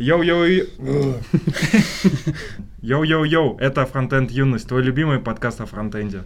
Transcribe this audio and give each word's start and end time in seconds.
Йоу-йоу-йоу. 0.00 1.14
Йоу-йоу-йоу, 2.82 3.58
это 3.58 3.84
Фронтенд 3.84 4.30
Юность, 4.30 4.66
твой 4.66 4.82
любимый 4.82 5.18
подкаст 5.18 5.60
о 5.60 5.66
фронтенде. 5.66 6.24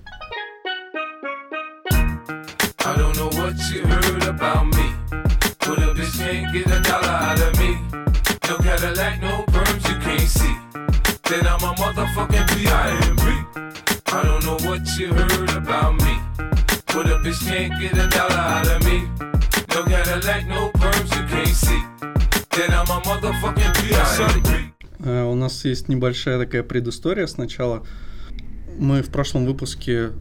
That 11.25 11.46
I'm 11.46 11.64
a 11.64 11.75
motherfucking 11.75 12.46
P.I.M.P. 12.55 13.23
I 14.12 14.22
don't 14.22 14.45
know 14.45 14.59
what 14.68 14.82
you 14.98 15.09
heard 15.14 15.50
about 15.56 15.95
me. 16.04 16.14
But 16.93 17.06
a 17.09 17.18
bitch 17.25 17.43
can't 17.48 17.72
get 17.80 17.96
a 17.96 18.06
dollar 18.09 18.45
out 18.54 18.68
of 18.68 18.84
me. 18.84 19.09
No 19.70 19.82
Cadillac, 19.82 20.46
no 20.46 20.70
perms 20.79 21.11
you 21.16 21.25
can't 21.27 21.48
see. 21.48 21.94
У 25.00 25.34
нас 25.34 25.65
есть 25.65 25.88
небольшая 25.88 26.38
такая 26.38 26.62
предыстория 26.62 27.27
сначала. 27.27 27.84
Мы 28.79 29.02
в 29.02 29.10
прошлом 29.10 29.45
выпуске 29.45 30.12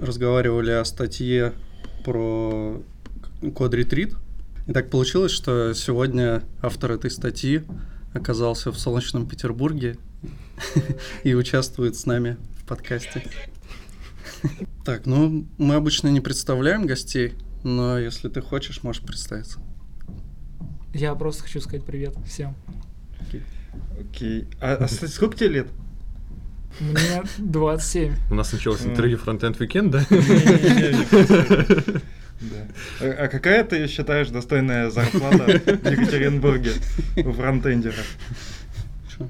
разговаривали 0.00 0.72
о 0.72 0.84
статье 0.84 1.52
про 2.04 2.82
код 3.54 3.74
ретрит. 3.74 4.16
И 4.66 4.72
так 4.72 4.90
получилось, 4.90 5.30
что 5.30 5.72
сегодня 5.74 6.42
автор 6.60 6.90
этой 6.90 7.10
статьи 7.10 7.62
оказался 8.14 8.72
в 8.72 8.78
солнечном 8.80 9.28
Петербурге 9.28 9.96
и 11.22 11.34
участвует 11.34 11.94
с 11.94 12.04
нами 12.04 12.36
в 12.58 12.66
подкасте. 12.66 13.22
Так, 14.84 15.06
ну, 15.06 15.46
мы 15.56 15.76
обычно 15.76 16.08
не 16.08 16.20
представляем 16.20 16.86
гостей, 16.86 17.34
но 17.62 17.96
если 17.96 18.28
ты 18.28 18.40
хочешь, 18.40 18.82
можешь 18.82 19.02
представиться. 19.02 19.60
Я 20.92 21.14
просто 21.14 21.44
хочу 21.44 21.60
сказать 21.60 21.84
привет 21.84 22.14
всем. 22.26 22.54
Окей. 24.00 24.48
А, 24.60 24.74
а, 24.74 24.86
кстати, 24.86 25.10
сколько 25.10 25.36
тебе 25.36 25.48
лет? 25.48 25.68
Мне 26.80 27.22
27. 27.38 28.14
У 28.30 28.34
нас 28.34 28.52
началось 28.52 28.84
интервью 28.84 29.18
Frontend 29.18 29.58
Weekend, 29.58 29.90
да? 29.90 30.04
Да. 32.40 32.56
А, 33.02 33.24
а 33.24 33.28
какая 33.28 33.62
ты 33.64 33.86
считаешь 33.86 34.30
достойная 34.30 34.88
зарплата 34.88 35.44
в 35.44 35.90
Екатеринбурге 35.90 36.72
у 37.16 37.32
фронтендера? 37.32 38.02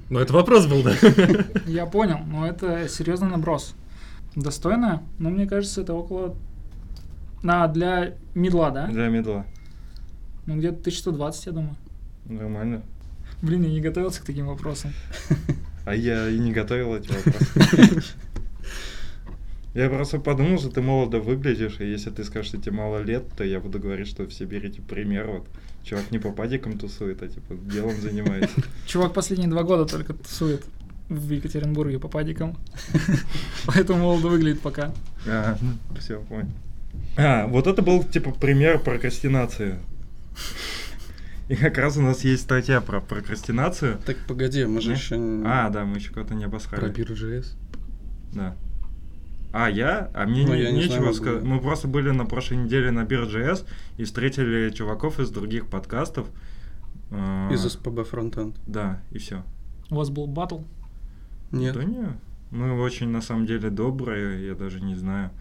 Ну, 0.09 0.21
это 0.21 0.33
вопрос 0.33 0.67
был, 0.67 0.85
да? 0.85 0.95
Я 1.67 1.87
понял, 1.87 2.21
но 2.25 2.47
это 2.47 2.89
серьезный 2.89 3.29
наброс. 3.29 3.75
Достойно? 4.37 5.03
Ну, 5.19 5.31
мне 5.31 5.49
кажется, 5.49 5.81
это 5.81 5.95
около... 5.95 6.37
На, 7.43 7.67
для 7.67 8.15
мидла, 8.35 8.71
да? 8.71 8.87
Для 8.87 9.09
медла. 9.09 9.45
Ну, 10.51 10.59
где-то 10.59 10.81
1120, 10.81 11.47
я 11.47 11.53
думаю. 11.53 11.77
Нормально. 12.25 12.83
Блин, 13.41 13.63
я 13.63 13.71
не 13.71 13.81
готовился 13.81 14.21
к 14.21 14.25
таким 14.25 14.47
вопросам. 14.47 14.93
А 15.87 15.95
я 15.95 16.29
и 16.29 16.39
не 16.39 16.53
готовил 16.53 16.95
эти 16.95 17.09
вопросы. 17.09 18.03
Я 19.75 19.89
просто 19.89 20.19
подумал, 20.19 20.59
что 20.59 20.69
ты 20.69 20.83
молодо 20.83 21.21
выглядишь, 21.21 21.81
и 21.81 21.91
если 21.91 22.11
ты 22.11 22.23
скажешь, 22.25 22.49
что 22.49 22.59
тебе 22.59 22.73
мало 22.73 23.03
лет, 23.03 23.25
то 23.37 23.45
я 23.45 23.61
буду 23.61 23.79
говорить, 23.79 24.07
что 24.09 24.27
все 24.27 24.45
берите 24.45 24.83
пример. 24.83 25.27
Вот 25.29 25.47
чувак 25.85 26.11
не 26.11 26.19
по 26.19 26.33
падикам 26.33 26.79
тусует, 26.79 27.23
а 27.23 27.29
типа 27.29 27.55
делом 27.55 27.99
занимается. 28.01 28.55
Чувак 28.87 29.15
последние 29.15 29.49
два 29.49 29.63
года 29.63 29.87
только 29.87 30.13
тусует 30.13 30.65
в 31.09 31.31
Екатеринбурге 31.31 31.99
по 31.99 32.09
падикам. 32.09 32.59
Поэтому 33.67 34.01
молодо 34.01 34.29
выглядит 34.29 34.61
пока. 34.61 34.93
А, 35.27 35.57
все, 35.99 36.21
понял. 36.21 36.51
А, 37.17 37.47
вот 37.47 37.67
это 37.67 37.81
был 37.81 38.03
типа 38.05 38.33
пример 38.33 38.81
прокрастинации. 38.81 39.79
И 41.49 41.57
как 41.57 41.79
раз 41.79 41.97
у 41.97 42.01
нас 42.03 42.23
есть 42.25 42.43
статья 42.43 42.81
про 42.81 43.01
прокрастинацию. 43.01 43.99
Так, 44.07 44.17
погоди, 44.29 44.65
мы 44.67 44.81
же 44.81 44.93
еще... 44.93 45.19
не- 45.19 45.45
А, 45.45 45.69
да, 45.71 45.85
мы 45.85 45.97
еще 45.97 46.13
кого-то 46.13 46.35
не 46.35 46.43
Про 46.43 46.49
обосрали. 46.59 46.93
Beer.js. 46.95 47.57
Да. 48.33 48.57
А, 49.53 49.69
я? 49.69 50.11
А 50.15 50.27
мне 50.27 50.47
Ну, 50.47 50.55
не- 50.55 50.63
я 50.63 50.71
не 50.71 50.79
нечего 50.85 51.13
сказать. 51.13 51.43
Мы 51.43 51.59
просто 51.61 51.89
были 51.89 52.11
на 52.11 52.25
прошлой 52.25 52.59
неделе 52.59 52.93
на 52.93 53.01
Beer.js 53.05 53.67
и 53.97 54.05
встретили 54.05 54.71
чуваков 54.71 55.19
из 55.19 55.31
других 55.31 55.67
подкастов. 55.67 56.29
А, 57.11 57.51
Из 57.53 57.63
СПБ 57.69 58.03
Frontend. 58.09 58.55
Да, 58.69 59.03
и 59.11 59.19
все. 59.19 59.43
У 59.91 59.97
вас 59.97 60.09
был 60.11 60.29
батл? 60.29 60.61
Нет. 61.51 61.75
Да 61.75 61.83
не, 61.83 62.07
мы 62.53 62.81
очень 62.81 63.09
на 63.09 63.21
самом 63.23 63.47
деле 63.47 63.71
добрые, 63.71 64.47
я 64.47 64.55
даже 64.55 64.81
не 64.81 64.95
знаю. 64.95 65.33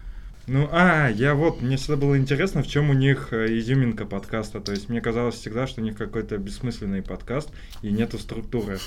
Ну, 0.52 0.68
а, 0.72 1.08
я 1.08 1.36
вот, 1.36 1.62
мне 1.62 1.76
всегда 1.76 1.94
было 1.94 2.18
интересно, 2.18 2.64
в 2.64 2.66
чем 2.66 2.90
у 2.90 2.92
них 2.92 3.28
э, 3.30 3.56
изюминка 3.56 4.04
подкаста. 4.04 4.58
То 4.60 4.72
есть 4.72 4.88
мне 4.88 5.00
казалось 5.00 5.36
всегда, 5.36 5.68
что 5.68 5.80
у 5.80 5.84
них 5.84 5.96
какой-то 5.96 6.38
бессмысленный 6.38 7.02
подкаст 7.02 7.52
и 7.82 7.92
нету 7.92 8.18
структуры. 8.18 8.78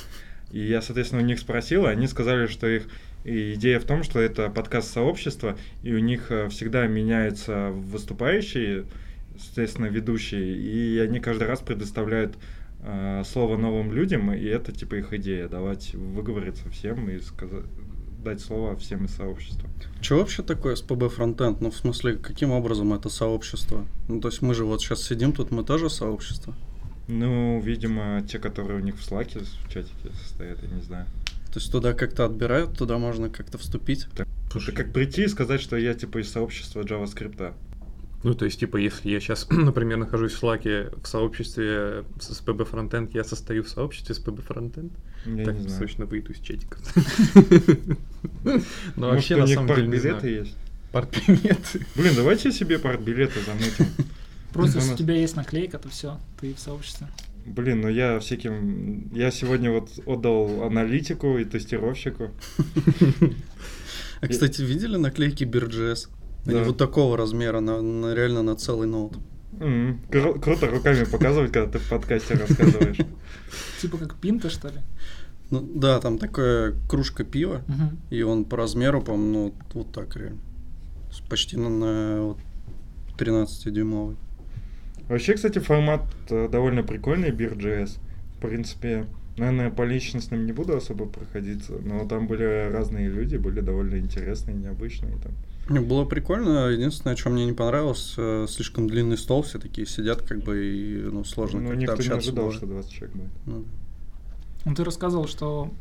И 0.51 0.59
я, 0.59 0.81
соответственно, 0.81 1.21
у 1.21 1.25
них 1.25 1.39
спросил, 1.39 1.85
и 1.85 1.89
они 1.89 2.07
сказали, 2.07 2.47
что 2.47 2.67
их 2.67 2.89
идея 3.23 3.79
в 3.79 3.85
том, 3.85 4.03
что 4.03 4.19
это 4.19 4.49
подкаст 4.49 4.91
сообщества, 4.91 5.57
и 5.83 5.93
у 5.93 5.99
них 5.99 6.31
э, 6.31 6.49
всегда 6.49 6.85
меняются 6.85 7.69
выступающие, 7.69 8.83
соответственно, 9.39 9.85
ведущие, 9.85 10.57
и 10.57 10.99
они 10.99 11.21
каждый 11.21 11.47
раз 11.47 11.61
предоставляют 11.61 12.35
э, 12.81 13.23
слово 13.25 13.55
новым 13.55 13.93
людям, 13.93 14.33
и 14.33 14.43
это 14.43 14.73
типа 14.73 14.95
их 14.95 15.13
идея, 15.13 15.47
давать 15.47 15.93
выговориться 15.93 16.69
всем 16.71 17.09
и 17.09 17.21
сказать, 17.21 17.63
дать 18.23 18.41
слово 18.41 18.75
всем 18.75 19.05
из 19.05 19.15
сообщества. 19.15 19.69
Что 20.01 20.17
вообще 20.17 20.43
такое 20.43 20.75
СПБ 20.75 21.03
Frontend? 21.03 21.57
Ну, 21.59 21.71
в 21.71 21.75
смысле, 21.75 22.15
каким 22.15 22.51
образом 22.51 22.93
это 22.93 23.09
сообщество? 23.09 23.85
Ну, 24.07 24.21
то 24.21 24.29
есть 24.29 24.41
мы 24.41 24.53
же 24.53 24.65
вот 24.65 24.81
сейчас 24.81 25.03
сидим 25.03 25.33
тут, 25.33 25.51
мы 25.51 25.63
тоже 25.63 25.89
сообщество. 25.89 26.53
Ну, 27.07 27.59
видимо, 27.59 28.25
те, 28.27 28.39
которые 28.39 28.79
у 28.79 28.83
них 28.83 28.97
в 28.97 29.03
слаке 29.03 29.39
в 29.39 29.71
чатике 29.71 30.11
состоят, 30.23 30.63
я 30.63 30.69
не 30.69 30.81
знаю. 30.81 31.05
То 31.53 31.59
есть 31.59 31.71
туда 31.71 31.93
как-то 31.93 32.25
отбирают, 32.25 32.77
туда 32.77 32.97
можно 32.97 33.29
как-то 33.29 33.57
вступить. 33.57 34.07
Это 34.13 34.25
как 34.71 34.93
прийти 34.93 35.23
и 35.23 35.27
сказать, 35.27 35.61
что 35.61 35.77
я 35.77 35.93
типа 35.93 36.19
из 36.21 36.31
сообщества 36.31 36.81
JavaScript. 36.81 37.53
Ну, 38.23 38.33
то 38.35 38.45
есть, 38.45 38.59
типа, 38.59 38.77
если 38.77 39.09
я 39.09 39.19
сейчас, 39.19 39.47
например, 39.51 39.97
нахожусь 39.97 40.33
в 40.33 40.43
Slack 40.43 41.01
в 41.01 41.07
сообществе 41.07 42.05
с 42.19 42.31
SPB 42.31 42.69
Frontend, 42.69 43.11
я 43.13 43.23
состою 43.23 43.63
в 43.63 43.69
сообществе 43.69 44.15
SPB 44.15 44.45
Frontend. 44.47 44.91
Я 45.25 45.45
так, 45.45 45.55
не 45.55 45.61
знаю. 45.63 45.77
срочно 45.77 46.05
выйду 46.05 46.31
из 46.31 46.39
чатиков. 46.39 46.79
Ну, 48.45 48.51
Может, 49.07 49.15
вообще, 49.15 49.35
у 49.35 49.39
на 49.39 49.43
них 49.45 49.55
самом 49.55 49.75
деле, 49.75 49.99
знаю. 49.99 50.39
есть? 50.39 50.55
Партбилеты. 50.91 51.85
Блин, 51.95 52.13
давайте 52.15 52.51
себе 52.51 52.77
партбилеты 52.77 53.39
замутим. 53.41 53.87
Просто 54.51 54.77
У 54.77 54.81
если 54.81 54.93
у 54.93 54.97
тебя 54.97 55.15
есть 55.15 55.35
наклейка, 55.35 55.79
то 55.79 55.89
все, 55.89 56.19
ты 56.39 56.53
в 56.53 56.59
сообществе. 56.59 57.07
Блин, 57.45 57.81
ну 57.81 57.89
я 57.89 58.19
всяким... 58.19 59.09
Я 59.13 59.31
сегодня 59.31 59.71
вот 59.71 59.89
отдал 60.05 60.63
аналитику 60.63 61.37
и 61.37 61.45
тестировщику. 61.45 62.31
А, 64.21 64.27
кстати, 64.29 64.61
видели 64.61 64.95
наклейки 64.95 65.43
Beer.js? 65.43 66.07
Они 66.45 66.55
Да. 66.59 66.63
вот 66.65 66.77
такого 66.77 67.17
размера, 67.17 67.59
на, 67.61 67.81
на- 67.81 68.13
реально 68.13 68.43
на 68.43 68.55
целый 68.55 68.87
ноут. 68.87 69.17
М, 69.59 69.99
кру- 70.09 70.39
Круто 70.39 70.67
руками 70.67 71.05
показывать, 71.05 71.51
когда 71.51 71.71
ты 71.71 71.79
в 71.79 71.89
подкасте 71.89 72.33
рассказываешь. 72.33 72.97
Типа 73.81 73.97
как 73.97 74.15
пинта, 74.15 74.49
что 74.49 74.67
ли? 74.69 74.75
Ну, 75.51 75.61
да, 75.75 75.99
там 75.99 76.17
такая 76.17 76.73
кружка 76.89 77.23
пива, 77.23 77.61
и 78.09 78.23
он 78.23 78.43
по 78.45 78.57
размеру, 78.57 79.01
по-моему, 79.01 79.33
ну, 79.33 79.53
вот, 79.73 79.91
так 79.91 80.15
реально. 80.17 80.39
Почти 81.29 81.57
на, 81.57 81.69
на 81.69 82.21
вот 82.21 82.37
13-дюймовый. 83.17 84.15
Вообще, 85.07 85.33
кстати, 85.35 85.59
формат 85.59 86.01
э, 86.29 86.47
довольно 86.49 86.81
прикольный, 86.83 87.29
Beer.js. 87.29 87.99
В 88.37 88.41
принципе, 88.41 89.05
наверное, 89.37 89.69
по 89.69 89.83
личностным 89.83 90.45
не 90.45 90.51
буду 90.53 90.75
особо 90.75 91.05
проходиться, 91.05 91.73
но 91.73 92.05
там 92.07 92.25
были 92.27 92.69
разные 92.71 93.09
люди, 93.09 93.35
были 93.35 93.59
довольно 93.59 93.97
интересные, 93.97 94.55
необычные. 94.57 95.13
Там. 95.21 95.33
Было 95.69 96.05
прикольно. 96.05 96.67
Единственное, 96.67 97.15
что 97.15 97.29
мне 97.29 97.45
не 97.45 97.53
понравилось, 97.53 98.13
э, 98.17 98.47
слишком 98.49 98.87
длинный 98.89 99.17
стол, 99.17 99.43
все 99.43 99.59
такие 99.59 99.87
сидят, 99.87 100.21
как 100.21 100.43
бы, 100.43 100.65
и, 100.65 100.97
ну, 101.03 101.23
сложно 101.23 101.59
Ну, 101.61 101.67
как-то 101.69 101.81
никто 101.81 101.93
не 101.93 101.99
общаться 101.99 102.17
ожидал, 102.29 102.45
было. 102.45 102.53
что 102.53 102.65
20 102.65 102.91
человек 102.91 103.15
будет. 103.15 103.31
Ну, 103.45 103.65
Ну, 104.65 104.75
ты 104.75 104.83
рассказывал, 104.83 105.27
что 105.27 105.71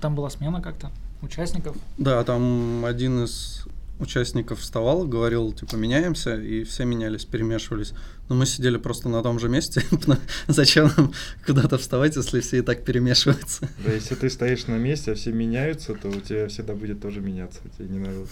там 0.00 0.14
была 0.14 0.28
смена 0.30 0.60
как-то 0.60 0.90
участников. 1.22 1.76
Да, 1.98 2.22
там 2.24 2.84
один 2.84 3.24
из 3.24 3.64
участников 4.00 4.58
вставал, 4.58 5.06
говорил, 5.06 5.52
типа, 5.52 5.76
меняемся, 5.76 6.34
и 6.34 6.64
все 6.64 6.84
менялись, 6.84 7.24
перемешивались. 7.24 7.92
Но 8.28 8.34
мы 8.34 8.46
сидели 8.46 8.76
просто 8.76 9.08
на 9.08 9.22
том 9.22 9.38
же 9.38 9.48
месте. 9.48 9.82
Зачем 10.48 10.90
нам 10.96 11.12
куда-то 11.46 11.78
вставать, 11.78 12.16
если 12.16 12.40
все 12.40 12.58
и 12.58 12.62
так 12.62 12.84
перемешиваются? 12.84 13.68
Да, 13.86 13.92
если 13.92 14.16
ты 14.16 14.28
стоишь 14.30 14.66
на 14.66 14.76
месте, 14.78 15.12
а 15.12 15.14
все 15.14 15.30
меняются, 15.32 15.94
то 15.94 16.08
у 16.08 16.20
тебя 16.20 16.48
всегда 16.48 16.74
будет 16.74 17.00
тоже 17.00 17.20
меняться. 17.20 17.60
Тебе 17.78 17.88
не 17.88 17.98
надо. 18.00 18.26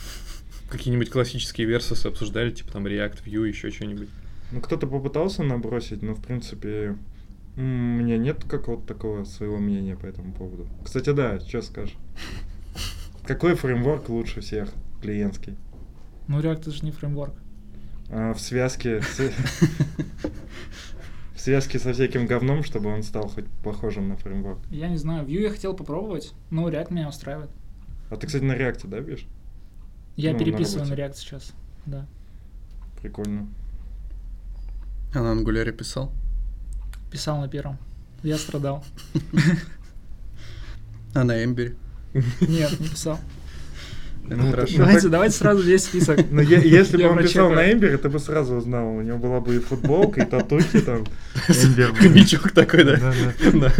Какие-нибудь 0.70 1.10
классические 1.10 1.66
версусы 1.66 2.06
обсуждали, 2.06 2.50
типа 2.50 2.72
там 2.72 2.86
React, 2.86 3.24
Vue, 3.24 3.48
еще 3.48 3.70
что-нибудь. 3.70 4.08
Ну, 4.52 4.60
кто-то 4.60 4.86
попытался 4.86 5.42
набросить, 5.42 6.02
но, 6.02 6.14
в 6.14 6.22
принципе, 6.22 6.96
у 7.56 7.60
меня 7.60 8.16
нет 8.16 8.44
какого-то 8.44 8.86
такого 8.86 9.24
своего 9.24 9.58
мнения 9.58 9.96
по 9.96 10.06
этому 10.06 10.32
поводу. 10.32 10.68
Кстати, 10.84 11.10
да, 11.10 11.40
что 11.40 11.60
скажешь? 11.62 11.96
Какой 13.24 13.54
фреймворк 13.54 14.08
лучше 14.08 14.40
всех 14.40 14.70
клиентский? 15.02 15.56
Ну, 16.28 16.40
React 16.40 16.60
это 16.60 16.70
же 16.70 16.84
не 16.84 16.92
фреймворк. 16.92 17.34
А, 18.08 18.32
в 18.32 18.40
связке 18.40 19.02
с... 19.02 19.20
В 21.34 21.42
связке 21.42 21.78
со 21.78 21.94
всяким 21.94 22.26
говном, 22.26 22.62
чтобы 22.62 22.92
он 22.92 23.02
стал 23.02 23.26
хоть 23.26 23.46
похожим 23.64 24.10
на 24.10 24.16
фреймворк. 24.16 24.58
Я 24.68 24.88
не 24.88 24.98
знаю, 24.98 25.26
Vue 25.26 25.40
я 25.40 25.50
хотел 25.50 25.74
попробовать, 25.74 26.34
но 26.50 26.68
React 26.68 26.92
меня 26.92 27.08
устраивает. 27.08 27.50
А 28.10 28.16
ты, 28.16 28.26
кстати, 28.26 28.44
на 28.44 28.54
реакте, 28.54 28.86
да, 28.88 28.98
видишь? 28.98 29.26
Я 30.20 30.32
Ну, 30.32 30.38
на 30.38 30.44
переписываю 30.44 30.84
на, 30.86 30.96
работе. 30.96 31.02
React 31.02 31.16
сейчас. 31.16 31.52
Да. 31.86 32.06
Прикольно. 33.00 33.48
А 35.14 35.20
на 35.20 35.32
ангуляре 35.32 35.72
писал? 35.72 36.12
Писал 37.10 37.40
на 37.40 37.48
первом. 37.48 37.78
Я 38.22 38.36
страдал. 38.38 38.84
А 41.12 41.24
на 41.24 41.42
эмбере? 41.42 41.74
Нет, 42.40 42.78
не 42.78 42.88
писал. 42.88 43.18
Это 44.26 44.36
Ну, 44.36 44.50
хорошо. 44.50 44.72
Ну, 44.74 44.78
Давайте, 44.78 45.00
так- 45.02 45.10
давайте 45.10 45.34
сразу 45.36 45.62
весь 45.62 45.84
список. 45.84 46.20
Ну, 46.30 46.40
е- 46.40 46.62
если 46.68 46.96
бы 46.96 47.02
Я 47.02 47.10
он 47.10 47.18
писал 47.18 47.50
на 47.50 47.72
Эмбере, 47.72 47.96
ты 47.98 48.08
бы 48.08 48.18
сразу 48.18 48.54
узнал. 48.54 48.96
У 48.96 49.02
него 49.02 49.18
была 49.18 49.40
бы 49.40 49.56
и 49.56 49.58
футболка, 49.58 50.22
и 50.22 50.24
татухи 50.24 50.80
там. 50.80 51.04
Эмбер. 51.48 51.94
Хомячок 51.94 52.52
такой, 52.52 52.84
да? 52.84 52.96
Да, 52.96 53.12
да. 53.12 53.50
Да. 53.60 53.72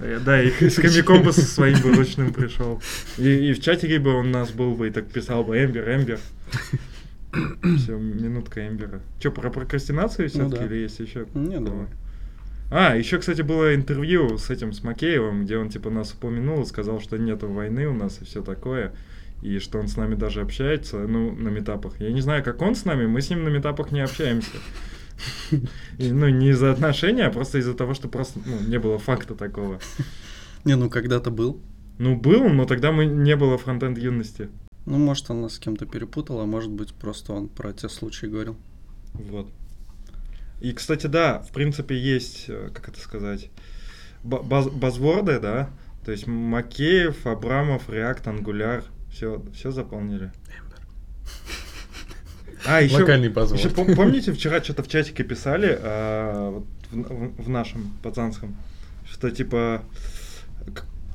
Э, 0.00 0.20
Да, 0.24 0.42
и 0.42 0.50
с 0.68 0.76
хомяком 0.76 1.22
бы 1.22 1.32
со 1.32 1.42
своим 1.42 1.80
бы 1.80 1.92
ручным 1.94 2.32
пришел. 2.32 2.80
И, 3.18 3.52
в 3.52 3.60
чатике 3.60 3.98
бы 3.98 4.14
он 4.14 4.28
у 4.28 4.30
нас 4.30 4.50
был 4.50 4.74
бы 4.74 4.88
и 4.88 4.90
так 4.90 5.06
писал 5.06 5.42
бы 5.44 5.56
Эмбер, 5.62 5.88
Эмбер. 5.90 6.18
Все, 7.78 7.96
минутка 7.96 8.66
Эмбера. 8.66 9.00
Че, 9.18 9.30
про 9.30 9.50
прокрастинацию 9.50 10.30
Ну 10.34 10.48
все-таки 10.48 10.64
или 10.64 10.76
есть 10.82 11.00
еще? 11.00 11.26
Не, 11.34 11.60
давай. 11.60 11.86
А, 12.70 12.96
еще, 12.96 13.18
кстати, 13.18 13.42
было 13.42 13.74
интервью 13.74 14.38
с 14.38 14.50
этим, 14.50 14.72
с 14.72 14.82
Макеевым, 14.82 15.44
где 15.44 15.56
он, 15.58 15.68
типа, 15.68 15.90
нас 15.90 16.12
упомянул 16.12 16.62
и 16.62 16.66
сказал, 16.66 17.00
что 17.00 17.16
нету 17.16 17.48
войны 17.48 17.86
у 17.86 17.94
нас 17.94 18.18
и 18.20 18.24
все 18.24 18.42
такое, 18.42 18.92
и 19.42 19.58
что 19.58 19.78
он 19.78 19.88
с 19.88 19.96
нами 19.96 20.14
даже 20.14 20.40
общается, 20.40 20.98
ну, 21.06 21.32
на 21.32 21.48
метапах. 21.48 22.00
Я 22.00 22.12
не 22.12 22.20
знаю, 22.20 22.42
как 22.42 22.62
он 22.62 22.74
с 22.74 22.84
нами, 22.84 23.06
мы 23.06 23.20
с 23.20 23.30
ним 23.30 23.44
на 23.44 23.48
метапах 23.48 23.92
не 23.92 24.00
общаемся. 24.00 24.56
И, 25.98 26.10
ну, 26.10 26.28
не 26.28 26.50
из-за 26.50 26.72
отношения, 26.72 27.24
а 27.26 27.30
просто 27.30 27.58
из-за 27.58 27.74
того, 27.74 27.94
что 27.94 28.08
просто, 28.08 28.40
ну, 28.44 28.60
не 28.68 28.78
было 28.78 28.98
факта 28.98 29.34
такого. 29.34 29.80
Не, 30.64 30.76
ну 30.76 30.90
когда-то 30.90 31.30
был. 31.30 31.60
Ну, 31.98 32.16
был, 32.16 32.48
но 32.48 32.66
тогда 32.66 32.92
мы 32.92 33.06
не 33.06 33.36
было 33.36 33.56
фронтенд 33.56 33.96
юности. 33.98 34.48
Ну, 34.84 34.98
может, 34.98 35.30
он 35.30 35.42
нас 35.42 35.54
с 35.54 35.58
кем-то 35.58 35.86
перепутал, 35.86 36.40
а 36.40 36.46
может 36.46 36.70
быть, 36.70 36.92
просто 36.92 37.32
он 37.32 37.48
про 37.48 37.72
те 37.72 37.88
случаи 37.88 38.26
говорил. 38.26 38.56
Вот. 39.14 39.50
И, 40.60 40.72
кстати, 40.72 41.06
да, 41.06 41.40
в 41.40 41.52
принципе, 41.52 41.98
есть, 41.98 42.46
э, 42.48 42.70
как 42.72 42.88
это 42.88 43.00
сказать, 43.00 43.50
ба- 44.22 44.42
баз- 44.42 44.70
базворды, 44.70 45.38
да, 45.40 45.70
то 46.04 46.12
есть 46.12 46.26
Макеев, 46.26 47.26
Абрамов, 47.26 47.88
React, 47.88 48.24
Angular, 48.24 48.84
все, 49.16 49.42
все 49.54 49.70
заполнили. 49.70 50.30
А, 52.66 52.80
еще, 52.82 52.96
Локальный 52.98 53.28
базовый. 53.30 53.58
еще 53.60 53.70
пом- 53.70 53.94
помните, 53.94 54.32
вчера 54.32 54.62
что-то 54.62 54.82
в 54.82 54.88
чатике 54.88 55.24
писали, 55.24 55.78
а, 55.80 56.50
вот 56.50 56.66
в, 56.90 56.96
в- 57.40 57.44
в 57.44 57.48
нашем 57.48 57.92
пацанском, 58.02 58.56
что 59.10 59.30
типа, 59.30 59.82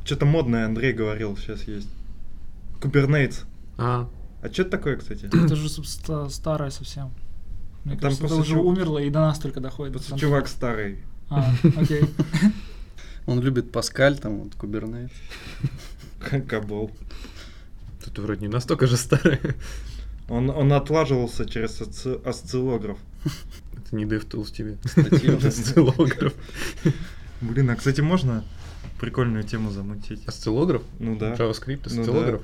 что-то 0.03 0.25
модное 0.25 0.65
Андрей 0.65 0.93
говорил, 0.93 1.37
сейчас 1.37 1.63
есть. 1.63 1.89
Kubernetes. 2.79 3.43
А, 3.77 4.09
А 4.41 4.49
что 4.51 4.63
это 4.63 4.71
такое, 4.71 4.97
кстати? 4.97 5.25
Это 5.45 5.55
же 5.55 5.69
ста- 5.69 6.29
старое 6.29 6.71
совсем. 6.71 7.11
Мне 7.83 7.93
Там 7.95 8.01
кажется, 8.01 8.25
это 8.25 8.33
просто 8.35 8.41
уже 8.51 8.53
чу- 8.61 8.67
умерло 8.67 8.97
и 8.99 9.09
до 9.11 9.19
нас 9.19 9.37
только 9.39 9.59
доходит. 9.59 9.93
Просто 9.93 10.17
чувак 10.17 10.47
старый. 10.47 10.99
А, 11.29 11.51
окей. 11.77 12.01
Он 13.27 13.39
любит 13.41 13.71
Паскаль, 13.71 14.17
там 14.17 14.39
вот 14.39 14.53
Kubernetes. 14.53 15.11
Кабол. 16.47 16.91
Тут 18.05 18.19
вроде 18.19 18.41
не 18.41 18.47
настолько 18.51 18.87
же 18.87 18.97
старый. 18.97 19.39
Он, 20.29 20.49
он 20.49 20.71
отлаживался 20.73 21.45
через 21.45 21.81
осци- 21.81 22.21
осциллограф. 22.27 22.97
Это 23.77 23.95
не 23.95 24.05
DevTools 24.05 24.51
тебе. 24.51 24.77
Осциллограф. 25.47 26.33
Блин, 27.41 27.69
а 27.69 27.75
кстати, 27.75 28.01
можно 28.01 28.43
прикольную 28.99 29.43
тему 29.43 29.71
замутить? 29.71 30.25
Осциллограф? 30.27 30.83
Ну 30.99 31.17
да. 31.17 31.33
JavaScript, 31.33 31.89
Ну 31.93 32.01
осциллограф? 32.01 32.43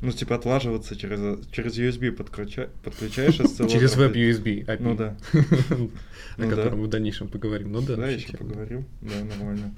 Ну, 0.00 0.12
типа 0.12 0.34
отлаживаться 0.34 0.96
через, 0.96 1.46
через 1.50 1.78
USB 1.78 2.14
подключа- 2.14 2.68
подключаешь 2.82 3.40
осциллограф. 3.40 3.72
Через 3.80 3.96
веб-USB 3.96 4.66
API. 4.66 4.76
Ну 4.80 4.94
да. 4.96 5.16
О 5.32 5.88
Ну 6.36 6.50
котором 6.50 6.80
мы 6.80 6.86
в 6.86 6.90
дальнейшем 6.90 7.28
поговорим. 7.28 7.72
Ну 7.72 7.80
да. 7.80 7.96
Да, 7.96 8.08
еще 8.08 8.36
поговорим. 8.36 8.84
Да, 9.00 9.24
нормально. 9.24 9.74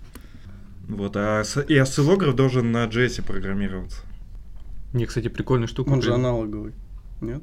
Вот, 0.88 1.16
а 1.16 1.42
и 1.68 1.76
осциллограф 1.76 2.34
должен 2.34 2.72
на 2.72 2.86
JS 2.86 3.22
программироваться. 3.22 4.00
Не, 4.92 5.06
кстати, 5.06 5.28
прикольная 5.28 5.68
штука. 5.68 5.90
Он 5.90 6.02
же 6.02 6.14
аналоговый. 6.14 6.74
Нет? 7.20 7.42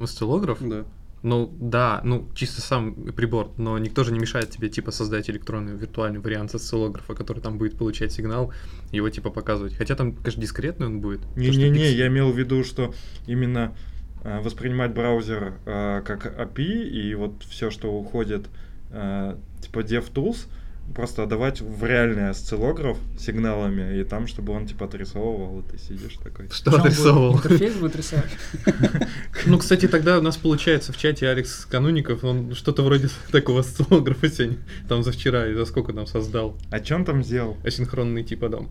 Осциллограф? 0.00 0.58
Да. 0.60 0.84
Ну 1.22 1.52
да, 1.58 2.02
ну 2.04 2.28
чисто 2.34 2.60
сам 2.60 2.94
прибор, 2.94 3.50
но 3.56 3.78
никто 3.78 4.04
же 4.04 4.12
не 4.12 4.18
мешает 4.20 4.50
тебе 4.50 4.68
типа 4.68 4.92
создать 4.92 5.28
электронный 5.28 5.74
виртуальный 5.74 6.20
вариант 6.20 6.54
осциллографа, 6.54 7.14
который 7.14 7.40
там 7.40 7.58
будет 7.58 7.76
получать 7.76 8.12
сигнал, 8.12 8.52
его 8.92 9.08
типа 9.10 9.30
показывать. 9.30 9.74
Хотя 9.74 9.96
там, 9.96 10.14
конечно, 10.14 10.40
дискретный 10.40 10.86
он 10.86 11.00
будет. 11.00 11.20
Не-не-не, 11.34 11.80
пикс- 11.80 11.96
я 11.96 12.06
имел 12.06 12.30
в 12.30 12.38
виду, 12.38 12.62
что 12.62 12.94
именно 13.26 13.74
а, 14.22 14.40
воспринимать 14.40 14.94
браузер 14.94 15.54
а, 15.64 16.02
как 16.02 16.38
API 16.38 16.88
и 16.88 17.14
вот 17.14 17.42
все, 17.42 17.70
что 17.70 17.92
уходит 17.92 18.48
а, 18.90 19.36
типа 19.62 19.80
DevTools, 19.80 20.46
просто 20.94 21.22
отдавать 21.24 21.60
в 21.60 21.84
реальный 21.84 22.30
осциллограф 22.30 22.98
сигналами, 23.18 24.00
и 24.00 24.04
там, 24.04 24.26
чтобы 24.26 24.52
он 24.52 24.66
типа 24.66 24.86
отрисовывал, 24.86 25.60
и 25.60 25.62
ты 25.62 25.78
сидишь 25.78 26.16
такой. 26.22 26.48
Что 26.50 26.70
будет- 26.70 26.80
отрисовывал? 26.80 27.36
Интерфейс 27.36 27.74
будет 27.74 27.96
рисовать. 27.96 28.30
Ну, 29.46 29.58
кстати, 29.58 29.86
тогда 29.86 30.18
у 30.18 30.22
нас 30.22 30.36
получается 30.36 30.92
в 30.92 30.96
чате 30.96 31.28
Алекс 31.28 31.66
Кануников, 31.66 32.24
он 32.24 32.54
что-то 32.54 32.82
вроде 32.82 33.08
такого 33.30 33.60
осциллографа 33.60 34.28
сегодня, 34.28 34.58
там 34.88 35.02
за 35.02 35.12
вчера, 35.12 35.46
и 35.46 35.54
за 35.54 35.66
сколько 35.66 35.92
там 35.92 36.06
создал. 36.06 36.56
А 36.70 36.94
он 36.94 37.04
там 37.04 37.22
сделал? 37.22 37.56
асинхронный 37.64 38.24
типа 38.24 38.48
дом. 38.48 38.70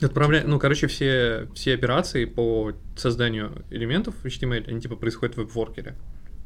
Отправля... 0.00 0.42
Ну, 0.46 0.58
короче, 0.58 0.88
все, 0.88 1.48
все 1.54 1.72
операции 1.74 2.26
по 2.26 2.72
созданию 2.96 3.64
элементов 3.70 4.14
в 4.22 4.26
HTML, 4.26 4.68
они 4.68 4.80
типа 4.80 4.96
происходят 4.96 5.36
в 5.36 5.38
веб-воркере. 5.38 5.94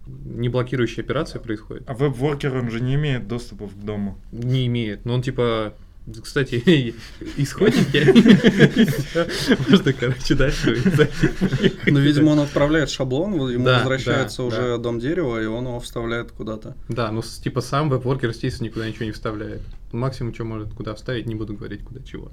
Не 0.07 0.49
блокирующие 0.49 1.05
операции 1.05 1.39
происходят. 1.39 1.85
А 1.87 1.95
веб-воркер, 1.95 2.55
он 2.57 2.71
же 2.71 2.81
не 2.81 2.95
имеет 2.95 3.29
доступа 3.29 3.69
к 3.69 3.85
дому. 3.85 4.19
Не 4.33 4.67
имеет. 4.67 5.05
Но 5.05 5.15
он 5.15 5.23
типа... 5.23 5.75
Кстати, 6.23 6.57
исходники. 7.37 8.05
Можно, 9.71 9.93
короче, 9.93 10.35
дальше. 10.35 10.83
Ну, 11.87 11.99
видимо, 12.01 12.31
он 12.31 12.41
отправляет 12.41 12.91
шаблон, 12.91 13.35
ему 13.51 13.65
возвращается 13.65 14.43
уже 14.43 14.79
дом 14.79 14.99
дерева, 14.99 15.41
и 15.41 15.47
он 15.47 15.67
его 15.67 15.79
вставляет 15.79 16.33
куда-то. 16.33 16.75
Да, 16.89 17.13
ну 17.13 17.23
типа 17.23 17.61
сам 17.61 17.91
веб-воркер, 17.91 18.31
естественно, 18.31 18.69
никуда 18.69 18.89
ничего 18.89 19.05
не 19.05 19.13
вставляет. 19.13 19.61
Максимум, 19.93 20.35
что 20.35 20.45
может 20.45 20.73
куда 20.73 20.95
вставить, 20.95 21.27
не 21.27 21.35
буду 21.35 21.55
говорить, 21.55 21.85
куда 21.85 22.03
чего. 22.03 22.33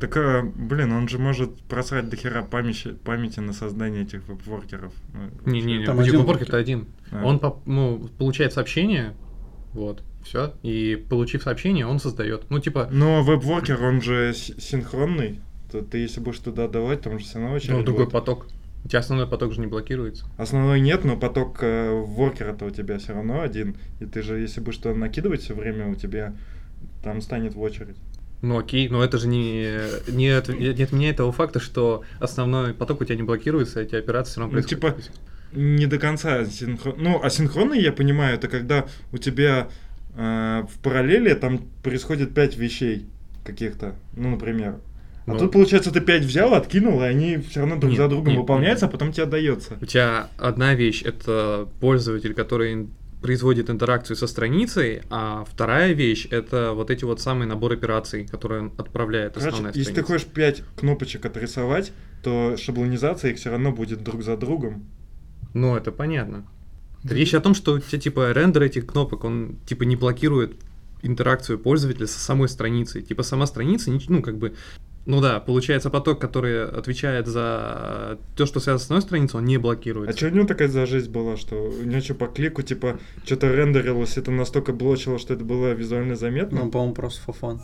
Так, 0.00 0.16
а, 0.16 0.42
блин, 0.42 0.92
он 0.92 1.08
же 1.08 1.18
может 1.18 1.60
просрать 1.62 2.08
до 2.08 2.16
хера 2.16 2.42
памяти, 2.42 2.92
памяти 3.04 3.40
на 3.40 3.52
создание 3.52 4.02
этих 4.02 4.26
веб-воркеров. 4.26 4.92
Ну, 5.12 5.52
Не-не-не, 5.52 5.84
Там 5.84 5.96
подожди, 5.96 6.10
один 6.16 6.20
веб-воркер-то 6.20 6.52
воркер. 6.52 6.74
один. 6.74 6.88
А. 7.10 7.24
Он 7.24 7.40
ну, 7.66 8.08
получает 8.18 8.52
сообщение, 8.52 9.14
вот, 9.72 10.02
все, 10.24 10.54
и 10.62 10.96
получив 11.08 11.42
сообщение, 11.42 11.86
он 11.86 12.00
создает. 12.00 12.50
Ну, 12.50 12.58
типа, 12.60 12.88
Но 12.90 13.22
веб-воркер, 13.22 13.82
он 13.82 14.00
же 14.00 14.32
синхронный. 14.34 15.40
То 15.70 15.82
ты 15.82 15.98
если 15.98 16.20
будешь 16.20 16.38
туда 16.38 16.66
давать, 16.66 17.02
там 17.02 17.18
же 17.18 17.24
все 17.24 17.38
равно 17.38 17.54
очередь 17.54 17.76
ну, 17.76 17.84
другой 17.84 18.06
будет. 18.06 18.12
поток. 18.12 18.46
У 18.84 18.88
тебя 18.88 19.00
основной 19.00 19.28
поток 19.28 19.52
же 19.52 19.60
не 19.60 19.66
блокируется. 19.66 20.24
Основной 20.38 20.80
нет, 20.80 21.04
но 21.04 21.16
поток 21.16 21.58
э, 21.62 21.90
воркера-то 21.92 22.64
у 22.64 22.70
тебя 22.70 22.98
все 22.98 23.12
равно 23.12 23.42
один. 23.42 23.76
И 24.00 24.06
ты 24.06 24.22
же, 24.22 24.38
если 24.38 24.60
будешь 24.60 24.78
туда 24.78 24.94
накидывать 24.94 25.42
все 25.42 25.54
время, 25.54 25.88
у 25.88 25.94
тебя 25.94 26.34
там 27.02 27.20
станет 27.20 27.54
в 27.54 27.60
очередь. 27.60 27.96
Ну 28.42 28.58
окей, 28.58 28.88
но 28.88 29.04
это 29.04 29.18
же 29.18 29.28
не, 29.28 29.68
не, 30.08 30.28
от- 30.28 30.48
не 30.48 30.68
отменяет 30.82 31.18
того 31.18 31.30
факта, 31.32 31.60
что 31.60 32.02
основной 32.20 32.72
поток 32.72 33.00
у 33.02 33.04
тебя 33.04 33.16
не 33.16 33.22
блокируется, 33.22 33.80
эти 33.80 33.94
операции 33.96 34.32
все 34.32 34.40
равно 34.40 34.56
Ну, 34.56 34.62
происходят. 34.62 34.96
типа, 34.96 35.12
Не 35.52 35.86
до 35.86 35.98
конца 35.98 36.44
синхрон... 36.46 36.94
Ну, 36.98 37.22
асинхронный, 37.22 37.80
я 37.82 37.92
понимаю, 37.92 38.36
это 38.36 38.48
когда 38.48 38.86
у 39.12 39.18
тебя 39.18 39.68
э, 40.16 40.62
в 40.72 40.78
параллели 40.80 41.34
там 41.34 41.58
происходит 41.82 42.32
пять 42.34 42.56
вещей 42.56 43.04
каких-то, 43.44 43.94
ну, 44.16 44.30
например. 44.30 44.76
А 45.26 45.32
Ну. 45.32 45.38
тут, 45.38 45.52
получается, 45.52 45.90
ты 45.92 46.00
пять 46.00 46.22
взял, 46.24 46.54
откинул, 46.54 47.02
и 47.02 47.04
они 47.04 47.36
все 47.36 47.60
равно 47.60 47.76
друг 47.76 47.90
Нет, 47.90 47.98
за 47.98 48.08
другом 48.08 48.28
нет, 48.28 48.38
выполняются, 48.38 48.86
нет. 48.86 48.90
а 48.90 48.96
потом 48.96 49.12
тебе 49.12 49.24
отдается. 49.24 49.76
У 49.80 49.84
тебя 49.84 50.28
одна 50.38 50.74
вещь 50.74 51.02
это 51.02 51.68
пользователь, 51.80 52.32
который 52.32 52.88
производит 53.20 53.68
интеракцию 53.68 54.16
со 54.16 54.26
страницей, 54.26 55.02
а 55.10 55.44
вторая 55.44 55.92
вещь 55.92 56.26
это 56.30 56.72
вот 56.72 56.90
эти 56.90 57.04
вот 57.04 57.20
самые 57.20 57.46
набор 57.48 57.72
операций, 57.72 58.26
которые 58.26 58.62
он 58.62 58.72
отправляет 58.78 59.34
Короче, 59.34 59.48
основная 59.48 59.72
если 59.72 59.92
ты 59.92 60.02
страница. 60.02 60.12
хочешь 60.12 60.26
пять 60.26 60.62
кнопочек 60.76 61.24
отрисовать, 61.26 61.92
то 62.22 62.56
шаблонизация 62.56 63.32
их 63.32 63.38
все 63.38 63.50
равно 63.50 63.72
будет 63.72 64.02
друг 64.02 64.22
за 64.22 64.36
другом. 64.36 64.86
Ну, 65.52 65.76
это 65.76 65.92
понятно. 65.92 66.46
Речь 67.04 67.34
о 67.34 67.40
том, 67.40 67.54
что 67.54 67.74
у 67.74 67.78
тебя 67.78 67.98
типа 67.98 68.32
рендер 68.32 68.62
этих 68.62 68.86
кнопок, 68.86 69.24
он 69.24 69.56
типа 69.66 69.84
не 69.84 69.96
блокирует 69.96 70.56
интеракцию 71.02 71.58
пользователя 71.58 72.06
со 72.06 72.18
самой 72.18 72.48
страницей. 72.48 73.02
Типа 73.02 73.22
сама 73.22 73.46
страница, 73.46 73.90
ну 74.08 74.22
как 74.22 74.36
бы 74.36 74.54
Ну 75.10 75.20
да, 75.20 75.40
получается 75.40 75.90
поток, 75.90 76.20
который 76.20 76.64
отвечает 76.68 77.26
за 77.26 78.16
то, 78.36 78.46
что 78.46 78.60
связано 78.60 78.78
с 78.78 78.84
одной 78.84 79.02
страницей, 79.02 79.40
он 79.40 79.44
не 79.44 79.56
А 79.56 79.58
блокируется. 79.58 80.16
что 80.16 80.28
у 80.28 80.30
него 80.30 80.46
такая 80.46 80.68
за 80.68 80.86
жизнь 80.86 81.10
была, 81.10 81.36
что 81.36 81.56
у 81.56 81.82
него 81.82 82.00
что 82.00 82.14
по 82.14 82.28
клику, 82.28 82.62
типа, 82.62 83.00
что-то 83.24 83.52
рендерилось, 83.52 84.16
это 84.16 84.30
настолько 84.30 84.72
блочило, 84.72 85.18
что 85.18 85.34
это 85.34 85.42
было 85.44 85.72
визуально 85.72 86.14
заметно? 86.14 86.60
Ну, 86.62 86.70
по-моему, 86.70 86.94
просто 86.94 87.22
фофан. 87.22 87.60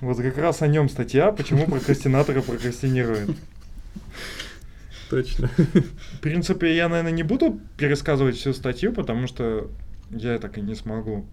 Вот 0.00 0.16
как 0.16 0.36
раз 0.38 0.62
о 0.62 0.66
нем 0.66 0.88
статья, 0.88 1.30
почему 1.30 1.66
прокрастинаторы 1.66 2.42
прокрастинируют. 2.42 3.36
Точно. 5.10 5.48
В 6.14 6.20
принципе, 6.20 6.74
я, 6.76 6.88
наверное, 6.88 7.12
не 7.12 7.22
буду 7.24 7.60
пересказывать 7.76 8.36
всю 8.36 8.52
статью, 8.54 8.92
потому 8.92 9.26
что 9.26 9.70
я 10.10 10.38
так 10.38 10.56
и 10.58 10.60
не 10.60 10.74
смогу. 10.74 11.26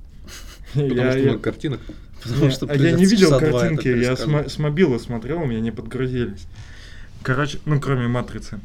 Потому 0.74 0.96
Я- 0.96 1.12
что 1.12 1.20
я- 1.20 1.26
много 1.26 1.40
картинок. 1.40 1.80
Потому 2.24 2.46
Не, 2.46 2.52
что 2.52 2.66
а 2.68 2.76
я 2.76 2.92
не 2.92 3.06
видел 3.06 3.38
картинки, 3.40 3.88
я 3.88 4.16
с, 4.16 4.26
с 4.54 4.58
мобила 4.58 4.98
смотрел, 4.98 5.42
у 5.42 5.46
меня 5.46 5.60
не 5.62 5.72
подгрузились. 5.72 6.48
Короче, 7.24 7.60
ну 7.66 7.80
кроме 7.80 8.08
матрицы. 8.08 8.60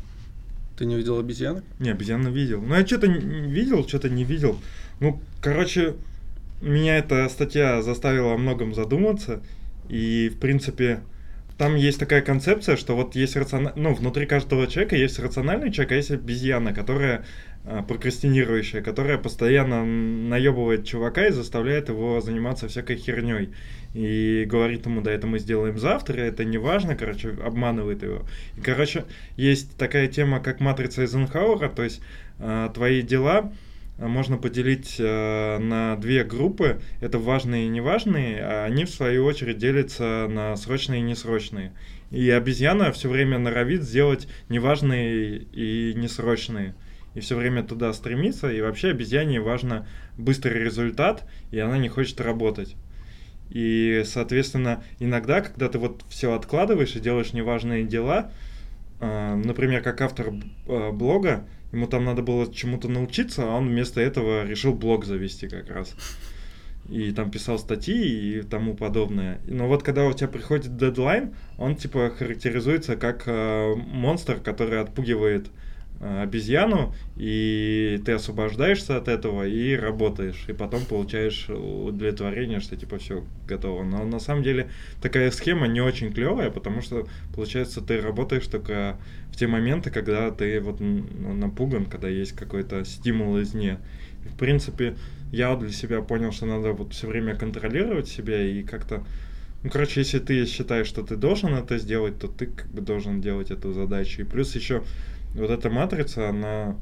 Ты 0.79 0.87
не 0.87 0.97
видел 0.97 1.19
обезьянок? 1.19 1.63
Не, 1.79 1.91
обезьяны 1.91 2.29
видел. 2.29 2.63
Ну, 2.63 2.75
я 2.75 2.85
что-то 2.87 3.07
видел, 3.07 3.87
что-то 3.87 4.09
не 4.09 4.25
видел. 4.25 4.59
Ну, 5.01 5.21
короче, 5.43 5.95
меня 6.63 6.97
эта 6.97 7.29
статья 7.29 7.83
заставила 7.83 8.35
о 8.35 8.39
многом 8.39 8.75
задуматься. 8.75 9.41
И, 9.91 10.31
в 10.35 10.39
принципе, 10.41 11.01
там 11.63 11.77
есть 11.77 12.01
такая 12.01 12.23
концепция, 12.23 12.75
что 12.75 12.97
вот 12.97 13.15
есть 13.15 13.37
рациональный... 13.37 13.81
Ну, 13.81 13.95
внутри 13.95 14.27
каждого 14.27 14.67
человека 14.67 14.97
есть 14.97 15.21
рациональный 15.21 15.71
человек, 15.71 15.93
а 15.93 15.95
есть 15.95 16.11
обезьяна, 16.11 16.75
которая 16.75 17.25
а, 17.65 17.85
прокрастинирующая, 17.85 18.83
которая 18.83 19.17
постоянно 19.17 19.85
наебывает 19.85 20.85
чувака 20.85 21.29
и 21.29 21.31
заставляет 21.31 21.89
его 21.89 22.21
заниматься 22.21 22.67
всякой 22.67 22.97
херней. 22.97 23.51
И 23.95 24.45
говорит 24.45 24.87
ему, 24.87 25.03
да, 25.03 25.13
это 25.13 25.29
мы 25.29 25.39
сделаем 25.39 25.79
завтра, 25.79 26.19
это 26.23 26.45
не 26.45 26.59
важно, 26.59 26.97
короче, 26.97 27.29
обманывает 27.29 28.03
его. 28.03 28.27
И, 28.57 28.61
короче, 28.61 29.05
есть 29.37 29.77
такая 29.77 30.09
тема, 30.09 30.41
как 30.41 30.59
матрица 30.59 31.03
Эйзенхауэра, 31.03 31.69
то 31.69 31.85
есть 31.85 32.03
а, 32.41 32.71
твои 32.71 33.03
дела 33.03 33.53
можно 34.09 34.37
поделить 34.37 34.97
а, 35.01 35.59
на 35.59 35.97
две 35.97 36.25
группы. 36.25 36.81
Это 37.01 37.19
важные 37.19 37.67
и 37.67 37.69
неважные, 37.69 38.41
а 38.43 38.65
они, 38.65 38.85
в 38.85 38.91
свою 38.91 39.25
очередь, 39.25 39.59
делятся 39.59 40.27
на 40.29 40.57
срочные 40.57 41.01
и 41.01 41.05
несрочные. 41.05 41.73
И 42.11 42.29
обезьяна 42.31 42.93
все 42.93 43.09
время 43.09 43.39
норовит 43.39 43.83
сделать 43.83 44.29
неважные 44.49 45.39
и 45.39 45.95
несрочные. 45.95 46.75
И 47.15 47.21
все 47.21 47.37
время 47.37 47.63
туда 47.63 47.93
стремится, 47.93 48.51
и 48.51 48.61
вообще 48.61 48.89
обезьяне 48.89 49.41
важно 49.41 49.87
быстрый 50.17 50.63
результат, 50.63 51.29
и 51.51 51.59
она 51.59 51.79
не 51.79 51.89
хочет 51.89 52.21
работать. 52.21 52.77
И, 53.51 54.03
соответственно, 54.07 54.83
иногда, 54.99 55.43
когда 55.43 55.69
ты 55.69 55.79
вот 55.79 56.05
все 56.09 56.33
откладываешь 56.33 56.97
и 56.97 57.01
делаешь 57.01 57.35
неважные 57.35 57.85
дела, 57.85 58.33
а, 58.99 59.37
например, 59.37 59.83
как 59.83 60.01
автор 60.01 60.33
блога, 60.67 61.47
ему 61.73 61.87
там 61.87 62.05
надо 62.05 62.23
было 62.23 62.53
чему-то 62.53 62.89
научиться, 62.89 63.45
а 63.45 63.57
он 63.57 63.69
вместо 63.69 64.01
этого 64.01 64.45
решил 64.47 64.75
блог 64.75 65.05
завести 65.05 65.49
как 65.49 65.69
раз. 65.71 65.95
И 66.89 67.13
там 67.13 67.31
писал 67.31 67.59
статьи 67.59 68.39
и 68.39 68.43
тому 68.43 68.75
подобное. 68.75 69.41
Но 69.47 69.69
вот 69.69 69.83
когда 69.83 70.07
у 70.07 70.13
тебя 70.13 70.29
приходит 70.29 70.77
дедлайн, 70.77 71.35
он 71.57 71.77
типа 71.77 72.11
характеризуется 72.11 72.97
как 72.97 73.25
а, 73.27 73.75
монстр, 73.77 74.41
который 74.41 74.81
отпугивает 74.81 75.47
а, 75.47 75.51
обезьяну, 76.03 76.95
и 77.17 78.01
ты 78.05 78.13
освобождаешься 78.13 78.97
от 78.97 79.07
этого 79.07 79.47
и 79.47 79.77
работаешь, 79.77 80.45
и 80.49 80.53
потом 80.53 80.85
получаешь 80.85 81.49
удовлетворение, 81.49 82.59
что 82.59 82.77
типа 82.77 82.99
все 82.99 83.25
готово. 83.47 83.85
Но 83.85 84.05
на 84.05 84.19
самом 84.19 84.43
деле 84.43 84.69
такая 85.01 85.31
схема 85.31 85.69
не 85.69 85.81
очень 85.81 86.13
клевая, 86.13 86.51
потому 86.51 86.83
что 86.83 87.07
получается 87.35 87.81
ты 87.81 88.01
работаешь 88.01 88.47
только 88.49 88.99
в 89.31 89.37
те 89.37 89.47
моменты, 89.47 89.91
когда 89.91 90.31
ты 90.33 90.61
вот 90.61 90.81
напуган, 90.81 91.87
когда 91.87 92.09
есть 92.09 92.33
какой-то 92.33 92.85
стимул 92.85 93.41
извне. 93.41 93.79
И, 94.25 94.29
в 94.29 94.37
принципе, 94.37 94.97
я 95.31 95.55
для 95.55 95.71
себя 95.71 96.03
понял, 96.03 96.33
что 96.33 96.47
надо 96.47 96.73
вот 96.73 96.95
все 96.95 97.07
время 97.07 97.37
контролировать 97.37 98.09
себя 98.09 98.43
и 98.43 98.63
как-то 98.63 99.05
ну, 99.63 99.71
короче, 99.71 100.01
если 100.01 100.19
ты 100.19 100.45
считаешь, 100.47 100.89
что 100.89 101.05
ты 101.05 101.15
должен 101.15 101.55
это 101.55 101.79
сделать, 101.79 102.19
то 102.19 102.27
ты 102.27 102.47
как 102.47 102.67
бы 102.73 102.81
должен 102.81 103.21
делать 103.21 103.53
эту 103.53 103.73
задачу. 103.73 104.23
И 104.23 104.25
плюс 104.25 104.57
еще 104.57 104.83
вот 105.35 105.51
эта 105.51 105.71
матрица, 105.71 106.29
она 106.29 106.77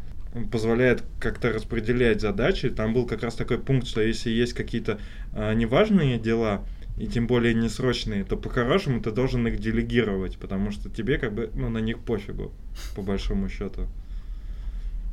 позволяет 0.52 1.02
как-то 1.18 1.52
распределять 1.52 2.20
задачи. 2.20 2.70
Там 2.70 2.94
был 2.94 3.06
как 3.06 3.22
раз 3.22 3.34
такой 3.34 3.58
пункт, 3.58 3.86
что 3.86 4.00
если 4.00 4.30
есть 4.30 4.52
какие-то 4.52 4.98
а, 5.32 5.54
неважные 5.54 6.18
дела, 6.18 6.64
и 6.96 7.06
тем 7.06 7.26
более 7.26 7.54
несрочные, 7.54 8.24
то 8.24 8.36
по-хорошему 8.36 9.00
ты 9.00 9.10
должен 9.10 9.46
их 9.46 9.58
делегировать, 9.58 10.36
потому 10.36 10.70
что 10.70 10.90
тебе 10.90 11.16
как 11.16 11.32
бы 11.32 11.50
ну, 11.54 11.70
на 11.70 11.78
них 11.78 11.98
пофигу, 12.00 12.52
по 12.94 13.00
большому 13.00 13.48
счету. 13.48 13.86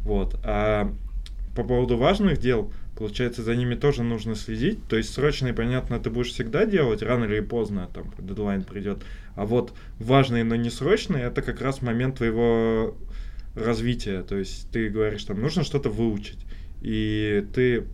Вот. 0.04 0.38
А 0.44 0.94
по 1.56 1.64
поводу 1.64 1.98
важных 1.98 2.40
дел, 2.40 2.72
получается, 2.98 3.42
за 3.42 3.56
ними 3.56 3.76
тоже 3.76 4.04
нужно 4.04 4.36
следить. 4.36 4.86
То 4.88 4.98
есть 4.98 5.14
срочные, 5.14 5.54
понятно, 5.54 6.00
ты 6.00 6.10
будешь 6.10 6.32
всегда 6.32 6.66
делать, 6.66 7.02
рано 7.02 7.24
или 7.24 7.40
поздно 7.40 7.90
там 7.94 8.14
дедлайн 8.20 8.64
придет. 8.64 9.02
А 9.36 9.46
вот 9.46 9.74
важные, 9.98 10.44
но 10.44 10.56
не 10.56 10.70
срочные, 10.70 11.26
это 11.26 11.42
как 11.42 11.62
раз 11.62 11.82
момент 11.82 12.18
твоего 12.18 12.96
развития. 13.58 14.24
То 14.24 14.38
есть 14.38 14.70
ты 14.72 14.90
говоришь, 14.90 15.24
там 15.24 15.42
нужно 15.42 15.64
что-то 15.64 15.90
выучить. 15.90 16.40
И 16.82 17.46
ты, 17.54 17.86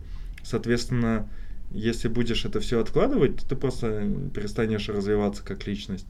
соответственно, 0.42 1.28
если 1.70 2.08
будешь 2.08 2.44
это 2.44 2.60
все 2.60 2.80
откладывать, 2.80 3.36
то 3.36 3.48
ты 3.48 3.56
просто 3.56 4.08
перестанешь 4.34 4.88
развиваться 4.88 5.42
как 5.44 5.66
личность. 5.66 6.06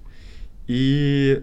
И 0.67 1.43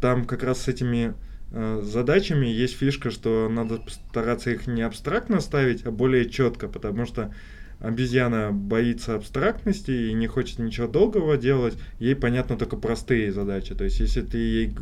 там 0.00 0.24
как 0.24 0.42
раз 0.42 0.62
с 0.62 0.68
этими 0.68 1.14
э, 1.50 1.82
задачами 1.84 2.46
есть 2.46 2.76
фишка, 2.76 3.10
что 3.10 3.48
надо 3.48 3.80
стараться 4.10 4.50
их 4.50 4.66
не 4.66 4.82
абстрактно 4.82 5.40
ставить, 5.40 5.84
а 5.84 5.90
более 5.90 6.28
четко, 6.30 6.68
потому 6.68 7.06
что 7.06 7.34
обезьяна 7.80 8.52
боится 8.52 9.14
абстрактности 9.14 9.90
и 9.90 10.12
не 10.12 10.26
хочет 10.26 10.58
ничего 10.58 10.86
долгого 10.86 11.36
делать, 11.36 11.74
ей 11.98 12.16
понятно 12.16 12.56
только 12.56 12.76
простые 12.76 13.32
задачи. 13.32 13.74
То 13.74 13.84
есть, 13.84 14.00
если 14.00 14.22
ты 14.22 14.38
ей 14.38 14.74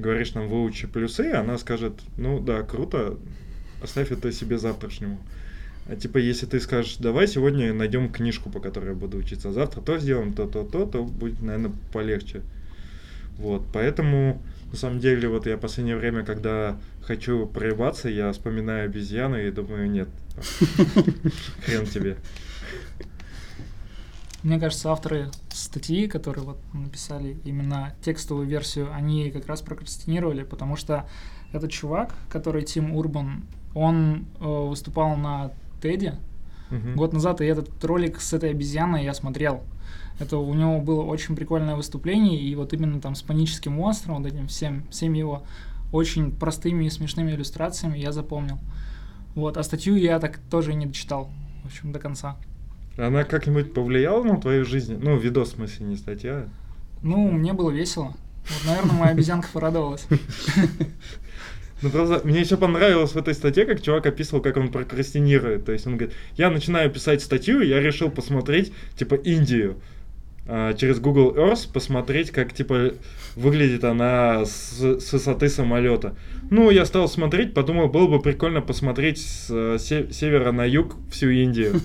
говоришь, 0.00 0.30
там, 0.30 0.48
выучи 0.48 0.86
плюсы, 0.86 1.32
она 1.32 1.58
скажет, 1.58 2.00
ну 2.16 2.40
да, 2.40 2.62
круто, 2.62 3.18
оставь 3.82 4.10
это 4.10 4.32
себе 4.32 4.58
завтрашнему. 4.58 5.18
А 5.86 5.96
типа, 5.96 6.18
если 6.18 6.46
ты 6.46 6.60
скажешь, 6.60 6.96
давай 6.96 7.26
сегодня 7.26 7.72
найдем 7.72 8.12
книжку, 8.12 8.50
по 8.50 8.60
которой 8.60 8.90
я 8.90 8.94
буду 8.94 9.18
учиться, 9.18 9.48
а 9.48 9.52
завтра 9.52 9.80
то 9.80 9.98
сделаем, 9.98 10.34
то, 10.34 10.46
то, 10.46 10.64
то, 10.64 10.86
то 10.86 11.02
будет, 11.02 11.40
наверное, 11.40 11.72
полегче. 11.92 12.42
Вот, 13.38 13.66
поэтому, 13.72 14.42
на 14.70 14.76
самом 14.76 15.00
деле, 15.00 15.28
вот 15.28 15.46
я 15.46 15.56
в 15.56 15.60
последнее 15.60 15.96
время, 15.96 16.24
когда 16.24 16.78
хочу 17.02 17.46
проебаться, 17.46 18.08
я 18.08 18.30
вспоминаю 18.32 18.84
обезьяну 18.84 19.38
и 19.38 19.50
думаю, 19.50 19.90
нет, 19.90 20.08
хрен 21.64 21.86
тебе. 21.86 22.16
Мне 24.42 24.58
кажется, 24.58 24.90
авторы 24.90 25.30
статьи, 25.50 26.06
которые 26.06 26.44
вот 26.44 26.58
написали 26.72 27.38
именно 27.44 27.94
текстовую 28.02 28.46
версию, 28.46 28.92
они 28.92 29.30
как 29.30 29.46
раз 29.46 29.60
прокрастинировали, 29.60 30.44
потому 30.44 30.76
что 30.76 31.06
этот 31.52 31.70
чувак, 31.70 32.14
который 32.30 32.62
Тим 32.62 32.94
Урбан, 32.94 33.44
он 33.74 34.26
э, 34.40 34.44
выступал 34.44 35.16
на 35.16 35.50
Теде 35.82 36.14
Мгм. 36.70 36.94
год 36.94 37.12
назад, 37.12 37.40
и 37.40 37.44
этот 37.44 37.84
ролик 37.84 38.20
с 38.20 38.32
этой 38.32 38.50
обезьяной 38.50 39.04
я 39.04 39.12
смотрел. 39.12 39.62
Это 40.20 40.38
у 40.38 40.54
него 40.54 40.80
было 40.80 41.02
очень 41.02 41.34
прикольное 41.34 41.74
выступление, 41.74 42.40
и 42.40 42.54
вот 42.54 42.72
именно 42.72 43.00
там 43.00 43.14
с 43.14 43.22
паническим 43.22 43.72
монстром, 43.72 44.22
вот 44.22 44.26
этим 44.26 44.46
всем, 44.46 44.86
всеми 44.90 45.18
его 45.18 45.42
очень 45.92 46.30
простыми 46.30 46.84
и 46.84 46.90
смешными 46.90 47.32
иллюстрациями 47.32 47.98
я 47.98 48.12
запомнил. 48.12 48.58
Вот, 49.34 49.56
а 49.56 49.62
статью 49.62 49.96
я 49.96 50.20
так 50.20 50.38
тоже 50.50 50.74
не 50.74 50.86
дочитал, 50.86 51.30
в 51.64 51.66
общем, 51.66 51.92
до 51.92 51.98
конца. 51.98 52.36
Она 53.06 53.24
как-нибудь 53.24 53.72
повлияла 53.72 54.22
на 54.24 54.40
твою 54.40 54.64
жизнь? 54.64 54.98
Ну, 55.00 55.16
видос, 55.16 55.50
в 55.52 55.56
смысле, 55.56 55.86
не 55.86 55.96
статья. 55.96 56.48
Ну, 57.02 57.30
мне 57.30 57.52
было 57.52 57.70
весело. 57.70 58.14
Вот, 58.48 58.66
наверное, 58.66 58.96
моя 58.96 59.12
обезьянка 59.12 59.48
порадовалась. 59.52 60.06
Ну, 61.82 61.88
просто 61.88 62.20
мне 62.24 62.40
еще 62.40 62.58
понравилось 62.58 63.12
в 63.12 63.16
этой 63.16 63.32
статье, 63.32 63.64
как 63.64 63.80
чувак 63.80 64.04
описывал, 64.04 64.42
как 64.42 64.58
он 64.58 64.70
прокрастинирует. 64.70 65.64
То 65.64 65.72
есть 65.72 65.86
он 65.86 65.96
говорит, 65.96 66.14
я 66.36 66.50
начинаю 66.50 66.90
писать 66.90 67.22
статью, 67.22 67.62
я 67.62 67.80
решил 67.80 68.10
посмотреть, 68.10 68.72
типа, 68.96 69.14
Индию. 69.14 69.76
а, 70.46 70.74
через 70.74 71.00
Google 71.00 71.34
Earth 71.34 71.72
посмотреть, 71.72 72.32
как, 72.32 72.52
типа, 72.52 72.92
выглядит 73.34 73.84
она 73.84 74.44
с, 74.44 74.78
с 75.00 75.12
высоты 75.12 75.48
самолета. 75.48 76.16
Ну, 76.50 76.70
я 76.70 76.84
стал 76.84 77.08
смотреть, 77.08 77.54
подумал, 77.54 77.88
было 77.88 78.08
бы 78.08 78.20
прикольно 78.20 78.60
посмотреть 78.60 79.18
с 79.18 79.46
э, 79.50 79.78
се- 79.78 80.12
севера 80.12 80.52
на 80.52 80.66
юг 80.66 80.96
всю 81.10 81.30
Индию. 81.30 81.80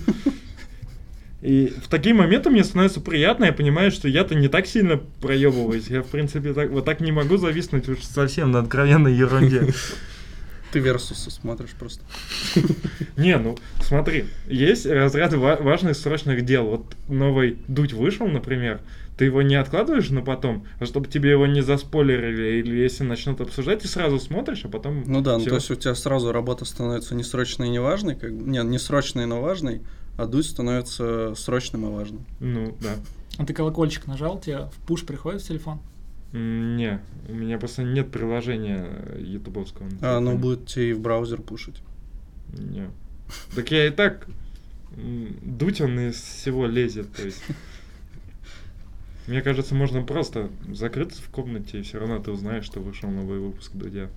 И 1.42 1.72
в 1.82 1.88
такие 1.88 2.14
моменты 2.14 2.50
мне 2.50 2.64
становится 2.64 3.00
приятно, 3.00 3.44
я 3.44 3.52
понимаю, 3.52 3.90
что 3.90 4.08
я-то 4.08 4.34
не 4.34 4.48
так 4.48 4.66
сильно 4.66 5.00
проебываюсь. 5.20 5.88
Я, 5.88 6.02
в 6.02 6.06
принципе, 6.06 6.54
так, 6.54 6.70
вот 6.70 6.84
так 6.84 7.00
не 7.00 7.12
могу 7.12 7.36
зависнуть 7.36 7.88
уж 7.88 8.02
совсем 8.02 8.52
на 8.52 8.60
откровенной 8.60 9.14
ерунде. 9.14 9.72
Ты 10.72 10.80
Версусы 10.80 11.30
смотришь 11.30 11.70
просто. 11.78 12.02
Не, 13.16 13.38
ну 13.38 13.56
смотри, 13.80 14.26
есть 14.46 14.84
разряды 14.84 15.38
ва- 15.38 15.58
важных 15.60 15.96
срочных 15.96 16.44
дел. 16.44 16.66
Вот 16.66 16.96
новый 17.08 17.58
дуть 17.68 17.92
вышел, 17.92 18.26
например, 18.26 18.80
ты 19.16 19.24
его 19.26 19.40
не 19.40 19.54
откладываешь 19.54 20.10
на 20.10 20.20
потом, 20.20 20.66
а 20.78 20.84
чтобы 20.84 21.08
тебе 21.08 21.30
его 21.30 21.46
не 21.46 21.62
заспойлерили, 21.62 22.60
или 22.60 22.76
если 22.76 23.04
начнут 23.04 23.40
обсуждать, 23.40 23.80
ты 23.80 23.88
сразу 23.88 24.18
смотришь, 24.18 24.64
а 24.64 24.68
потом... 24.68 25.04
Ну 25.06 25.22
да, 25.22 25.38
ну 25.38 25.44
то 25.44 25.54
есть 25.54 25.70
у 25.70 25.74
тебя 25.74 25.94
сразу 25.94 26.32
работа 26.32 26.66
становится 26.66 27.14
не 27.14 27.24
срочной 27.24 27.68
и 27.68 27.70
не 27.70 27.78
важной, 27.78 28.14
как 28.14 28.34
бы, 28.34 28.50
не, 28.50 28.62
не 28.62 28.78
срочной, 28.78 29.24
но 29.24 29.40
важной, 29.40 29.80
а 30.16 30.26
дуть 30.26 30.46
становится 30.46 31.34
срочным 31.34 31.86
и 31.86 31.90
важным. 31.90 32.24
Ну, 32.40 32.76
да. 32.80 32.94
А 33.38 33.44
ты 33.44 33.52
колокольчик 33.52 34.06
нажал, 34.06 34.40
тебе 34.40 34.66
в 34.66 34.86
пуш 34.86 35.04
приходит 35.04 35.42
в 35.42 35.48
телефон? 35.48 35.80
Не, 36.32 37.00
у 37.28 37.34
меня 37.34 37.58
просто 37.58 37.82
нет 37.82 38.10
приложения 38.10 38.88
ютубовского. 39.18 39.88
А 40.00 40.18
оно 40.18 40.36
будет 40.36 40.66
тебе 40.66 40.90
и 40.90 40.92
в 40.92 41.00
браузер 41.00 41.40
пушить. 41.40 41.76
Не. 42.52 42.90
Так 43.54 43.70
я 43.70 43.86
и 43.86 43.90
так... 43.90 44.26
Дуть 44.96 45.80
он 45.82 45.98
из 45.98 46.14
всего 46.14 46.66
лезет, 46.66 47.12
то 47.12 47.24
есть... 47.24 47.42
Мне 49.26 49.42
кажется, 49.42 49.74
можно 49.74 50.02
просто 50.02 50.48
закрыться 50.72 51.20
в 51.20 51.28
комнате, 51.28 51.80
и 51.80 51.82
все 51.82 51.98
равно 51.98 52.20
ты 52.20 52.30
узнаешь, 52.30 52.64
что 52.64 52.80
вышел 52.80 53.10
новый 53.10 53.40
выпуск 53.40 53.72
Дудя 53.74 54.08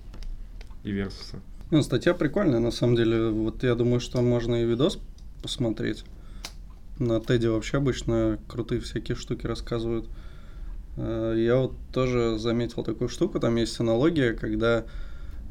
и 0.84 0.92
Версуса. 0.92 1.40
Ну, 1.70 1.82
статья 1.82 2.14
прикольная, 2.14 2.60
на 2.60 2.70
самом 2.70 2.96
деле. 2.96 3.28
Вот 3.30 3.62
я 3.64 3.74
думаю, 3.74 4.00
что 4.00 4.22
можно 4.22 4.62
и 4.62 4.64
видос 4.64 5.00
посмотреть. 5.42 6.04
На 6.98 7.20
Теди 7.20 7.46
вообще 7.46 7.78
обычно 7.78 8.38
крутые 8.46 8.80
всякие 8.80 9.16
штуки 9.16 9.46
рассказывают. 9.46 10.08
Э, 10.96 11.34
Я 11.36 11.56
вот 11.56 11.72
тоже 11.92 12.38
заметил 12.38 12.84
такую 12.84 13.08
штуку, 13.08 13.40
там 13.40 13.56
есть 13.56 13.78
аналогия, 13.80 14.34
когда 14.34 14.84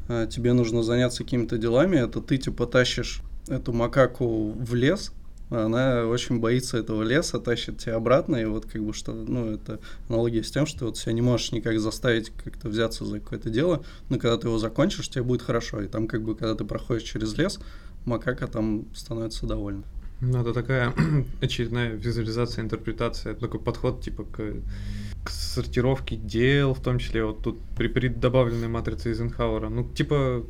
э, 0.08 0.28
тебе 0.30 0.52
нужно 0.52 0.82
заняться 0.82 1.24
какими-то 1.24 1.58
делами, 1.58 1.96
это 1.96 2.20
ты 2.20 2.36
типа 2.38 2.66
тащишь 2.66 3.22
эту 3.48 3.72
макаку 3.72 4.52
в 4.52 4.74
лес, 4.74 5.12
а 5.50 5.64
она 5.64 6.06
очень 6.06 6.38
боится 6.38 6.78
этого 6.78 7.02
леса, 7.02 7.40
тащит 7.40 7.78
тебя 7.78 7.96
обратно, 7.96 8.36
и 8.36 8.44
вот 8.44 8.66
как 8.66 8.82
бы 8.84 8.92
что, 8.92 9.12
ну, 9.12 9.50
это 9.50 9.80
аналогия 10.08 10.44
с 10.44 10.50
тем, 10.52 10.66
что 10.66 10.86
вот 10.86 10.96
себя 10.96 11.12
не 11.12 11.22
можешь 11.22 11.50
никак 11.50 11.80
заставить 11.80 12.30
как-то 12.30 12.68
взяться 12.68 13.04
за 13.04 13.18
какое-то 13.18 13.50
дело, 13.50 13.84
но 14.08 14.18
когда 14.18 14.36
ты 14.36 14.46
его 14.46 14.58
закончишь, 14.58 15.08
тебе 15.08 15.24
будет 15.24 15.42
хорошо, 15.42 15.82
и 15.82 15.88
там 15.88 16.06
как 16.06 16.22
бы, 16.22 16.36
когда 16.36 16.54
ты 16.54 16.64
проходишь 16.64 17.02
через 17.02 17.36
лес, 17.36 17.58
макака 18.04 18.46
там 18.46 18.84
становится 18.94 19.46
довольна. 19.46 19.82
Ну, 20.20 20.40
это 20.40 20.52
такая 20.52 20.92
очередная 21.40 21.90
визуализация, 21.92 22.62
интерпретация, 22.62 23.34
такой 23.34 23.60
подход 23.60 24.02
типа 24.02 24.24
к, 24.24 24.54
к 25.24 25.30
сортировке 25.30 26.16
дел, 26.16 26.74
в 26.74 26.80
том 26.80 26.98
числе 26.98 27.24
вот 27.24 27.42
тут 27.42 27.58
при, 27.76 27.88
при 27.88 28.08
добавленной 28.08 28.68
матрице 28.68 29.10
Эйзенхауэра. 29.10 29.68
Ну, 29.70 29.84
типа, 29.88 30.44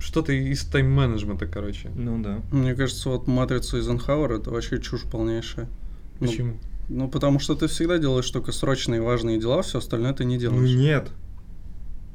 что-то 0.00 0.32
из 0.32 0.64
тайм-менеджмента, 0.64 1.46
короче. 1.46 1.90
Ну 1.94 2.20
да. 2.22 2.40
Мне 2.50 2.74
кажется, 2.74 3.08
вот 3.10 3.28
матрица 3.28 3.76
Эйзенхауэра 3.76 4.38
это 4.38 4.50
вообще 4.50 4.80
чушь 4.80 5.02
полнейшая. 5.02 5.68
Ну, 6.20 6.26
Почему? 6.26 6.56
Ну, 6.88 7.08
потому 7.08 7.38
что 7.38 7.54
ты 7.54 7.66
всегда 7.68 7.98
делаешь 7.98 8.30
только 8.30 8.52
срочные 8.52 8.98
и 8.98 9.02
важные 9.02 9.38
дела, 9.40 9.62
все 9.62 9.78
остальное 9.78 10.12
ты 10.14 10.24
не 10.24 10.34
Ну 10.34 10.40
делаешь. 10.40 10.70
нет. 10.74 11.10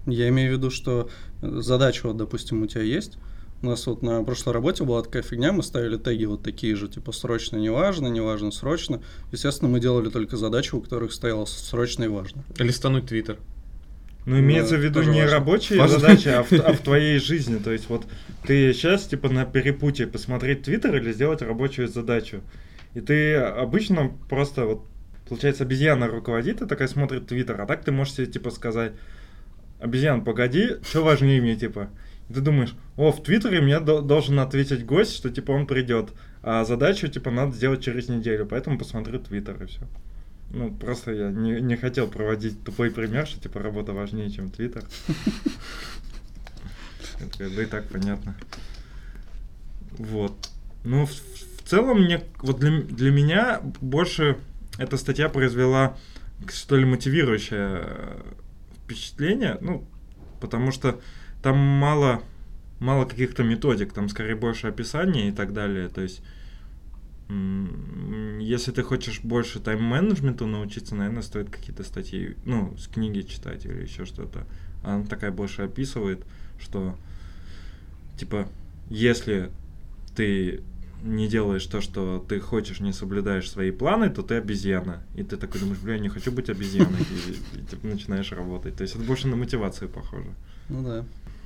Я 0.06 0.30
имею 0.30 0.54
в 0.54 0.58
виду, 0.58 0.72
что 0.72 1.10
э, 1.42 1.60
задача, 1.62 2.08
вот, 2.08 2.18
допустим, 2.18 2.64
у 2.64 2.68
тебя 2.68 2.82
есть. 2.82 3.18
У 3.62 3.68
нас 3.68 3.86
вот 3.86 4.02
на 4.02 4.24
прошлой 4.24 4.54
работе 4.54 4.84
была 4.84 5.04
такая 5.04 5.22
фигня, 5.22 5.52
мы 5.52 5.62
ставили 5.62 5.98
теги 5.98 6.26
вот 6.26 6.42
такие 6.42 6.76
же, 6.76 6.88
типа 6.88 7.12
срочно, 7.12 7.58
неважно, 7.58 8.08
неважно, 8.08 8.52
срочно. 8.52 9.02
Естественно, 9.32 9.70
мы 9.70 9.80
делали 9.80 10.10
только 10.10 10.36
задачи, 10.36 10.74
у 10.74 10.82
которых 10.82 11.14
стояло 11.14 11.46
срочно 11.46 12.06
и 12.06 12.08
важно. 12.08 12.44
Листануть 12.58 13.08
Твиттер. 13.08 13.38
Ну, 14.26 14.40
имеется 14.40 14.78
в 14.78 14.80
виду 14.80 15.02
не 15.02 15.22
важно. 15.22 15.38
рабочие 15.38 15.80
Важно. 15.80 16.00
задачи, 16.00 16.28
а 16.28 16.44
в, 16.44 16.52
а 16.54 16.74
в 16.74 16.80
твоей 16.80 17.20
жизни. 17.20 17.58
То 17.58 17.72
есть, 17.72 17.90
вот 17.90 18.06
ты 18.46 18.74
сейчас, 18.74 19.06
типа, 19.06 19.30
на 19.30 19.46
перепутье 19.46 20.08
посмотреть 20.08 20.64
Твиттер 20.64 20.96
или 20.96 21.12
сделать 21.12 21.42
рабочую 21.42 21.88
задачу. 21.88 22.42
И 22.94 23.02
ты 23.02 23.36
обычно 23.36 24.12
просто 24.30 24.66
вот, 24.66 24.86
получается, 25.28 25.64
обезьяна 25.64 26.08
руководит 26.08 26.62
и 26.62 26.68
такая 26.68 26.88
смотрит 26.88 27.28
Твиттер, 27.28 27.60
а 27.62 27.66
так 27.66 27.84
ты 27.84 27.92
можешь 27.92 28.14
себе, 28.14 28.28
типа, 28.28 28.52
сказать, 28.52 28.94
обезьян, 29.80 30.24
погоди, 30.24 30.78
что 30.84 31.04
важнее 31.04 31.42
мне, 31.42 31.56
типа. 31.56 31.90
Ты 32.32 32.42
думаешь, 32.42 32.74
о, 32.98 33.12
в 33.12 33.24
Твиттере 33.24 33.62
мне 33.62 33.80
до- 33.80 34.02
должен 34.02 34.40
ответить 34.40 34.86
гость, 34.86 35.16
что, 35.16 35.30
типа, 35.30 35.52
он 35.52 35.68
придет, 35.68 36.12
а 36.44 36.66
задачу, 36.66 37.08
типа, 37.08 37.32
надо 37.32 37.54
сделать 37.54 37.84
через 37.84 38.10
неделю, 38.10 38.46
поэтому 38.46 38.78
посмотрю 38.78 39.20
Твиттер 39.20 39.62
и 39.64 39.68
все. 39.68 39.82
Ну, 40.54 40.74
просто 40.74 41.12
я 41.12 41.32
не, 41.32 41.62
не 41.62 41.78
хотел 41.78 42.08
проводить 42.08 42.64
тупой 42.64 42.92
пример, 42.92 43.26
что, 43.26 43.40
типа, 43.42 43.60
работа 43.60 43.94
важнее, 43.94 44.30
чем 44.30 44.50
Твиттер. 44.50 44.84
Бы 47.40 47.64
и 47.64 47.66
так 47.66 47.88
понятно. 47.88 48.36
Вот. 49.98 50.50
Ну, 50.84 51.06
в, 51.06 51.12
в 51.12 51.70
целом, 51.70 52.02
мне, 52.04 52.22
вот 52.40 52.60
для, 52.60 52.82
для 52.82 53.12
меня 53.12 53.62
больше 53.80 54.38
эта 54.78 54.98
статья 54.98 55.30
произвела, 55.30 55.98
что 56.52 56.76
ли, 56.76 56.86
мотивирующее 56.86 57.84
э, 57.84 58.22
впечатление, 58.84 59.58
ну, 59.62 59.86
потому 60.40 60.72
что 60.72 61.00
там 61.42 61.58
мало, 61.58 62.22
мало 62.80 63.06
каких-то 63.06 63.44
методик, 63.44 63.94
там 63.94 64.10
скорее 64.10 64.36
больше 64.36 64.68
описания 64.68 65.30
и 65.30 65.32
так 65.32 65.54
далее, 65.54 65.90
то 65.90 66.02
есть 66.02 66.22
если 68.40 68.72
ты 68.72 68.84
хочешь 68.84 69.22
больше 69.22 69.60
тайм-менеджменту 69.60 70.48
научиться, 70.48 70.96
наверное, 70.96 71.22
стоит 71.22 71.50
какие-то 71.50 71.84
статьи, 71.84 72.36
ну, 72.44 72.76
с 72.78 72.88
книги 72.88 73.22
читать 73.22 73.66
или 73.66 73.84
еще 73.84 74.06
что-то. 74.06 74.46
Она 74.84 75.06
такая 75.06 75.32
больше 75.32 75.62
описывает, 75.62 76.26
что, 76.60 76.98
типа, 78.18 78.50
если 78.90 79.50
ты 80.16 80.62
не 81.04 81.28
делаешь 81.28 81.66
то, 81.66 81.80
что 81.80 82.24
ты 82.28 82.40
хочешь, 82.40 82.80
не 82.80 82.92
соблюдаешь 82.92 83.50
свои 83.50 83.72
планы, 83.72 84.10
то 84.10 84.24
ты 84.24 84.36
обезьяна. 84.36 85.02
И 85.16 85.24
ты 85.24 85.38
такой 85.38 85.62
думаешь, 85.62 85.80
бля, 85.80 85.94
я 85.96 86.00
не 86.00 86.10
хочу 86.10 86.32
быть 86.32 86.50
обезьяной. 86.50 87.00
И, 87.00 87.60
и, 87.60 87.64
типа, 87.64 87.88
начинаешь 87.88 88.32
работать. 88.34 88.76
То 88.76 88.82
есть 88.84 88.96
это 88.96 89.04
больше 89.06 89.28
на 89.28 89.36
мотивацию 89.36 89.90
похоже. 89.90 90.34
Ну 90.70 90.84
да. 90.84 91.06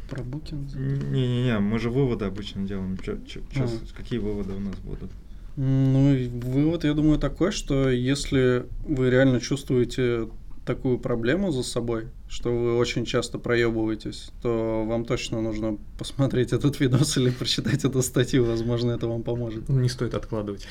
Про 0.10 0.24
букинг. 0.24 0.74
Не-не-не, 0.76 1.60
мы 1.60 1.80
же 1.80 1.90
выводы 1.90 2.26
обычно 2.26 2.64
делаем. 2.68 2.98
Чё, 2.98 3.18
чё- 3.28 3.42
чё 3.54 3.64
А. 3.64 3.68
какие 3.98 4.20
выводы 4.20 4.54
у 4.54 4.60
нас 4.60 4.76
будут? 4.78 5.10
Ну, 5.58 6.16
вывод, 6.42 6.84
я 6.84 6.94
думаю, 6.94 7.18
такой, 7.18 7.52
что 7.52 7.90
если 7.90 8.66
вы 8.88 9.10
реально 9.10 9.40
чувствуете 9.40 10.28
такую 10.66 11.00
проблему 11.00 11.52
за 11.52 11.64
собой, 11.64 12.08
что 12.28 12.50
вы 12.52 12.76
очень 12.78 13.06
часто 13.06 13.38
проебываетесь, 13.40 14.32
то 14.42 14.84
вам 14.86 15.06
точно 15.06 15.42
нужно 15.42 15.78
посмотреть 15.98 16.54
этот 16.54 16.80
видос 16.80 17.18
или 17.18 17.30
прочитать 17.30 17.86
эту 17.86 18.02
статью, 18.02 18.46
возможно, 18.46 18.92
это 18.92 19.08
вам 19.08 19.24
поможет. 19.24 19.70
Не 19.70 19.90
стоит 19.90 20.14
откладывать. 20.14 20.68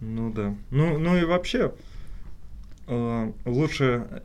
Ну 0.00 0.32
да. 0.32 0.54
Ну, 0.70 0.98
ну 0.98 1.16
и 1.16 1.24
вообще, 1.24 1.72
э, 2.86 3.32
лучше 3.46 4.22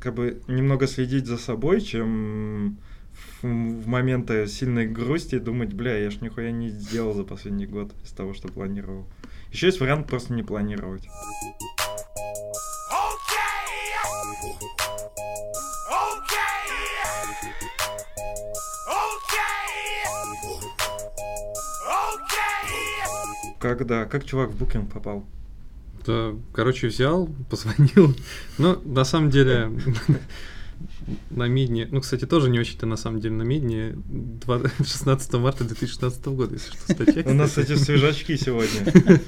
как 0.00 0.14
бы 0.14 0.40
немного 0.48 0.86
следить 0.86 1.26
за 1.26 1.38
собой, 1.38 1.80
чем 1.80 2.78
в, 3.42 3.46
в 3.46 3.86
моменты 3.88 4.46
сильной 4.46 4.86
грусти 4.86 5.38
думать, 5.38 5.72
бля, 5.72 5.96
я 5.96 6.10
ж 6.10 6.20
нихуя 6.20 6.50
не 6.50 6.68
сделал 6.68 7.14
за 7.14 7.24
последний 7.24 7.66
год 7.66 7.92
из 8.04 8.10
того, 8.10 8.34
что 8.34 8.48
планировал. 8.48 9.06
Еще 9.52 9.66
есть 9.66 9.80
вариант 9.80 10.06
просто 10.06 10.32
не 10.34 10.42
планировать. 10.42 11.08
Когда? 23.58 24.04
Как 24.04 24.24
чувак 24.24 24.50
в 24.50 24.58
букинг 24.58 24.92
попал? 24.92 25.26
Да, 26.08 26.32
короче, 26.54 26.88
взял, 26.88 27.28
позвонил. 27.50 28.16
Ну, 28.58 28.80
на 28.86 29.04
самом 29.04 29.28
деле, 29.30 29.70
на 31.30 31.46
Мидне, 31.48 31.86
ну, 31.90 32.00
кстати, 32.00 32.24
тоже 32.24 32.48
не 32.48 32.58
очень-то 32.58 32.86
на 32.86 32.96
самом 32.96 33.20
деле 33.20 33.34
на 33.34 33.42
Мидне, 33.42 33.92
два- 33.94 34.62
16 34.78 35.32
марта 35.34 35.64
2016 35.64 36.24
года, 36.28 36.54
если 36.54 36.70
что, 36.70 36.94
статья. 36.94 37.22
У 37.26 37.34
нас 37.34 37.50
кстати. 37.50 37.72
эти 37.72 37.78
свежачки 37.78 38.36
сегодня. 38.36 39.20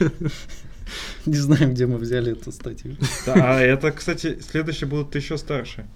Не 1.27 1.37
знаем, 1.37 1.75
где 1.75 1.87
мы 1.87 1.99
взяли 1.99 2.33
эту 2.33 2.51
статью. 2.51 2.97
Да, 3.27 3.35
а 3.59 3.61
это, 3.61 3.93
кстати, 3.93 4.39
следующие 4.41 4.89
будут 4.89 5.15
еще 5.15 5.37
старше. 5.37 5.87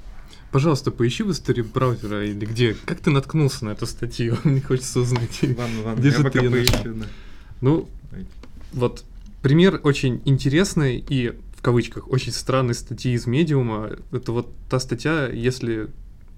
Пожалуйста, 0.52 0.90
поищи 0.90 1.22
в 1.24 1.30
истории 1.32 1.62
браузера 1.62 2.24
или 2.24 2.44
где. 2.44 2.76
Как 2.84 3.00
ты 3.00 3.10
наткнулся 3.10 3.64
на 3.64 3.70
эту 3.70 3.86
статью? 3.86 4.36
Мне 4.44 4.60
хочется 4.60 5.00
узнать. 5.00 5.40
Ладно, 5.42 5.82
ладно, 5.84 5.98
Где 6.00 6.10
я 6.10 6.16
же 6.18 6.22
пока 6.22 6.40
поищу. 6.40 6.94
да. 6.94 7.06
Ну, 7.62 7.88
Ой. 8.12 8.26
вот 8.74 9.04
пример 9.44 9.78
очень 9.82 10.22
интересный 10.24 11.04
и 11.06 11.34
в 11.54 11.60
кавычках 11.60 12.10
очень 12.10 12.32
странной 12.32 12.74
статьи 12.74 13.12
из 13.12 13.26
медиума. 13.26 13.90
Это 14.10 14.32
вот 14.32 14.50
та 14.70 14.80
статья, 14.80 15.28
если 15.28 15.88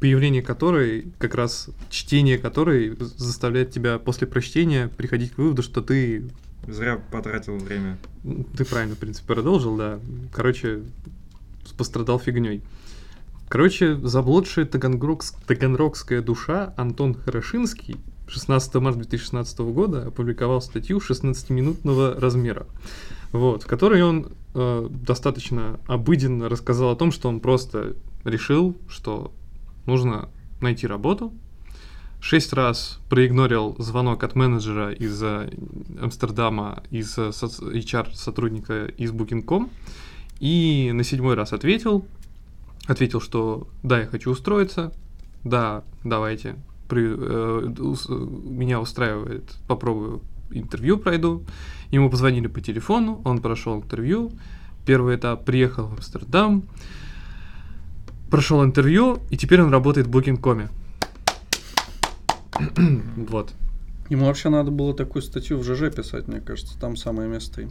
появление 0.00 0.42
которой, 0.42 1.12
как 1.18 1.36
раз 1.36 1.68
чтение 1.88 2.36
которой 2.36 2.96
заставляет 2.98 3.70
тебя 3.70 4.00
после 4.00 4.26
прочтения 4.26 4.88
приходить 4.88 5.30
к 5.32 5.38
выводу, 5.38 5.62
что 5.62 5.82
ты 5.82 6.28
Зря 6.66 7.00
потратил 7.12 7.58
время. 7.58 7.96
Ты 8.56 8.64
правильно, 8.64 8.96
в 8.96 8.98
принципе, 8.98 9.34
продолжил, 9.34 9.76
да. 9.76 10.00
Короче, 10.32 10.82
пострадал 11.78 12.18
фигней. 12.18 12.60
Короче, 13.48 13.94
заблудшая 14.02 14.66
таганрогс- 14.66 15.32
таганрогская 15.46 16.22
душа 16.22 16.74
Антон 16.76 17.14
Хорошинский 17.14 17.98
16 18.28 18.74
марта 18.76 18.98
2016 19.00 19.58
года 19.60 20.06
опубликовал 20.06 20.60
статью 20.60 20.98
16-минутного 20.98 22.18
размера, 22.20 22.66
вот, 23.32 23.62
в 23.62 23.66
которой 23.66 24.02
он 24.02 24.32
э, 24.54 24.88
достаточно 24.90 25.78
обыденно 25.86 26.48
рассказал 26.48 26.90
о 26.90 26.96
том, 26.96 27.12
что 27.12 27.28
он 27.28 27.40
просто 27.40 27.94
решил, 28.24 28.76
что 28.88 29.32
нужно 29.86 30.28
найти 30.60 30.86
работу, 30.86 31.32
шесть 32.20 32.52
раз 32.52 32.98
проигнорил 33.08 33.76
звонок 33.78 34.24
от 34.24 34.34
менеджера 34.34 34.92
из 34.92 35.22
э, 35.22 35.50
Амстердама, 36.00 36.82
из 36.90 37.16
э, 37.18 37.30
HR-сотрудника 37.30 38.86
из 38.86 39.12
Booking.com, 39.12 39.70
и 40.40 40.90
на 40.92 41.04
седьмой 41.04 41.34
раз 41.34 41.52
ответил, 41.52 42.04
ответил, 42.86 43.20
что 43.20 43.68
да, 43.82 44.00
я 44.00 44.06
хочу 44.06 44.30
устроиться, 44.30 44.92
да, 45.44 45.84
давайте, 46.02 46.56
при- 46.88 47.14
э, 47.16 47.74
ус- 47.80 48.08
меня 48.08 48.80
устраивает, 48.80 49.56
попробую 49.66 50.22
интервью 50.50 50.98
пройду. 50.98 51.42
Ему 51.90 52.10
позвонили 52.10 52.46
по 52.46 52.60
телефону, 52.60 53.20
он 53.24 53.40
прошел 53.40 53.76
интервью, 53.76 54.32
первый 54.84 55.16
этап 55.16 55.44
приехал 55.44 55.86
в 55.86 55.92
Амстердам, 55.94 56.64
прошел 58.30 58.64
интервью, 58.64 59.18
и 59.30 59.36
теперь 59.36 59.62
он 59.62 59.70
работает 59.70 60.06
в 60.06 60.10
Booking.com. 60.10 60.68
вот. 63.28 63.52
Ему 64.08 64.26
вообще 64.26 64.48
надо 64.50 64.70
было 64.70 64.94
такую 64.94 65.22
статью 65.22 65.58
в 65.58 65.64
ЖЖ 65.64 65.94
писать, 65.94 66.28
мне 66.28 66.40
кажется, 66.40 66.78
там 66.78 66.96
самое 66.96 67.28
место 67.28 67.62
им. 67.62 67.70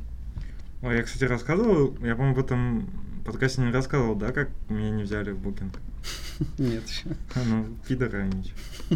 Ой, 0.82 0.98
я, 0.98 1.04
кстати, 1.04 1.24
рассказывал, 1.24 1.96
я, 2.02 2.16
по-моему, 2.16 2.36
в 2.36 2.40
этом 2.40 2.88
подкасте 3.26 3.62
не 3.62 3.72
рассказывал, 3.72 4.16
да, 4.16 4.32
как 4.32 4.50
меня 4.70 4.90
не 4.92 5.04
взяли 5.04 5.32
в 5.32 5.40
букинг? 5.40 5.74
Нет 6.58 6.88
еще. 6.88 7.08
А, 7.36 7.40
Ну, 7.46 7.66
чё. 7.88 8.96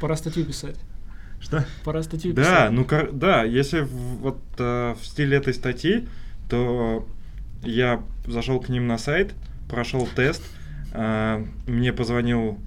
Пора 0.00 0.16
статью 0.16 0.44
писать. 0.44 0.76
Что? 1.40 1.64
Пора 1.84 2.02
статью 2.02 2.32
Да, 2.32 2.42
писать. 2.42 2.70
ну 2.72 2.84
кор- 2.84 3.12
да, 3.12 3.44
если 3.44 3.80
в- 3.80 3.88
вот 4.20 4.40
э, 4.58 4.94
в 5.00 5.06
стиле 5.06 5.36
этой 5.36 5.54
статьи, 5.54 6.08
то 6.48 7.06
я 7.62 8.02
зашел 8.26 8.60
к 8.60 8.68
ним 8.68 8.86
на 8.86 8.98
сайт, 8.98 9.34
прошел 9.68 10.08
тест, 10.16 10.42
э, 10.92 11.44
мне 11.66 11.92
позвонил 11.92 12.58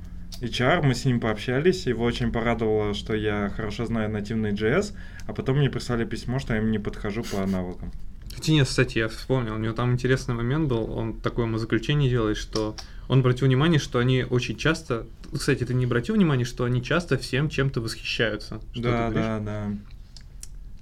HR, 0.41 0.81
мы 0.83 0.95
с 0.95 1.03
ним 1.05 1.19
пообщались, 1.19 1.85
его 1.85 2.05
очень 2.05 2.31
порадовало, 2.31 2.93
что 2.93 3.13
я 3.13 3.49
хорошо 3.55 3.85
знаю 3.85 4.09
нативный 4.09 4.51
JS, 4.53 4.93
а 5.27 5.33
потом 5.33 5.57
мне 5.57 5.69
прислали 5.69 6.05
письмо, 6.05 6.39
что 6.39 6.53
я 6.53 6.61
им 6.61 6.71
не 6.71 6.79
подхожу 6.79 7.23
по 7.23 7.45
навыкам. 7.45 7.91
Хотя 8.33 8.53
нет, 8.53 8.67
кстати, 8.67 8.99
я 8.99 9.07
вспомнил, 9.07 9.55
у 9.55 9.57
него 9.57 9.73
там 9.73 9.93
интересный 9.93 10.35
момент 10.35 10.69
был, 10.69 10.91
он 10.91 11.19
такое 11.19 11.57
заключение 11.57 12.09
делает, 12.09 12.37
что 12.37 12.75
он 13.07 13.19
обратил 13.19 13.47
внимание, 13.47 13.79
что 13.79 13.99
они 13.99 14.23
очень 14.23 14.55
часто, 14.55 15.05
кстати, 15.33 15.65
ты 15.65 15.73
не 15.73 15.85
обратил 15.85 16.15
внимание, 16.15 16.45
что 16.45 16.63
они 16.63 16.81
часто 16.81 17.17
всем 17.17 17.49
чем-то 17.49 17.81
восхищаются? 17.81 18.61
Что 18.71 18.81
да, 18.81 19.09
да, 19.11 19.39
да. 19.39 19.67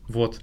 Вот. 0.08 0.42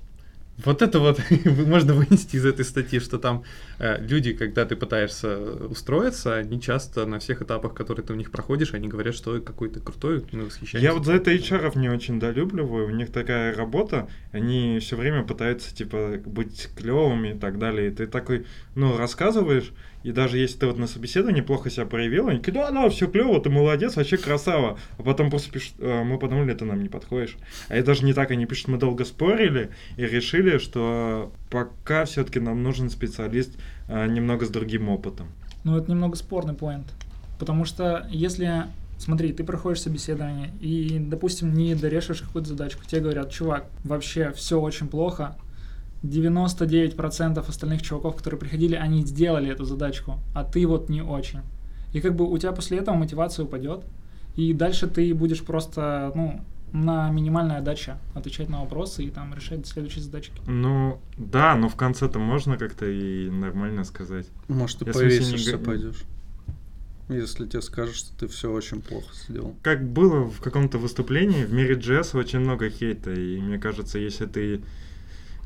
Вот 0.65 0.83
это 0.83 1.01
вот 1.01 1.21
можно 1.45 1.95
вынести 1.95 2.37
из 2.37 2.47
этой 2.47 2.65
статьи, 2.65 2.99
что 2.99 3.19
там 3.19 3.45
э, 3.79 4.01
люди, 4.01 4.33
когда 4.33 4.65
ты 4.65 4.75
пытаешься 4.77 5.39
устроиться, 5.39 6.37
они 6.37 6.61
часто 6.61 7.05
на 7.07 7.19
всех 7.19 7.43
этапах, 7.43 7.75
которые 7.75 8.05
ты 8.05 8.13
у 8.13 8.17
них 8.17 8.31
проходишь, 8.31 8.73
они 8.73 8.89
говорят, 8.89 9.15
что 9.15 9.33
«Ой, 9.33 9.43
какой 9.43 9.69
ты 9.69 9.81
крутой, 9.81 10.25
мы 10.33 10.45
восхищаемся. 10.45 10.79
Я 10.79 10.95
вот 10.95 11.05
за 11.05 11.15
это 11.15 11.33
HR 11.33 11.79
не 11.79 11.89
очень 11.89 12.19
долюбливаю. 12.19 12.87
У 12.87 12.91
них 12.91 13.13
такая 13.13 13.55
работа, 13.55 14.09
они 14.33 14.79
все 14.81 14.97
время 14.97 15.25
пытаются, 15.25 15.75
типа, 15.75 16.21
быть 16.25 16.71
клевыми 16.77 17.35
и 17.35 17.39
так 17.39 17.59
далее. 17.59 17.89
И 17.89 17.95
ты 17.95 18.07
такой, 18.07 18.47
ну, 18.75 18.97
рассказываешь, 18.97 19.73
и 20.07 20.13
даже 20.13 20.39
если 20.39 20.59
ты 20.59 20.67
вот 20.69 20.79
на 20.79 20.87
собеседовании 20.87 21.41
плохо 21.41 21.69
себя 21.69 21.85
проявил, 21.85 22.29
они 22.29 22.39
такие, 22.39 22.53
да, 22.53 22.71
да, 22.71 22.89
все 22.89 23.09
клево, 23.09 23.41
ты 23.41 23.51
молодец, 23.51 23.97
вообще 23.97 24.17
красава. 24.17 24.79
А 24.99 25.03
потом 25.03 25.31
просто 25.31 25.51
пишут, 25.51 25.75
«А, 25.81 26.05
мы 26.05 26.17
подумали, 26.17 26.55
ты 26.55 26.65
нам 26.65 26.81
не 26.81 26.89
подходишь. 26.89 27.37
А 27.69 27.75
это 27.75 27.87
даже 27.87 28.05
не 28.05 28.13
так, 28.13 28.31
они 28.31 28.47
пишут, 28.47 28.69
мы 28.69 28.79
долго 28.79 29.05
спорили 29.05 29.71
и 29.97 30.07
решили, 30.07 30.59
что 30.59 31.33
пока 31.51 32.05
все-таки 32.05 32.39
нам 32.39 32.63
нужен 32.63 32.89
специалист 32.89 33.59
а, 33.89 34.07
немного 34.07 34.47
с 34.47 34.49
другим 34.49 34.89
опытом. 34.91 35.27
Ну, 35.65 35.77
это 35.77 35.91
немного 35.91 36.15
спорный 36.15 36.55
поинт. 36.55 36.87
Потому 37.41 37.65
что 37.65 38.07
если, 38.09 38.67
смотри, 38.99 39.33
ты 39.33 39.43
проходишь 39.43 39.81
собеседование 39.81 40.53
и, 40.61 41.01
допустим, 41.01 41.53
не 41.53 41.75
дорешишь 41.75 42.21
какую-то 42.21 42.51
задачку, 42.51 42.85
тебе 42.87 43.01
говорят, 43.01 43.33
чувак, 43.33 43.67
вообще 43.83 44.31
все 44.31 44.61
очень 44.61 44.87
плохо, 44.87 45.35
99% 46.03 47.49
остальных 47.49 47.83
чуваков, 47.83 48.17
которые 48.17 48.39
приходили, 48.41 48.75
они 48.75 49.05
сделали 49.05 49.51
эту 49.51 49.65
задачку, 49.65 50.19
а 50.35 50.45
ты 50.45 50.67
вот 50.67 50.89
не 50.89 51.03
очень. 51.03 51.41
И 51.93 52.01
как 52.01 52.15
бы 52.15 52.31
у 52.31 52.37
тебя 52.39 52.53
после 52.53 52.79
этого 52.79 52.97
мотивация 52.97 53.45
упадет, 53.45 53.85
и 54.35 54.53
дальше 54.53 54.87
ты 54.87 55.15
будешь 55.15 55.43
просто, 55.43 56.13
ну, 56.15 56.41
на 56.73 57.11
минимальной 57.11 57.59
отдаче 57.59 57.97
отвечать 58.15 58.49
на 58.49 58.61
вопросы 58.61 59.05
и 59.05 59.11
там 59.11 59.33
решать 59.35 59.67
следующие 59.67 60.03
задачки. 60.03 60.35
Ну, 60.47 61.01
да, 61.17 61.55
но 61.55 61.69
в 61.69 61.77
конце-то 61.77 62.19
можно 62.19 62.59
как-то 62.59 62.87
и 62.87 63.31
нормально 63.31 63.85
сказать. 63.85 64.27
Может, 64.49 64.81
ты 64.81 64.85
не 64.87 64.93
повесишься 64.93 65.57
г- 65.57 65.65
пойдешь. 65.65 66.03
Если 67.09 67.47
тебе 67.47 67.63
скажут, 67.63 67.95
что 67.95 68.17
ты 68.19 68.27
все 68.27 68.51
очень 68.53 68.83
плохо 68.83 69.07
сделал. 69.15 69.55
Как 69.63 69.89
было 69.89 70.25
в 70.29 70.41
каком-то 70.41 70.79
выступлении, 70.79 71.45
в 71.45 71.53
мире 71.53 71.75
джесса 71.77 72.19
очень 72.19 72.41
много 72.41 72.69
хейта, 72.69 73.13
и 73.13 73.41
мне 73.41 73.59
кажется, 73.59 73.99
если 73.99 74.27
ты 74.27 74.61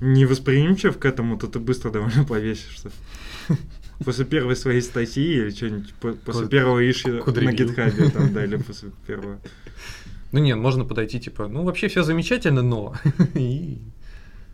не 0.00 0.24
восприимчив 0.26 0.98
к 0.98 1.04
этому, 1.04 1.36
то 1.38 1.46
ты 1.46 1.58
быстро 1.58 1.90
довольно 1.90 2.24
повесишься. 2.24 2.90
После 4.04 4.24
первой 4.24 4.56
своей 4.56 4.80
статьи 4.80 5.22
или 5.24 5.50
что-нибудь, 5.50 5.92
по- 5.94 6.12
после 6.12 6.48
первого 6.48 6.80
иши 6.90 7.12
на 7.12 7.20
код-ревью. 7.20 7.56
гитхабе 7.68 8.08
там, 8.10 8.32
да, 8.32 8.44
или 8.44 8.56
после 8.56 8.90
первого. 9.06 9.38
Ну 10.32 10.38
нет, 10.40 10.56
можно 10.56 10.84
подойти, 10.84 11.20
типа, 11.20 11.48
ну 11.48 11.64
вообще 11.64 11.88
все 11.88 12.02
замечательно, 12.02 12.62
но... 12.62 12.94
И 13.34 13.78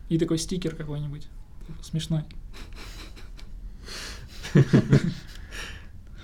И 0.09 0.17
такой 0.17 0.37
стикер 0.37 0.75
какой-нибудь. 0.75 1.27
Смешной. 1.81 2.23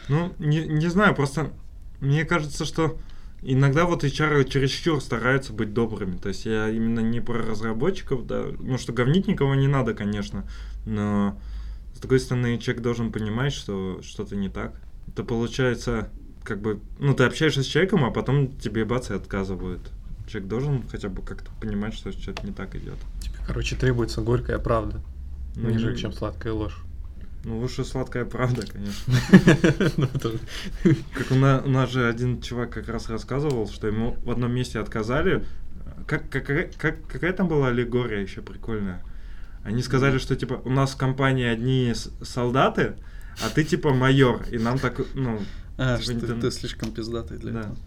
Ну, 0.09 0.33
не, 0.39 0.67
не 0.67 0.87
знаю, 0.87 1.15
просто 1.15 1.51
мне 2.01 2.25
кажется, 2.25 2.65
что 2.65 2.97
иногда 3.43 3.85
вот 3.85 4.03
HR 4.03 4.47
чересчур 4.49 5.01
стараются 5.01 5.53
быть 5.53 5.73
добрыми. 5.73 6.17
То 6.17 6.29
есть 6.29 6.45
я 6.45 6.69
именно 6.69 6.99
не 6.99 7.19
про 7.19 7.39
разработчиков, 7.41 8.25
да, 8.25 8.45
ну 8.59 8.77
что 8.77 8.93
говнить 8.93 9.27
никого 9.27 9.55
не 9.55 9.67
надо, 9.67 9.93
конечно, 9.93 10.45
но 10.85 11.37
с 11.93 11.99
другой 11.99 12.19
стороны 12.19 12.57
человек 12.57 12.83
должен 12.83 13.11
понимать, 13.11 13.53
что 13.53 14.01
что-то 14.01 14.35
не 14.35 14.49
так. 14.49 14.73
Это 15.07 15.23
получается 15.23 16.09
как 16.43 16.61
бы, 16.61 16.79
ну 16.99 17.13
ты 17.13 17.23
общаешься 17.23 17.63
с 17.63 17.65
человеком, 17.65 18.03
а 18.03 18.11
потом 18.11 18.51
тебе 18.57 18.85
бац 18.85 19.09
и 19.09 19.13
отказывают. 19.13 19.91
Человек 20.27 20.49
должен 20.49 20.83
хотя 20.89 21.09
бы 21.09 21.21
как-то 21.21 21.51
понимать, 21.59 21.93
что 21.93 22.11
что-то 22.11 22.45
не 22.45 22.53
так 22.53 22.75
идет. 22.75 22.95
тебе, 23.19 23.35
короче, 23.45 23.75
требуется 23.75 24.21
горькая 24.21 24.57
правда, 24.57 25.01
Ну, 25.55 25.69
ниже, 25.69 25.95
чем 25.97 26.13
сладкая 26.13 26.53
ложь. 26.53 26.81
Ну, 27.45 27.59
лучше 27.59 27.83
сладкая 27.83 28.23
правда, 28.25 28.65
конечно. 28.65 29.13
Ну, 29.97 30.07
Как 31.13 31.31
у, 31.31 31.35
на- 31.35 31.61
у 31.61 31.69
нас 31.69 31.91
же 31.91 32.07
один 32.07 32.41
чувак 32.41 32.69
как 32.71 32.87
раз 32.87 33.09
рассказывал, 33.09 33.67
что 33.69 33.87
ему 33.87 34.17
в 34.23 34.31
одном 34.31 34.53
месте 34.53 34.79
отказали. 34.79 35.43
Как, 36.07 36.29
какая, 36.29 36.71
как, 36.77 37.05
какая 37.07 37.33
там 37.33 37.47
была 37.49 37.67
аллегория 37.67 38.21
еще 38.21 38.41
прикольная? 38.41 39.03
Они 39.63 39.81
сказали, 39.81 40.17
что 40.19 40.35
типа 40.35 40.61
у 40.65 40.69
нас 40.69 40.91
в 40.93 40.97
компании 40.97 41.45
одни 41.45 41.93
солдаты, 42.21 42.95
а 43.43 43.49
ты 43.49 43.63
типа 43.63 43.93
майор, 43.93 44.43
и 44.51 44.57
нам 44.57 44.79
так, 44.79 45.01
ну, 45.13 45.41
А, 45.77 45.97
Типа 45.97 46.19
что 46.19 46.27
там- 46.27 46.39
ты 46.41 46.51
слишком 46.51 46.91
пиздатый 46.91 47.37
для 47.39 47.51
да. 47.51 47.59
этого. 47.61 47.77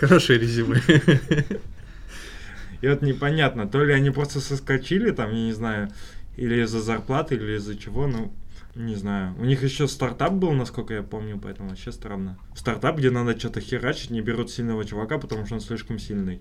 Хорошее 0.00 0.38
резюме. 0.38 0.80
И 2.80 2.88
вот 2.88 3.02
непонятно, 3.02 3.68
то 3.68 3.84
ли 3.84 3.92
они 3.92 4.10
просто 4.10 4.40
соскочили 4.40 5.10
там, 5.10 5.30
я 5.30 5.36
не 5.46 5.52
знаю, 5.52 5.90
или 6.40 6.62
из-за 6.62 6.80
зарплаты, 6.80 7.34
или 7.34 7.56
из-за 7.58 7.76
чего, 7.76 8.06
ну, 8.06 8.32
не 8.74 8.94
знаю. 8.94 9.34
У 9.38 9.44
них 9.44 9.62
еще 9.62 9.86
стартап 9.86 10.32
был, 10.32 10.52
насколько 10.52 10.94
я 10.94 11.02
помню, 11.02 11.38
поэтому 11.38 11.68
вообще 11.68 11.92
странно. 11.92 12.38
Стартап, 12.54 12.96
где 12.98 13.10
надо 13.10 13.38
что-то 13.38 13.60
херачить, 13.60 14.10
не 14.10 14.22
берут 14.22 14.50
сильного 14.50 14.84
чувака, 14.84 15.18
потому 15.18 15.44
что 15.44 15.56
он 15.56 15.60
слишком 15.60 15.98
сильный. 15.98 16.40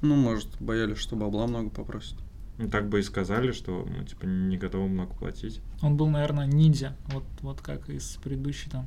Ну, 0.00 0.14
может, 0.14 0.48
боялись, 0.60 0.98
что 0.98 1.16
бабла 1.16 1.46
много 1.46 1.70
попросят. 1.70 2.18
Ну, 2.58 2.68
так 2.68 2.88
бы 2.88 3.00
и 3.00 3.02
сказали, 3.02 3.50
что 3.50 3.84
мы, 3.84 4.04
типа, 4.04 4.26
не 4.26 4.56
готовы 4.56 4.86
много 4.86 5.12
платить. 5.14 5.60
Он 5.82 5.96
был, 5.96 6.08
наверное, 6.08 6.46
ниндзя. 6.46 6.96
Вот, 7.06 7.24
вот 7.40 7.60
как 7.62 7.88
из 7.88 8.16
предыдущей 8.22 8.70
там. 8.70 8.86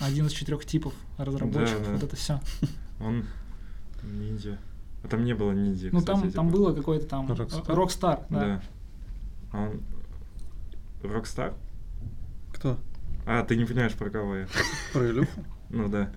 Один 0.00 0.26
из 0.26 0.32
четырех 0.32 0.64
типов 0.64 0.94
разработчиков. 1.18 1.80
Да, 1.82 1.86
да. 1.88 1.92
Вот 1.94 2.02
это 2.04 2.16
все. 2.16 2.40
Он 3.00 3.24
ниндзя. 4.02 4.58
А 5.04 5.08
там 5.08 5.24
не 5.24 5.34
было 5.34 5.52
ниндзя, 5.52 5.90
Ну 5.92 5.98
кстати, 5.98 6.20
там, 6.20 6.30
там 6.32 6.46
типа. 6.46 6.56
было 6.56 6.72
какой-то 6.74 7.06
там 7.06 7.30
Rockstar. 7.30 7.64
э, 7.68 7.72
Rockstar, 7.74 8.24
да. 8.30 8.40
Да. 8.40 8.62
А 9.52 9.62
он... 9.62 9.82
Rockstar? 11.02 11.54
Кто? 12.52 12.78
А, 13.26 13.44
ты 13.44 13.56
не 13.56 13.64
понимаешь, 13.64 13.94
про 13.94 14.10
кого 14.10 14.36
я. 14.36 14.48
Про 14.92 15.10
Илюху? 15.10 15.44
Ну 15.70 15.88
да. 15.88 16.10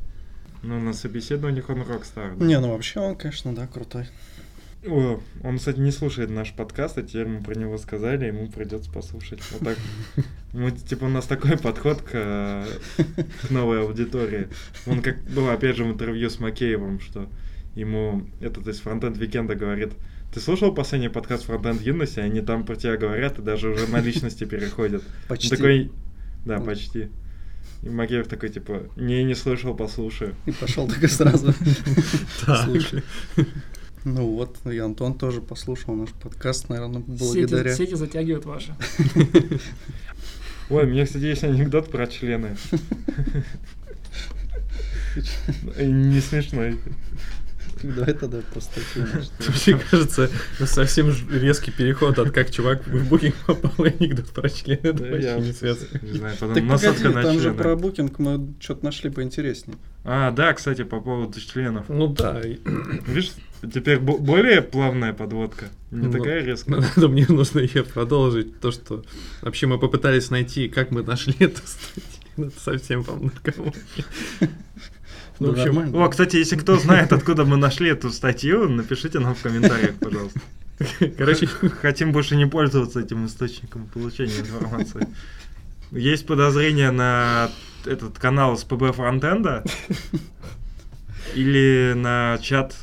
Ну, 0.63 0.79
на 0.79 0.93
собеседованиях 0.93 1.69
он 1.69 1.81
rockstar. 1.81 2.35
да. 2.35 2.45
Не, 2.45 2.59
ну 2.59 2.71
вообще 2.71 2.99
он, 2.99 3.15
конечно, 3.15 3.53
да, 3.53 3.67
крутой. 3.67 4.07
О, 4.87 5.21
он, 5.43 5.57
кстати, 5.59 5.79
не 5.79 5.91
слушает 5.91 6.31
наш 6.31 6.53
подкаст, 6.53 6.97
а 6.97 7.03
теперь 7.03 7.27
мы 7.27 7.43
про 7.43 7.53
него 7.53 7.77
сказали, 7.77 8.25
ему 8.25 8.47
придется 8.47 8.91
послушать. 8.91 9.39
Вот 9.51 9.61
так. 9.61 9.77
Мы, 10.53 10.71
типа, 10.71 11.05
у 11.05 11.07
нас 11.07 11.25
такой 11.25 11.57
подход 11.57 12.01
к, 12.01 12.65
к 12.97 13.49
новой 13.51 13.81
аудитории. 13.83 14.49
Он 14.87 15.01
как 15.01 15.21
было, 15.23 15.53
опять 15.53 15.77
же, 15.77 15.83
в 15.83 15.87
интервью 15.87 16.29
с 16.29 16.39
Макеевым, 16.39 16.99
что 16.99 17.29
ему 17.75 18.27
этот 18.41 18.67
из 18.67 18.79
Frontend 18.79 19.17
Weekend 19.17 19.50
а 19.51 19.55
говорит, 19.55 19.93
ты 20.33 20.39
слушал 20.39 20.73
последний 20.73 21.09
подкаст 21.09 21.43
фронтенд 21.43 21.81
юности, 21.81 22.19
они 22.19 22.41
там 22.41 22.65
про 22.65 22.75
тебя 22.75 22.95
говорят 22.95 23.39
и 23.39 23.41
даже 23.41 23.69
уже 23.69 23.87
на 23.87 23.99
личности 23.99 24.45
переходят. 24.45 25.03
Почти. 25.27 25.49
такой, 25.49 25.91
да, 26.45 26.59
почти. 26.59 27.09
И 27.83 27.89
Макеев 27.89 28.27
такой, 28.27 28.49
типа, 28.49 28.83
не, 28.95 29.23
не 29.23 29.35
слышал, 29.35 29.75
послушаю. 29.75 30.35
И 30.45 30.51
пошел 30.51 30.87
так 30.89 31.03
и 31.03 31.07
сразу. 31.07 31.53
Слушай. 32.63 33.03
Ну 34.03 34.31
вот, 34.31 34.57
и 34.65 34.77
Антон 34.77 35.13
тоже 35.13 35.41
послушал 35.41 35.95
наш 35.95 36.09
подкаст, 36.09 36.69
наверное, 36.69 37.01
Сети, 37.01 37.19
благодаря. 37.19 37.75
сети 37.75 37.93
затягивают 37.95 38.45
ваши. 38.45 38.73
Ой, 40.69 40.83
у 40.85 40.87
меня, 40.87 41.05
кстати, 41.05 41.25
есть 41.25 41.43
анекдот 41.43 41.91
про 41.91 42.07
члены. 42.07 42.55
Не 45.77 46.19
смешной. 46.21 46.79
Давай 47.83 48.13
тогда 48.13 48.39
просто 48.53 48.79
Мне 48.95 49.79
кажется, 49.89 50.29
совсем 50.65 51.13
резкий 51.31 51.71
переход 51.71 52.19
от 52.19 52.31
как 52.31 52.51
чувак 52.51 52.85
в 52.87 53.09
букинг 53.09 53.35
попал 53.45 53.85
и 53.85 53.89
анекдот 53.89 54.29
про 54.29 54.49
члены. 54.49 54.79
Это 54.83 54.93
Да, 55.03 55.09
вообще 55.09 55.39
не 55.39 55.53
связано. 55.53 55.99
Не 56.01 56.17
знаю, 56.17 56.37
потом 56.39 56.55
Так 56.55 56.63
насадка 56.63 57.07
погоди, 57.09 57.27
там 57.27 57.39
же 57.39 57.53
про 57.53 57.75
букинг 57.75 58.19
мы 58.19 58.53
что-то 58.59 58.85
нашли 58.85 59.09
поинтереснее. 59.09 59.77
А, 60.03 60.31
да, 60.31 60.53
кстати, 60.53 60.83
по 60.83 60.99
поводу 60.99 61.39
членов. 61.39 61.85
Ну 61.89 62.07
да, 62.07 62.41
Видишь, 62.41 63.31
теперь 63.61 63.99
бо- 63.99 64.17
более 64.17 64.61
плавная 64.61 65.13
подводка. 65.13 65.65
Не 65.91 66.07
Ну, 66.07 66.11
такая 66.11 66.43
резкая. 66.43 66.81
надо 66.95 67.07
мне 67.07 67.25
нужно 67.27 67.59
ее 67.59 67.83
продолжить. 67.83 68.59
То, 68.59 68.71
что 68.71 69.03
вообще 69.41 69.67
мы 69.67 69.77
попытались 69.77 70.29
найти, 70.31 70.69
как 70.69 70.91
мы 70.91 71.03
нашли 71.03 71.35
эту 71.39 71.61
статью. 71.65 72.47
Это 72.47 72.59
совсем 72.59 73.01
вам 73.03 73.25
наркомания. 73.25 73.73
Ну, 75.41 75.53
Да 75.53 75.63
общем, 75.63 75.75
нормально. 75.75 76.05
О, 76.05 76.07
кстати, 76.07 76.35
если 76.35 76.55
кто 76.55 76.77
знает, 76.77 77.11
откуда 77.11 77.45
мы 77.45 77.57
нашли 77.57 77.89
эту 77.89 78.11
статью, 78.11 78.69
напишите 78.69 79.17
нам 79.17 79.33
в 79.33 79.41
комментариях, 79.41 79.95
пожалуйста. 79.95 80.39
короче, 81.17 81.47
Хотим 81.47 82.11
больше 82.11 82.35
не 82.35 82.45
пользоваться 82.45 82.99
этим 82.99 83.25
источником 83.25 83.87
получения 83.87 84.37
информации. 84.39 85.07
Есть 85.89 86.27
подозрение 86.27 86.91
на 86.91 87.49
этот 87.85 88.19
канал 88.19 88.55
с 88.55 88.63
ПБ 88.63 88.93
фронтенда 88.93 89.63
или 91.33 91.93
на 91.95 92.37
чат 92.39 92.75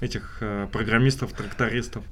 этих 0.00 0.38
э, 0.40 0.66
программистов-трактористов. 0.72 2.02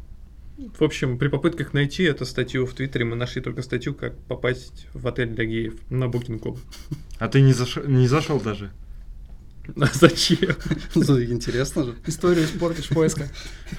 в 0.79 0.85
общем, 0.85 1.19
при 1.19 1.27
попытках 1.27 1.73
найти 1.73 2.05
эту 2.05 2.25
статью 2.25 2.67
в 2.67 2.73
Твиттере 2.75 3.05
мы 3.05 3.17
нашли 3.17 3.43
только 3.43 3.63
статью, 3.63 3.95
как 3.95 4.17
попасть 4.27 4.87
в 4.95 5.09
отель 5.09 5.31
для 5.31 5.45
геев 5.45 5.75
на 5.91 6.05
Booking.com. 6.05 6.57
А 7.19 7.27
ты 7.27 7.41
не, 7.41 7.53
заш... 7.53 7.79
не 7.85 8.07
зашел 8.07 8.41
даже? 8.41 8.71
А 9.77 9.87
зачем? 9.93 10.57
Ну, 10.95 11.21
Интересно 11.23 11.85
же. 11.85 11.95
Историю 12.07 12.45
испортишь 12.47 12.87
в 12.91 12.95
поисках. 12.95 13.29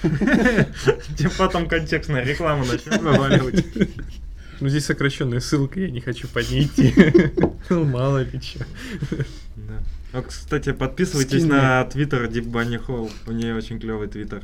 Тебе 0.02 1.30
потом 1.36 1.68
контекстная 1.68 2.24
реклама 2.24 2.64
начнет 2.64 3.00
вываливать. 3.00 3.64
Ну, 4.60 4.68
здесь 4.68 4.84
сокращенная 4.84 5.40
ссылка, 5.40 5.80
я 5.80 5.90
не 5.90 6.00
хочу 6.00 6.28
по 6.28 6.38
ней 6.40 6.64
идти. 6.64 6.94
Ну, 7.70 7.84
мало 7.84 8.22
ли 8.22 8.40
что. 8.40 8.64
Да. 9.56 9.82
А, 10.12 10.22
кстати, 10.22 10.72
подписывайтесь 10.72 11.40
Скинь 11.42 11.48
на 11.48 11.84
твиттер 11.84 12.24
Deep 12.26 12.50
Bunny 12.50 12.84
Hall. 12.86 13.10
У 13.26 13.32
нее 13.32 13.54
очень 13.54 13.78
клевый 13.80 14.08
твиттер. 14.08 14.42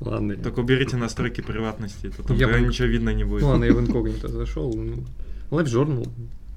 Ладно. 0.00 0.32
я- 0.32 0.38
Только 0.38 0.60
уберите 0.60 0.96
настройки 0.96 1.40
приватности, 1.40 2.10
то 2.16 2.22
там 2.22 2.36
Я 2.36 2.48
бы- 2.48 2.60
ничего 2.60 2.86
видно 2.88 3.10
не 3.10 3.24
будет. 3.24 3.42
Ну 3.42 3.48
ладно, 3.48 3.64
я 3.64 3.72
в 3.74 3.80
инкогнито 3.80 4.28
зашел. 4.28 4.72
Ну, 4.72 5.04
Life 5.50 5.66
Journal. 5.66 6.08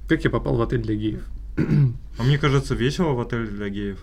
Как 0.08 0.24
я 0.24 0.30
попал 0.30 0.56
в 0.56 0.62
отель 0.62 0.82
для 0.82 0.96
геев? 0.96 1.24
А 1.56 2.24
мне 2.24 2.38
кажется, 2.38 2.76
весело 2.76 3.13
в 3.13 3.22
отеле 3.22 3.48
для 3.48 3.70
геев. 3.70 3.98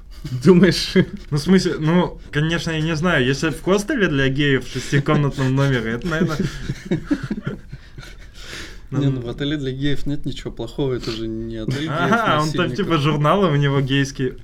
Думаешь? 0.44 0.92
Ну, 1.30 1.36
в 1.36 1.40
смысле, 1.40 1.74
ну, 1.78 2.20
конечно, 2.32 2.72
я 2.72 2.80
не 2.80 2.96
знаю, 2.96 3.24
если 3.24 3.50
в 3.50 3.62
хостеле 3.62 4.08
для 4.08 4.28
геев 4.28 4.64
в 4.66 4.72
шестикомнатном 4.72 5.54
номере, 5.54 5.92
это, 5.92 6.08
наверное... 6.08 6.38
Не, 8.90 9.06
ну 9.06 9.20
в 9.20 9.28
отеле 9.28 9.56
для 9.56 9.70
геев 9.70 10.04
нет 10.06 10.26
ничего 10.26 10.50
плохого, 10.50 10.94
это 10.94 11.12
же 11.12 11.28
не 11.28 11.58
отель 11.58 11.82
геев. 11.82 11.92
Ага, 11.92 12.42
он 12.42 12.50
там 12.50 12.74
типа 12.74 12.98
журналы 12.98 13.48
у 13.52 13.54
него 13.54 13.80
гейские. 13.80 14.36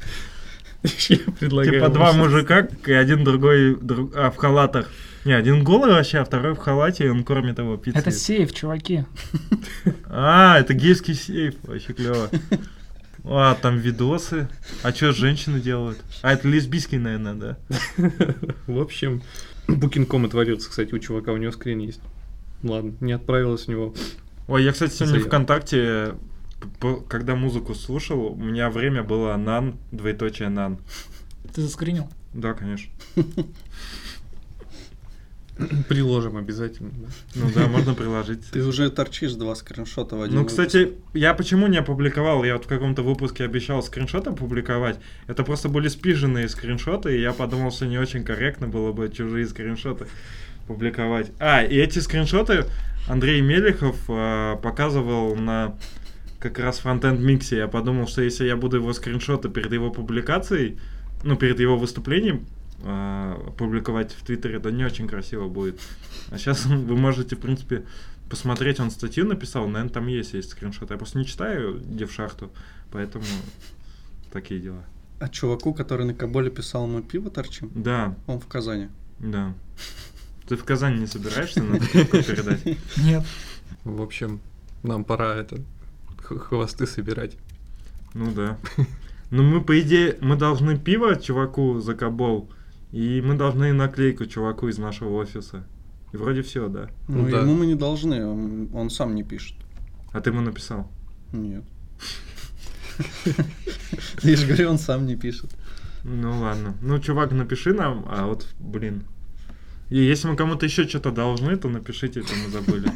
Я 1.09 1.19
предлагаю... 1.41 1.75
Типа 1.75 1.89
два 1.89 2.13
мужика 2.13 2.69
и 2.87 2.93
один 2.93 3.25
другой 3.25 3.75
друг- 3.75 4.13
а, 4.15 4.31
в 4.31 4.37
халатах. 4.37 4.89
Не, 5.25 5.33
один 5.33 5.65
голый 5.65 5.91
вообще, 5.91 6.19
а 6.19 6.25
второй 6.25 6.55
в 6.55 6.59
халате, 6.59 7.07
и 7.07 7.09
он 7.09 7.25
кормит 7.25 7.59
его 7.59 7.77
пиццей. 7.77 8.01
Это 8.01 8.13
сейф, 8.13 8.53
чуваки. 8.55 9.05
А, 10.09 10.61
это 10.61 10.73
гейский 10.73 11.15
сейф, 11.15 11.57
вообще 11.65 11.93
клево. 11.93 12.31
А, 13.29 13.55
там 13.57 13.79
видосы. 13.79 14.49
А 14.83 14.93
что 14.93 15.13
женщины 15.13 15.61
делают? 15.61 15.99
А, 16.23 16.33
это 16.33 16.47
лесбийский, 16.49 16.99
наверное, 16.99 17.35
да? 17.35 17.57
В 18.67 18.81
общем, 18.81 19.23
Booking.com 19.67 20.27
отворился, 20.27 20.71
кстати, 20.71 20.95
у 20.95 20.99
чувака, 20.99 21.33
у 21.33 21.37
него 21.37 21.51
скрин 21.53 21.81
есть. 21.81 22.01
Ладно, 22.63 22.95
не 23.01 23.13
отправилось 23.13 23.67
у 23.69 23.73
него. 23.73 23.95
Ой, 24.49 24.63
я, 24.65 24.73
кстати, 24.73 24.93
сегодня 24.93 25.15
Заявка. 25.15 25.29
ВКонтакте, 25.31 26.15
п- 26.81 27.01
когда 27.09 27.35
музыку 27.35 27.75
слушал, 27.75 28.33
у 28.33 28.37
меня 28.37 28.71
время 28.71 29.03
было 29.03 29.37
нан, 29.37 29.77
двоеточие 29.91 30.49
нан. 30.49 30.79
Ты 31.53 31.63
заскринил? 31.63 32.09
Да, 32.33 32.55
конечно. 32.55 32.91
Приложим 35.89 36.37
обязательно. 36.37 36.91
да. 36.91 37.07
Ну 37.35 37.51
да, 37.55 37.67
можно 37.67 37.95
приложить. 37.95 38.45
Ты 38.51 38.63
уже 38.63 38.91
торчишь 38.91 39.33
два 39.33 39.55
скриншота 39.55 40.17
в 40.17 40.23
один 40.23 40.35
Ну, 40.35 40.41
выпуск. 40.43 40.57
кстати, 40.59 40.93
я 41.15 41.33
почему 41.35 41.67
не 41.67 41.79
опубликовал? 41.79 42.45
Я 42.45 42.55
вот 42.55 42.65
в 42.67 42.69
каком-то 42.69 43.03
выпуске 43.03 43.45
обещал 43.45 43.83
скриншоты 43.83 44.31
опубликовать. 44.31 44.99
Это 45.27 45.45
просто 45.45 45.69
были 45.69 45.89
спиженные 45.89 46.49
скриншоты, 46.49 47.17
и 47.17 47.21
я 47.21 47.33
подумал, 47.33 47.71
что 47.71 47.87
не 47.87 47.99
очень 47.99 48.23
корректно 48.23 48.69
было 48.69 48.93
бы 48.93 49.09
чужие 49.09 49.47
скриншоты 49.47 50.07
публиковать. 50.67 51.31
А, 51.39 51.63
и 51.63 51.77
эти 51.77 52.01
скриншоты 52.01 52.65
Андрей 53.09 53.41
Мелехов 53.41 53.97
э, 54.09 54.57
показывал 54.63 55.37
на 55.37 55.77
как 56.39 56.59
раз 56.59 56.81
фронтенд 56.81 57.19
миксе. 57.21 57.57
Я 57.57 57.69
подумал, 57.69 58.09
что 58.09 58.21
если 58.21 58.47
я 58.47 58.57
буду 58.57 58.77
его 58.77 58.93
скриншоты 58.93 59.49
перед 59.49 59.73
его 59.73 59.91
публикацией, 59.91 60.79
ну, 61.25 61.37
перед 61.37 61.59
его 61.61 61.77
выступлением 61.79 62.47
э, 62.83 63.51
публиковать 63.57 64.13
в 64.13 64.25
Твиттере, 64.25 64.59
то 64.59 64.71
не 64.71 64.85
очень 64.85 65.09
красиво 65.09 65.49
будет. 65.49 65.81
А 66.31 66.39
сейчас 66.39 66.67
вы 66.67 66.97
можете, 66.97 67.37
в 67.37 67.41
принципе, 67.41 67.85
посмотреть, 68.29 68.81
он 68.81 68.91
статью 68.91 69.27
написал, 69.27 69.67
наверное, 69.67 69.93
там 69.93 70.07
есть, 70.07 70.35
есть 70.35 70.51
скриншот. 70.51 70.91
Я 70.91 70.97
просто 70.97 71.19
не 71.19 71.27
читаю 71.27 71.81
Девшахту, 71.85 72.51
поэтому 72.91 73.25
такие 74.33 74.61
дела. 74.61 74.85
А 75.19 75.29
чуваку, 75.29 75.73
который 75.73 76.07
на 76.07 76.15
Каболе 76.15 76.51
писал, 76.51 76.87
мы 76.87 77.03
пиво 77.03 77.31
торчим, 77.31 77.71
Да, 77.75 78.15
он 78.27 78.41
в 78.41 78.47
Казани. 78.47 78.89
да. 79.19 79.55
Ты 80.49 80.57
в 80.57 80.63
Казани 80.65 81.01
не 81.01 81.07
собираешься 81.07 81.61
на 81.61 81.81
передать? 81.81 82.65
Нет. 82.99 83.25
В 83.83 84.01
общем, 84.01 84.39
нам 84.85 85.03
пора 85.05 85.35
это 85.35 85.61
хвосты 86.19 86.87
собирать. 86.87 87.37
Ну 88.15 88.31
да. 88.33 88.57
Ну 89.33 89.43
мы, 89.43 89.61
по 89.61 89.81
идее, 89.81 90.17
мы 90.21 90.37
должны 90.37 90.79
пиво 90.79 91.17
чуваку 91.17 91.81
закабол, 91.81 92.49
и 92.97 93.21
мы 93.21 93.35
должны 93.35 93.75
наклейку 93.75 94.25
чуваку 94.25 94.69
из 94.69 94.79
нашего 94.79 95.11
офиса. 95.17 95.67
И 96.13 96.17
вроде 96.17 96.41
все, 96.41 96.69
да. 96.69 96.89
Ну, 97.09 97.25
Ну 97.25 97.31
да. 97.31 97.41
ему 97.41 97.55
мы 97.55 97.67
не 97.67 97.75
должны, 97.75 98.27
он, 98.27 98.71
он 98.73 98.89
сам 98.89 99.15
не 99.15 99.23
пишет. 99.23 99.55
А 100.13 100.21
ты 100.23 100.31
ему 100.31 100.41
написал? 100.41 100.91
Нет. 101.31 101.63
Я 104.23 104.37
же 104.37 104.47
говорю, 104.47 104.71
он 104.71 104.79
сам 104.79 105.05
не 105.05 105.15
пишет. 105.15 105.51
Ну 106.05 106.41
ладно. 106.41 106.75
Ну, 106.81 106.99
чувак, 106.99 107.33
напиши 107.33 107.75
нам, 107.75 108.07
а 108.09 108.25
вот, 108.27 108.47
блин. 108.59 109.05
И 109.91 109.99
если 109.99 110.29
мы 110.29 110.37
кому-то 110.37 110.65
еще 110.65 110.89
что-то 110.89 111.11
должны, 111.11 111.55
то 111.57 111.69
напишите, 111.69 112.21
это 112.21 112.33
мы 112.43 112.51
забыли. 112.51 112.91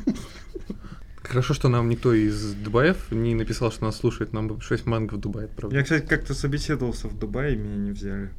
Хорошо, 1.23 1.53
что 1.53 1.69
нам 1.69 1.91
никто 1.91 2.15
из 2.15 2.55
Дубаев 2.55 3.11
не 3.11 3.35
написал, 3.35 3.71
что 3.71 3.85
нас 3.85 3.99
слушает. 3.99 4.33
Нам 4.33 4.49
бы 4.49 4.61
6 4.63 4.87
манго 4.87 5.15
в 5.15 5.21
Дубае 5.21 5.47
Я, 5.47 5.53
отправили. 5.53 5.83
кстати, 5.83 6.07
как-то 6.07 6.33
собеседовался 6.33 7.07
в 7.07 7.19
Дубае, 7.19 7.55
и 7.55 7.59
меня 7.59 7.77
не 7.77 7.91
взяли. 7.91 8.31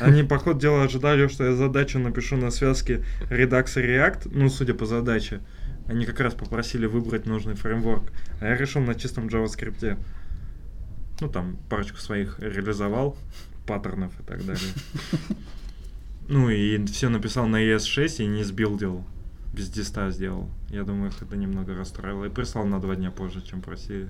Они, 0.00 0.22
по 0.22 0.38
ходу 0.38 0.60
дела, 0.60 0.84
ожидали, 0.84 1.28
что 1.28 1.44
я 1.44 1.54
задачу 1.54 1.98
напишу 1.98 2.36
на 2.36 2.50
связке 2.50 3.04
Redux 3.30 3.80
и 3.80 3.86
React, 3.86 4.30
ну, 4.32 4.48
судя 4.48 4.74
по 4.74 4.86
задаче. 4.86 5.40
Они 5.86 6.06
как 6.06 6.20
раз 6.20 6.34
попросили 6.34 6.86
выбрать 6.86 7.26
нужный 7.26 7.54
фреймворк, 7.54 8.10
а 8.40 8.46
я 8.46 8.56
решил 8.56 8.80
на 8.80 8.94
чистом 8.94 9.26
JavaScript. 9.26 9.98
Ну, 11.20 11.28
там, 11.28 11.58
парочку 11.68 11.98
своих 11.98 12.38
реализовал, 12.40 13.16
паттернов 13.66 14.18
и 14.18 14.22
так 14.22 14.44
далее. 14.44 14.70
Ну, 16.26 16.48
и 16.48 16.82
все 16.86 17.10
написал 17.10 17.46
на 17.46 17.62
ES6 17.62 18.24
и 18.24 18.26
не 18.26 18.44
сбилдил. 18.44 19.04
Без 19.52 19.68
диста 19.68 20.10
сделал. 20.10 20.48
Я 20.70 20.82
думаю, 20.84 21.10
их 21.10 21.22
это 21.22 21.36
немного 21.36 21.74
расстроило. 21.76 22.24
И 22.24 22.30
прислал 22.30 22.64
на 22.64 22.80
два 22.80 22.96
дня 22.96 23.10
позже, 23.10 23.42
чем 23.42 23.60
просили. 23.60 24.08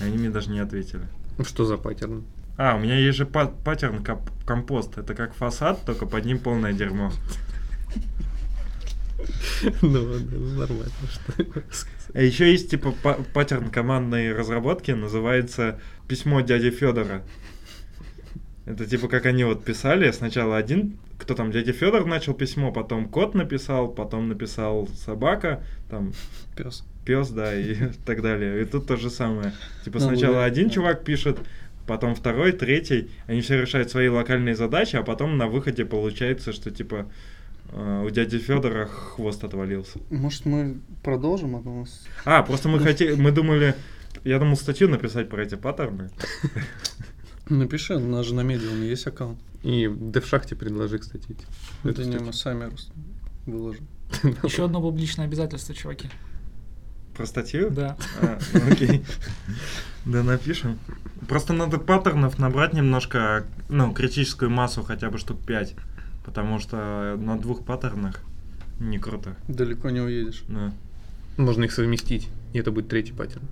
Они 0.00 0.16
мне 0.16 0.30
даже 0.30 0.50
не 0.50 0.60
ответили. 0.60 1.02
Что 1.44 1.64
за 1.64 1.78
паттерн? 1.78 2.24
А, 2.56 2.76
у 2.76 2.78
меня 2.80 2.96
есть 2.98 3.18
же 3.18 3.26
па- 3.26 3.46
паттерн 3.64 4.04
компост. 4.46 4.98
Это 4.98 5.14
как 5.14 5.34
фасад, 5.34 5.84
только 5.84 6.06
под 6.06 6.24
ним 6.24 6.38
полное 6.38 6.72
дерьмо. 6.72 7.10
Ну, 9.82 10.02
ладно, 10.02 10.38
нормально. 10.58 10.92
что 11.10 11.62
А 12.14 12.20
еще 12.20 12.50
есть 12.50 12.70
типа 12.70 12.92
па- 13.02 13.18
паттерн 13.32 13.70
командной 13.70 14.32
разработки, 14.34 14.90
называется 14.90 15.78
письмо 16.08 16.40
дяди 16.40 16.70
Федора. 16.70 17.22
Это 18.66 18.84
типа 18.86 19.08
как 19.08 19.26
они 19.26 19.44
вот 19.44 19.64
писали, 19.64 20.10
сначала 20.10 20.56
один, 20.56 20.96
кто 21.18 21.34
там, 21.34 21.50
дядя 21.52 21.72
Федор 21.72 22.04
начал 22.06 22.34
письмо, 22.34 22.70
потом 22.72 23.08
кот 23.08 23.34
написал, 23.34 23.88
потом 23.88 24.28
написал 24.28 24.88
собака, 24.88 25.62
там 25.90 26.12
Пес. 26.56 26.84
пес, 27.04 27.28
да, 27.30 27.54
и 27.54 27.74
так 28.04 28.22
далее. 28.22 28.62
И 28.62 28.64
тут 28.64 28.86
то 28.86 28.96
же 28.96 29.08
самое. 29.10 29.52
Типа 29.84 29.98
Ну, 30.00 30.06
сначала 30.06 30.44
один 30.44 30.70
чувак 30.70 31.04
пишет, 31.04 31.38
потом 31.86 32.14
второй, 32.14 32.52
третий, 32.52 33.10
они 33.26 33.40
все 33.40 33.60
решают 33.60 33.90
свои 33.90 34.08
локальные 34.08 34.54
задачи, 34.54 34.96
а 34.96 35.02
потом 35.02 35.36
на 35.36 35.48
выходе 35.48 35.84
получается, 35.84 36.52
что 36.52 36.70
типа 36.70 37.06
э, 37.70 38.04
у 38.06 38.10
дяди 38.10 38.38
Федора 38.38 38.86
хвост 38.86 39.44
отвалился. 39.44 39.98
Может, 40.10 40.46
мы 40.46 40.80
продолжим, 41.02 41.56
а 41.56 41.62
то 41.62 41.70
у 41.70 41.80
нас... 41.80 42.04
А, 42.24 42.42
просто 42.42 42.68
мы 42.68 42.78
хотели, 42.80 43.14
мы 43.14 43.32
думали, 43.32 43.74
я 44.24 44.38
думал 44.38 44.56
статью 44.56 44.88
написать 44.88 45.28
про 45.28 45.42
эти 45.42 45.54
паттерны. 45.54 46.10
Напиши, 47.48 47.96
у 47.96 48.08
нас 48.08 48.26
же 48.26 48.34
на 48.34 48.42
медиуме 48.42 48.88
есть 48.88 49.06
аккаунт. 49.06 49.38
И 49.62 49.88
да 49.88 50.20
в 50.20 50.26
шахте 50.26 50.56
предложи, 50.56 50.98
кстати. 50.98 51.36
Это 51.84 52.04
не 52.04 52.18
мы 52.18 52.32
сами 52.32 52.70
выложим. 53.46 53.86
Еще 54.42 54.64
одно 54.64 54.80
публичное 54.80 55.26
обязательство, 55.26 55.74
чуваки. 55.74 56.08
Про 57.16 57.26
статью? 57.26 57.70
Да. 57.70 57.96
А, 58.20 58.38
окей. 58.70 59.04
Да, 60.04 60.22
напишем. 60.22 60.78
Просто 61.28 61.52
надо 61.52 61.78
паттернов 61.78 62.38
набрать 62.38 62.72
немножко, 62.72 63.44
ну, 63.68 63.92
критическую 63.92 64.50
массу 64.50 64.82
хотя 64.82 65.10
бы 65.10 65.18
штук 65.18 65.38
5. 65.46 65.74
Потому 66.24 66.58
что 66.58 67.16
на 67.18 67.38
двух 67.38 67.64
паттернах 67.64 68.20
не 68.80 68.98
круто. 68.98 69.36
Далеко 69.48 69.90
не 69.90 70.00
уедешь. 70.00 70.44
Да. 70.48 70.72
Можно 71.36 71.64
их 71.64 71.72
совместить, 71.72 72.28
и 72.52 72.58
это 72.58 72.70
будет 72.70 72.88
третий 72.88 73.12
паттерн. 73.12 73.48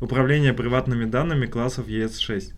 Управление 0.00 0.52
приватными 0.52 1.04
данными 1.04 1.46
классов 1.46 1.86
ES6. 1.86 2.54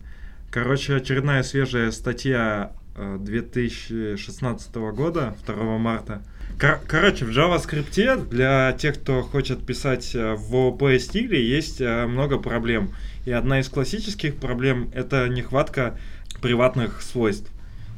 Короче, 0.55 0.95
очередная 0.95 1.43
свежая 1.43 1.91
статья 1.91 2.71
э, 2.95 3.17
2016 3.19 4.73
года, 4.75 5.35
2 5.45 5.77
марта. 5.77 6.21
Кор- 6.57 6.79
короче, 6.87 7.25
в 7.25 7.29
JavaScript 7.31 8.29
для 8.29 8.71
тех, 8.71 8.95
кто 8.95 9.21
хочет 9.21 9.65
писать 9.65 10.15
э, 10.15 10.35
в 10.35 10.55
OOP 10.55 10.97
стиле, 10.99 11.45
есть 11.45 11.81
э, 11.81 12.05
много 12.05 12.37
проблем. 12.37 12.91
И 13.25 13.33
одна 13.33 13.59
из 13.59 13.67
классических 13.67 14.37
проблем 14.37 14.89
это 14.95 15.27
нехватка 15.27 15.99
приватных 16.41 17.01
свойств. 17.01 17.51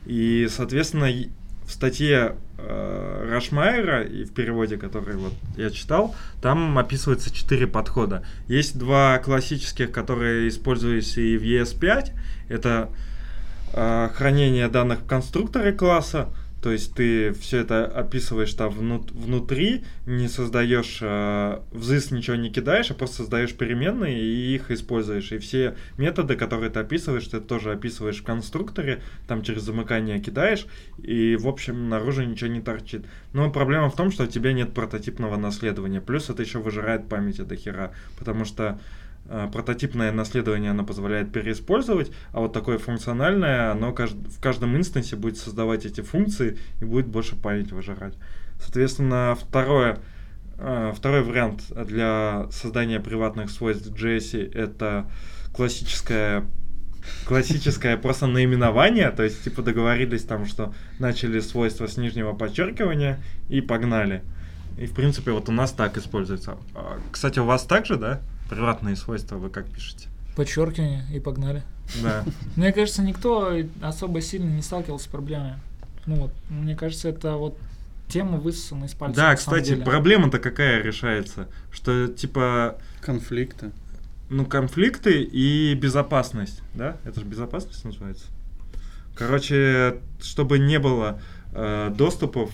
И, 0.08 0.48
соответственно, 0.50 1.12
в 1.63 1.72
статье 1.72 2.38
э, 2.58 3.30
Рашмайера 3.30 4.04
и 4.04 4.24
в 4.24 4.34
переводе, 4.34 4.78
который 4.78 5.15
вот 5.15 5.34
я 5.58 5.70
читал, 5.70 6.15
там 6.41 6.78
описывается 6.78 7.34
четыре 7.34 7.67
подхода. 7.67 8.26
Есть 8.48 8.78
два 8.78 9.17
классических, 9.20 9.91
которые 9.91 10.48
используются 10.50 11.22
и 11.22 11.38
в 11.38 11.43
ES5. 11.43 12.12
Это 12.50 12.89
э, 13.74 14.10
хранение 14.13 14.67
данных 14.67 15.00
в 15.00 15.06
конструкторе 15.06 15.72
класса. 15.72 16.30
То 16.62 16.72
есть 16.72 16.93
ты 16.96 17.34
все 17.34 17.60
это 17.60 17.86
описываешь 17.86 18.54
там 18.54 18.72
внут- 18.72 19.12
внутри, 19.12 19.84
не 20.06 20.28
создаешь 20.28 21.00
э, 21.02 21.60
взыс, 21.72 22.12
ничего 22.12 22.36
не 22.36 22.50
кидаешь, 22.50 22.89
а 22.89 22.96
просто 22.96 23.17
создаешь 23.17 23.54
переменные 23.54 24.20
и 24.20 24.56
их 24.56 24.72
используешь. 24.72 25.32
И 25.32 25.38
все 25.38 25.76
методы, 25.98 26.36
которые 26.36 26.72
ты 26.72 26.80
описываешь, 26.80 27.28
ты 27.28 27.39
тоже 27.39 27.72
описываешь 27.72 28.22
в 28.22 28.24
конструкторе, 28.24 29.02
там 29.28 29.43
через 29.43 29.63
замыкание 29.63 30.20
кидаешь, 30.20 30.65
и 30.98 31.36
в 31.36 31.48
общем 31.48 31.89
наружу 31.89 32.24
ничего 32.24 32.50
не 32.50 32.62
торчит. 32.62 33.06
Но 33.34 33.52
проблема 33.52 33.89
в 33.89 33.96
том, 33.96 34.12
что 34.12 34.24
у 34.24 34.28
тебя 34.28 34.52
нет 34.52 34.74
прототипного 34.74 35.38
наследования. 35.38 36.02
Плюс 36.02 36.30
это 36.30 36.41
еще 36.41 36.60
выжирает 36.60 37.08
памяти 37.08 37.41
до 37.41 37.56
хера, 37.56 37.91
потому 38.17 38.46
что 38.46 38.80
прототипное 39.52 40.12
наследование 40.12 40.72
оно 40.72 40.86
позволяет 40.86 41.32
переиспользовать, 41.32 42.12
а 42.32 42.40
вот 42.40 42.54
такое 42.54 42.78
функциональное, 42.78 43.72
оно 43.72 43.94
в 43.94 44.40
каждом 44.40 44.78
инстансе 44.78 45.16
будет 45.16 45.38
создавать 45.38 45.86
эти 45.86 46.02
функции 46.02 46.58
и 46.80 46.86
будет 46.86 47.08
больше 47.08 47.36
памяти 47.36 47.74
выжирать. 47.74 48.13
Соответственно, 48.60 49.38
второе, 49.40 50.00
э, 50.58 50.94
второй 50.96 51.24
вариант 51.24 51.63
для 51.70 52.48
создания 52.52 53.00
приватных 53.00 53.50
свойств 53.50 53.88
в 53.88 53.94
JS 53.94 54.54
это 54.54 55.10
классическое 55.54 56.46
классическое 57.26 57.98
просто 58.02 58.28
наименование, 58.28 59.12
то 59.12 59.24
есть 59.24 59.44
типа 59.44 59.62
договорились 59.62 60.24
там, 60.24 60.46
что 60.46 60.74
начали 61.00 61.40
свойства 61.40 61.88
с 61.88 61.98
нижнего 61.98 62.34
подчеркивания 62.34 63.20
и 63.50 63.62
погнали. 63.62 64.24
И 64.78 64.86
в 64.86 64.94
принципе 64.94 65.32
вот 65.32 65.50
у 65.50 65.52
нас 65.52 65.72
так 65.72 65.98
используется. 65.98 66.58
А, 66.76 67.00
Кстати, 67.12 67.40
у 67.40 67.46
вас 67.46 67.63
также, 67.63 67.98
да? 67.98 68.22
Приватные 68.49 68.95
свойства 68.95 69.38
вы 69.38 69.49
как 69.49 69.67
пишете? 69.69 70.07
Подчеркивание 70.36 71.03
и 71.13 71.19
погнали. 71.19 71.63
Да. 72.01 72.23
Мне 72.55 72.71
кажется, 72.71 73.01
никто 73.01 73.53
особо 73.81 74.21
сильно 74.21 74.49
не 74.49 74.62
сталкивался 74.62 75.05
с 75.05 75.07
проблемой. 75.07 75.53
Ну 76.05 76.15
вот, 76.15 76.31
мне 76.49 76.75
кажется, 76.75 77.10
это 77.10 77.33
вот 77.33 77.57
тема 78.07 78.38
высосана 78.38 78.86
из 78.86 78.93
пальца. 78.93 79.15
Да, 79.15 79.36
кстати, 79.36 79.75
проблема-то 79.75 80.39
какая 80.39 80.81
решается? 80.81 81.47
Что 81.71 82.07
типа, 82.07 82.77
Конфликты. 83.01 83.71
ну, 84.29 84.45
конфликты 84.45 85.21
и 85.23 85.73
безопасность, 85.75 86.62
да? 86.73 86.97
Это 87.03 87.19
же 87.19 87.25
безопасность 87.25 87.83
называется. 87.83 88.27
Короче, 89.15 89.97
чтобы 90.21 90.60
не 90.60 90.79
было 90.79 91.19
э, 91.53 91.91
доступов 91.93 92.51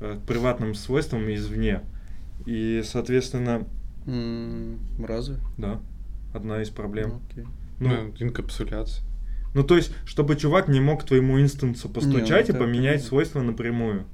э, 0.00 0.18
к 0.22 0.26
приватным 0.26 0.74
свойствам 0.74 1.32
извне. 1.32 1.80
И, 2.44 2.82
соответственно, 2.84 3.66
М, 4.06 4.78
Разве? 4.98 5.36
да, 5.58 5.80
одна 6.34 6.62
из 6.62 6.70
проблем. 6.70 7.10
Ну, 7.10 7.20
окей. 7.30 7.44
Ну, 7.80 7.88
Ну, 7.88 8.14
инкапсуляция. 8.26 9.04
ну, 9.54 9.64
то 9.64 9.76
есть, 9.76 9.92
чтобы 10.04 10.36
чувак 10.36 10.68
не 10.68 10.80
мог 10.80 11.04
твоему 11.04 11.40
инстансу 11.40 11.88
постучать 11.88 12.48
ну, 12.48 12.54
и 12.54 12.58
поменять 12.58 12.84
понятно. 12.94 13.08
свойства 13.08 13.40
напрямую. 13.42 14.04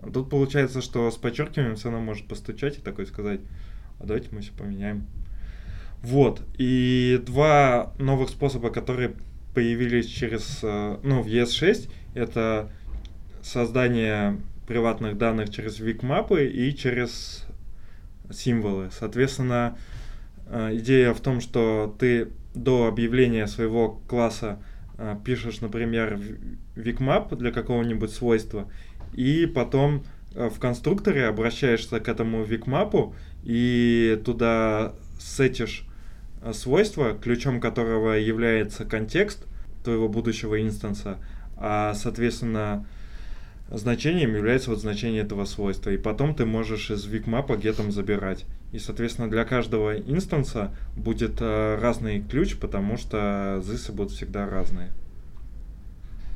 А 0.00 0.10
тут 0.10 0.30
получается, 0.30 0.80
что 0.82 1.10
с 1.10 1.16
подчеркиванием 1.16 1.76
все 1.76 1.90
равно 1.90 2.04
может 2.04 2.26
постучать 2.28 2.78
и 2.78 2.80
такой 2.80 3.06
сказать, 3.06 3.40
а 3.98 4.06
давайте 4.06 4.28
мы 4.32 4.40
все 4.42 4.52
поменяем. 4.52 5.06
Вот. 6.02 6.42
И 6.58 7.20
два 7.26 7.92
новых 7.98 8.28
способа, 8.28 8.70
которые 8.70 9.14
появились 9.54 10.06
через, 10.06 10.60
э, 10.62 10.98
ну, 11.02 11.22
в 11.22 11.26
ES6, 11.26 11.88
это 12.14 12.70
создание 13.42 14.38
приватных 14.66 15.16
данных 15.16 15.50
через 15.50 15.78
викмапы 15.80 16.46
и 16.46 16.74
через 16.76 17.45
символы. 18.30 18.90
Соответственно, 18.90 19.76
э, 20.46 20.76
идея 20.76 21.14
в 21.14 21.20
том, 21.20 21.40
что 21.40 21.94
ты 21.98 22.28
до 22.54 22.86
объявления 22.86 23.46
своего 23.46 24.00
класса 24.08 24.58
э, 24.98 25.16
пишешь, 25.24 25.60
например, 25.60 26.18
викмап 26.74 27.34
для 27.34 27.52
какого-нибудь 27.52 28.10
свойства, 28.10 28.70
и 29.12 29.46
потом 29.46 30.04
э, 30.34 30.48
в 30.48 30.58
конструкторе 30.58 31.26
обращаешься 31.26 32.00
к 32.00 32.08
этому 32.08 32.44
викмапу 32.44 33.14
и 33.44 34.20
туда 34.24 34.94
сетишь 35.18 35.86
свойство, 36.52 37.14
ключом 37.14 37.60
которого 37.60 38.12
является 38.12 38.84
контекст 38.84 39.46
твоего 39.82 40.08
будущего 40.08 40.60
инстанса, 40.60 41.18
а, 41.56 41.94
соответственно, 41.94 42.86
значением 43.70 44.34
является 44.34 44.70
вот 44.70 44.80
значение 44.80 45.22
этого 45.22 45.44
свойства. 45.44 45.90
И 45.90 45.96
потом 45.96 46.34
ты 46.34 46.46
можешь 46.46 46.90
из 46.90 47.04
викмапа 47.06 47.56
гетом 47.56 47.90
забирать. 47.90 48.44
И, 48.72 48.78
соответственно, 48.78 49.30
для 49.30 49.44
каждого 49.44 49.96
инстанса 49.98 50.74
будет 50.96 51.40
э, 51.40 51.78
разный 51.80 52.20
ключ, 52.20 52.56
потому 52.56 52.96
что 52.96 53.60
зысы 53.62 53.92
будут 53.92 54.12
всегда 54.12 54.48
разные. 54.48 54.90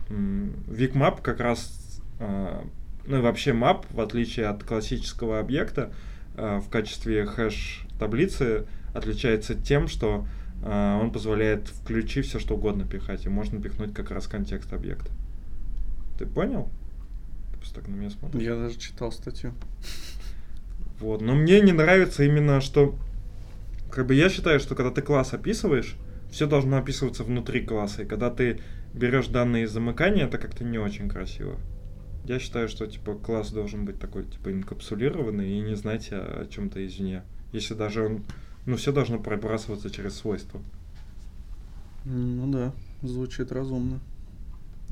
Викмап 0.09 1.21
как 1.23 1.41
раз, 1.41 2.01
э, 2.19 2.63
ну 3.07 3.19
и 3.19 3.21
вообще 3.21 3.53
map, 3.53 3.87
в 3.91 4.01
отличие 4.01 4.47
от 4.47 4.65
классического 4.65 5.39
объекта, 5.39 5.93
э, 6.37 6.59
в 6.59 6.69
качестве 6.69 7.25
хэш-таблицы 7.27 8.67
отличается 8.93 9.55
тем, 9.55 9.87
что 9.87 10.27
э, 10.65 10.99
он 11.01 11.13
позволяет 11.13 11.69
в 11.69 11.85
ключи 11.87 12.23
все 12.23 12.41
что 12.41 12.57
угодно 12.57 12.85
пихать, 12.85 13.27
и 13.27 13.29
можно 13.29 13.61
пихнуть 13.61 13.95
как 13.95 14.11
раз 14.11 14.27
контекст 14.27 14.73
объекта. 14.73 15.11
Ты 16.19 16.27
понял? 16.27 16.71
Просто 17.61 17.81
так 17.81 17.89
на 17.89 17.95
меня 17.95 18.11
смотришь. 18.11 18.43
Я 18.43 18.57
даже 18.57 18.79
читал 18.79 19.13
статью. 19.13 19.55
Вот. 20.99 21.21
Но 21.21 21.35
мне 21.35 21.61
не 21.61 21.73
нравится 21.73 22.25
именно, 22.25 22.61
что 22.61 22.99
как 23.91 24.07
бы 24.07 24.15
я 24.15 24.29
считаю, 24.29 24.59
что 24.61 24.75
когда 24.75 24.91
ты 24.91 25.03
класс 25.03 25.33
описываешь, 25.35 25.97
все 26.31 26.47
должно 26.47 26.79
описываться 26.79 27.23
внутри 27.23 27.61
класса. 27.61 28.03
И 28.03 28.07
когда 28.07 28.31
ты 28.31 28.61
берешь 28.95 29.29
данные 29.29 29.65
из 29.65 29.73
замыкания, 29.73 30.27
это 30.27 30.39
как-то 30.39 30.65
не 30.65 30.79
очень 30.79 31.09
красиво. 31.09 31.59
Я 32.25 32.39
считаю, 32.39 32.69
что 32.69 32.87
типа 32.87 33.15
класс 33.15 33.51
должен 33.51 33.85
быть 33.85 33.99
такой, 33.99 34.25
типа, 34.25 34.53
инкапсулированный 34.53 35.53
и 35.53 35.61
не 35.61 35.75
знать 35.75 36.09
о, 36.13 36.47
чем-то 36.49 36.85
извне. 36.87 37.23
Если 37.53 37.75
даже 37.75 38.07
он 38.07 38.25
ну, 38.67 38.77
все 38.77 38.93
должно 38.93 39.19
пробрасываться 39.19 39.91
через 39.91 40.17
свойства. 40.17 40.61
Ну 42.05 42.51
да, 42.51 42.73
звучит 43.03 43.53
разумно. 43.53 44.01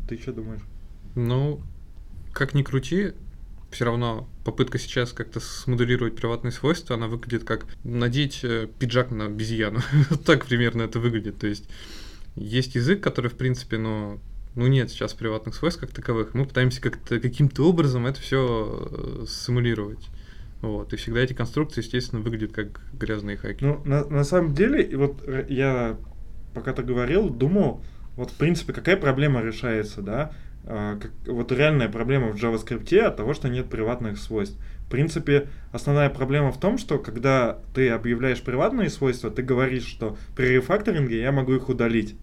Ты 0.08 0.18
что 0.18 0.32
думаешь? 0.32 0.62
Ну, 1.14 1.60
как 2.32 2.54
ни 2.54 2.62
крути, 2.62 3.12
все 3.70 3.84
равно 3.84 4.28
попытка 4.44 4.78
сейчас 4.78 5.12
как-то 5.12 5.40
смоделировать 5.40 6.16
приватные 6.16 6.52
свойства, 6.52 6.96
она 6.96 7.06
выглядит 7.06 7.44
как 7.44 7.66
надеть 7.84 8.40
э, 8.42 8.68
пиджак 8.78 9.10
на 9.10 9.26
обезьяну. 9.26 9.80
так 10.24 10.46
примерно 10.46 10.82
это 10.82 11.00
выглядит. 11.00 11.38
То 11.38 11.46
есть 11.46 11.68
есть 12.34 12.74
язык, 12.74 13.02
который, 13.02 13.30
в 13.30 13.34
принципе, 13.34 13.78
ну, 13.78 14.20
ну 14.54 14.66
нет 14.66 14.90
сейчас 14.90 15.12
приватных 15.12 15.54
свойств 15.54 15.80
как 15.80 15.90
таковых. 15.90 16.34
Мы 16.34 16.46
пытаемся 16.46 16.80
как-то 16.80 17.20
каким-то 17.20 17.68
образом 17.68 18.06
это 18.06 18.20
все 18.20 19.26
симулировать. 19.28 20.08
Вот. 20.62 20.92
И 20.92 20.96
всегда 20.96 21.20
эти 21.20 21.34
конструкции, 21.34 21.82
естественно, 21.82 22.20
выглядят 22.20 22.52
как 22.52 22.80
грязные 22.92 23.36
хаки. 23.36 23.64
Ну, 23.64 23.82
на, 23.84 24.04
на 24.06 24.24
самом 24.24 24.54
деле, 24.54 24.96
вот 24.96 25.22
я 25.48 25.98
пока 26.54 26.72
ты 26.72 26.82
говорил, 26.82 27.28
думал, 27.28 27.82
вот 28.16 28.30
в 28.30 28.34
принципе, 28.34 28.72
какая 28.72 28.96
проблема 28.96 29.42
решается, 29.42 30.02
да? 30.02 30.32
А, 30.70 30.98
как, 30.98 31.12
вот 31.26 31.50
реальная 31.50 31.88
проблема 31.88 32.30
в 32.30 32.36
JavaScript 32.36 32.94
от 32.98 33.16
того, 33.16 33.32
что 33.32 33.48
нет 33.48 33.70
приватных 33.70 34.18
свойств. 34.18 34.58
В 34.86 34.90
принципе, 34.90 35.48
основная 35.72 36.10
проблема 36.10 36.52
в 36.52 36.60
том, 36.60 36.76
что 36.76 36.98
когда 36.98 37.58
ты 37.74 37.88
объявляешь 37.88 38.42
приватные 38.42 38.90
свойства, 38.90 39.30
ты 39.30 39.42
говоришь, 39.42 39.86
что 39.86 40.18
при 40.36 40.48
рефакторинге 40.48 41.22
я 41.22 41.32
могу 41.32 41.54
их 41.54 41.70
удалить. 41.70 42.16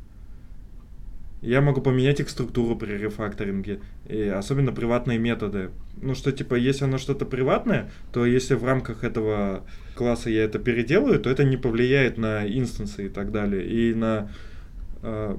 Я 1.41 1.61
могу 1.61 1.81
поменять 1.81 2.19
их 2.19 2.29
структуру 2.29 2.75
при 2.75 2.93
рефакторинге, 2.93 3.79
и 4.07 4.21
особенно 4.27 4.71
приватные 4.71 5.17
методы. 5.17 5.71
Ну 5.99 6.13
что, 6.13 6.31
типа, 6.31 6.53
если 6.53 6.85
оно 6.85 6.99
что-то 6.99 7.25
приватное, 7.25 7.89
то 8.13 8.27
если 8.27 8.53
в 8.53 8.63
рамках 8.63 9.03
этого 9.03 9.63
класса 9.95 10.29
я 10.29 10.43
это 10.43 10.59
переделаю, 10.59 11.19
то 11.19 11.31
это 11.31 11.43
не 11.43 11.57
повлияет 11.57 12.19
на 12.19 12.47
инстансы 12.47 13.07
и 13.07 13.09
так 13.09 13.31
далее, 13.31 13.65
и 13.65 13.95
на, 13.95 14.29
э, 15.01 15.37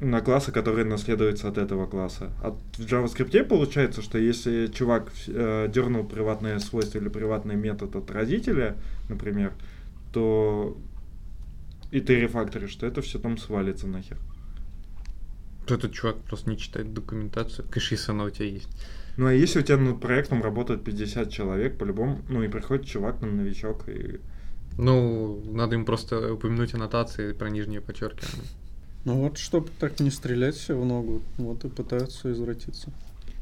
на 0.00 0.20
классы, 0.20 0.52
которые 0.52 0.84
наследуются 0.84 1.48
от 1.48 1.58
этого 1.58 1.86
класса. 1.86 2.30
А 2.42 2.50
в 2.50 2.80
JavaScript 2.80 3.44
получается, 3.44 4.00
что 4.00 4.18
если 4.18 4.68
чувак 4.68 5.10
э, 5.26 5.68
дернул 5.72 6.04
приватное 6.04 6.58
свойство 6.60 6.98
или 6.98 7.08
приватный 7.08 7.56
метод 7.56 7.96
от 7.96 8.10
родителя, 8.10 8.76
например, 9.08 9.52
то 10.12 10.76
и 11.90 12.00
ты 12.00 12.20
рефакторишь, 12.20 12.74
то 12.76 12.86
это 12.86 13.02
все 13.02 13.18
там 13.18 13.38
свалится 13.38 13.86
нахер. 13.86 14.18
Этот 15.66 15.92
чувак 15.92 16.16
просто 16.22 16.50
не 16.50 16.56
читает 16.56 16.92
документацию. 16.94 17.66
Конечно, 17.68 17.94
если 17.94 18.12
она 18.12 18.24
у 18.24 18.30
тебя 18.30 18.46
есть. 18.46 18.68
Ну 19.16 19.26
а 19.26 19.32
если 19.32 19.58
у 19.58 19.62
тебя 19.62 19.78
над 19.78 20.00
проектом 20.00 20.42
работает 20.42 20.84
50 20.84 21.30
человек, 21.30 21.76
по-любому, 21.76 22.20
ну 22.28 22.42
и 22.42 22.48
приходит 22.48 22.86
чувак, 22.86 23.18
там, 23.18 23.36
новичок, 23.36 23.88
и... 23.88 24.20
Ну, 24.76 25.42
надо 25.52 25.74
им 25.74 25.84
просто 25.84 26.34
упомянуть 26.34 26.72
аннотации 26.72 27.32
про 27.32 27.50
нижнее 27.50 27.80
подчеркивание. 27.80 28.46
Ну 29.04 29.22
вот, 29.22 29.38
чтобы 29.38 29.68
так 29.78 30.00
не 30.00 30.10
стрелять 30.10 30.56
все 30.56 30.78
в 30.78 30.84
ногу, 30.84 31.22
вот 31.38 31.64
и 31.64 31.68
пытаются 31.68 32.32
извратиться. 32.32 32.92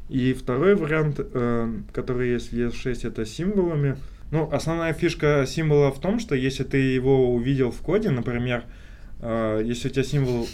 И 0.09 0.33
второй 0.33 0.75
вариант, 0.75 1.19
э, 1.19 1.73
который 1.91 2.31
есть 2.31 2.51
в 2.51 2.55
ES6, 2.55 3.07
это 3.07 3.25
символами. 3.25 3.97
Ну, 4.31 4.49
основная 4.51 4.93
фишка 4.93 5.45
символа 5.47 5.91
в 5.91 5.99
том, 5.99 6.19
что 6.19 6.35
если 6.35 6.63
ты 6.63 6.77
его 6.77 7.33
увидел 7.33 7.71
в 7.71 7.81
коде, 7.81 8.09
например, 8.09 8.63
э, 9.19 9.61
если 9.65 9.89
у 9.89 9.91
тебя 9.91 10.03
символ... 10.03 10.47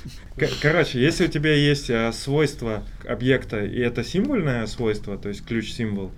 Короче, 0.62 1.00
если 1.00 1.26
у 1.26 1.30
тебя 1.30 1.54
есть 1.54 1.90
э, 1.90 2.12
свойство 2.14 2.84
объекта, 3.08 3.64
и 3.64 3.80
это 3.80 4.04
символьное 4.04 4.66
свойство, 4.66 5.18
то 5.18 5.30
есть 5.30 5.46
ключ-символ, 5.46 6.12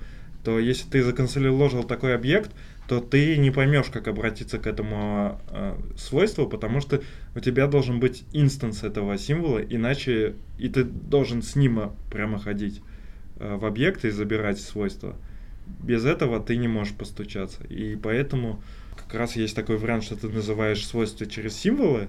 то 0.46 0.60
если 0.60 0.88
ты 0.90 1.04
законсолиложил 1.04 1.84
такой 1.84 2.16
объект, 2.16 2.52
то 2.88 3.00
ты 3.00 3.38
не 3.38 3.52
поймешь, 3.52 3.88
как 3.88 4.08
обратиться 4.08 4.60
к 4.60 4.68
этому 4.68 5.42
э, 5.50 5.78
свойству, 5.98 6.48
потому 6.48 6.82
что 6.82 7.02
у 7.36 7.40
тебя 7.40 7.68
должен 7.68 8.00
быть 8.00 8.24
инстанс 8.32 8.84
этого 8.84 9.18
символа, 9.18 9.60
иначе 9.60 10.36
и 10.60 10.70
ты 10.70 10.84
должен 10.84 11.42
с 11.42 11.56
ним 11.56 11.80
э, 11.80 11.90
прямо 12.12 12.38
ходить 12.38 12.82
э, 13.38 13.56
в 13.56 13.66
объект 13.66 14.06
и 14.06 14.12
забирать 14.12 14.60
свойства. 14.60 15.16
Без 15.84 16.06
этого 16.06 16.40
ты 16.40 16.58
не 16.58 16.68
можешь 16.68 16.94
постучаться. 16.94 17.64
И 17.64 17.96
поэтому 17.96 18.62
как 18.96 19.16
раз 19.16 19.36
есть 19.36 19.56
такой 19.56 19.78
вариант, 19.78 20.04
что 20.04 20.16
ты 20.16 20.30
называешь 20.30 20.86
свойства 20.86 21.26
через 21.26 21.56
символы, 21.56 22.08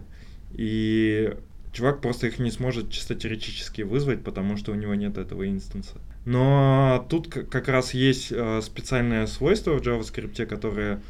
и 0.53 1.35
чувак 1.72 2.03
просто 2.03 2.27
их 2.27 2.39
не 2.39 2.51
сможет 2.51 2.91
чисто 2.91 3.14
теоретически 3.14 3.81
вызвать, 3.83 4.22
потому 4.22 4.59
что 4.59 4.72
у 4.72 4.74
него 4.74 4.95
нет 4.95 5.16
этого 5.16 5.49
инстанса. 5.49 5.97
Но 6.27 7.07
тут 7.09 7.29
как 7.29 7.68
раз 7.68 7.95
есть 7.95 8.33
э, 8.33 8.61
специальное 8.61 9.27
свойство 9.29 9.79
в 9.79 9.81
JavaScript, 9.81 10.45
которое 10.47 11.01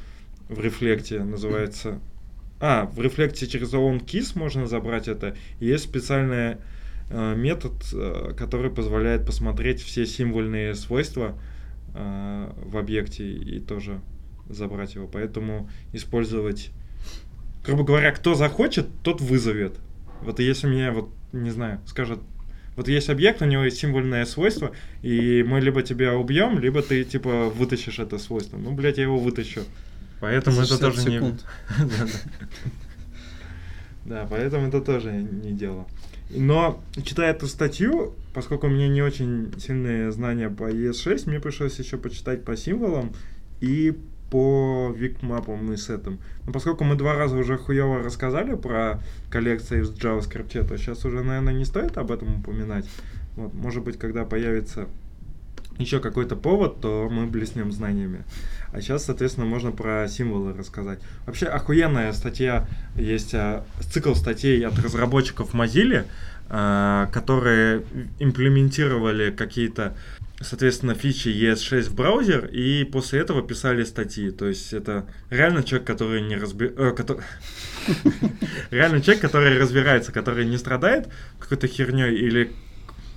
в 0.51 0.61
рефлекте 0.61 1.25
называется... 1.25 2.01
А, 2.61 2.85
в 2.85 3.01
рефлекте 3.01 3.47
через 3.47 3.73
onKeys 3.73 4.39
можно 4.39 4.67
забрать 4.67 5.09
это. 5.09 5.35
Есть 5.59 5.85
специальный 5.85 6.59
э, 7.09 7.35
метод, 7.35 7.73
э, 7.95 8.35
который 8.37 8.71
позволяет 8.71 9.25
посмотреть 9.25 9.81
все 9.81 10.07
символьные 10.07 10.75
свойства 10.75 11.37
в 11.95 12.77
объекте 12.77 13.27
и 13.27 13.59
тоже 13.59 14.03
забрать 14.51 14.97
его. 14.97 15.07
Поэтому 15.07 15.71
использовать... 15.95 16.71
Грубо 17.65 17.85
говоря, 17.85 18.13
кто 18.13 18.35
захочет, 18.35 18.87
тот 19.03 19.23
вызовет. 19.23 19.79
Вот 20.21 20.39
если 20.41 20.67
мне, 20.67 20.91
вот, 20.91 21.09
не 21.33 21.49
знаю, 21.49 21.81
скажет, 21.87 22.19
вот 22.77 22.89
есть 22.89 23.09
объект, 23.09 23.41
у 23.43 23.47
него 23.47 23.65
есть 23.65 23.79
символьное 23.79 24.27
свойство, 24.27 24.73
и 25.03 25.43
мы 25.43 25.61
либо 25.61 25.83
тебя 25.83 26.15
убьем, 26.15 26.59
либо 26.59 26.83
ты, 26.83 27.05
типа, 27.05 27.49
вытащишь 27.49 27.99
это 27.99 28.19
свойство. 28.19 28.59
Ну, 28.59 28.73
блядь, 28.73 28.99
я 28.99 29.05
его 29.05 29.19
вытащу. 29.19 29.63
Поэтому 30.21 30.59
это 30.59 30.77
60 30.77 30.81
тоже 30.81 31.09
не... 31.09 31.17
секунд. 31.17 31.45
Да-да. 31.79 32.07
Да, 34.05 34.27
поэтому 34.31 34.69
это 34.69 34.81
тоже 34.81 35.11
не 35.13 35.53
дело. 35.53 35.87
Но, 36.31 36.83
читая 37.05 37.33
эту 37.33 37.47
статью, 37.47 38.15
поскольку 38.35 38.67
у 38.67 38.71
меня 38.71 38.89
не 38.89 39.03
очень 39.03 39.53
сильные 39.59 40.13
знания 40.13 40.51
по 40.51 40.71
ES6, 40.71 41.29
мне 41.29 41.41
пришлось 41.41 41.79
еще 41.79 41.97
почитать 41.97 42.45
по 42.45 42.57
символам 42.57 43.15
и 43.61 43.97
по 44.31 44.93
викмапам 44.97 45.73
и 45.73 45.77
сетам. 45.77 46.19
Но 46.47 46.53
поскольку 46.53 46.85
мы 46.85 46.97
два 46.97 47.15
раза 47.15 47.37
уже 47.37 47.57
хуево 47.57 48.03
рассказали 48.03 48.55
про 48.55 49.01
коллекции 49.31 49.83
в 49.83 49.93
JavaScript, 49.93 50.67
то 50.67 50.77
сейчас 50.77 51.05
уже, 51.05 51.23
наверное, 51.23 51.55
не 51.55 51.65
стоит 51.65 51.97
об 51.99 52.11
этом 52.11 52.41
упоминать. 52.41 52.89
Вот, 53.37 53.55
может 53.55 53.85
быть, 53.85 53.99
когда 53.99 54.25
появится 54.25 54.89
еще 55.79 56.01
какой-то 56.01 56.37
повод, 56.37 56.81
то 56.81 57.09
мы 57.11 57.27
блеснем 57.27 57.71
знаниями. 57.73 58.25
А 58.73 58.81
сейчас, 58.81 59.05
соответственно, 59.05 59.47
можно 59.47 59.73
про 59.73 60.09
символы 60.09 60.53
рассказать. 60.55 60.99
Вообще 61.27 61.47
охуенная 61.47 62.13
статья 62.13 62.67
есть, 62.95 63.35
а, 63.35 63.65
цикл 63.81 64.15
статей 64.15 64.65
от 64.67 64.79
разработчиков 64.79 65.55
Mozilla, 65.55 66.07
а, 66.49 67.07
которые 67.13 67.83
имплементировали 68.19 69.31
какие-то, 69.31 69.95
соответственно, 70.41 70.95
фичи 70.95 71.29
ES6 71.29 71.91
в 71.91 71.95
браузер 71.95 72.47
и 72.47 72.85
после 72.85 73.21
этого 73.21 73.43
писали 73.43 73.85
статьи. 73.85 74.31
То 74.31 74.47
есть 74.47 74.73
это 74.73 75.07
реально 75.31 75.63
человек, 75.63 75.87
который 75.87 76.23
не 76.23 76.37
разбирается... 76.37 77.19
Реально 78.71 79.01
человек, 79.01 79.23
который 79.23 79.59
разбирается, 79.59 80.13
который 80.13 80.45
не 80.45 80.59
страдает 80.59 81.09
какой-то 81.39 81.67
херней 81.69 82.15
или 82.15 82.53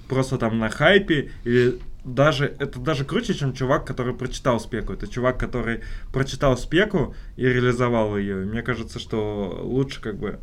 просто 0.07 0.37
там 0.37 0.59
на 0.59 0.69
хайпе, 0.69 1.31
или 1.43 1.79
даже, 2.03 2.45
это 2.59 2.79
даже 2.79 3.05
круче, 3.05 3.33
чем 3.33 3.53
чувак, 3.53 3.85
который 3.85 4.13
прочитал 4.13 4.59
спеку. 4.59 4.93
Это 4.93 5.07
чувак, 5.07 5.39
который 5.39 5.81
прочитал 6.13 6.57
спеку 6.57 7.15
и 7.35 7.45
реализовал 7.45 8.17
ее. 8.17 8.45
Мне 8.45 8.61
кажется, 8.61 8.99
что 8.99 9.59
лучше 9.61 10.01
как 10.01 10.17
бы 10.17 10.39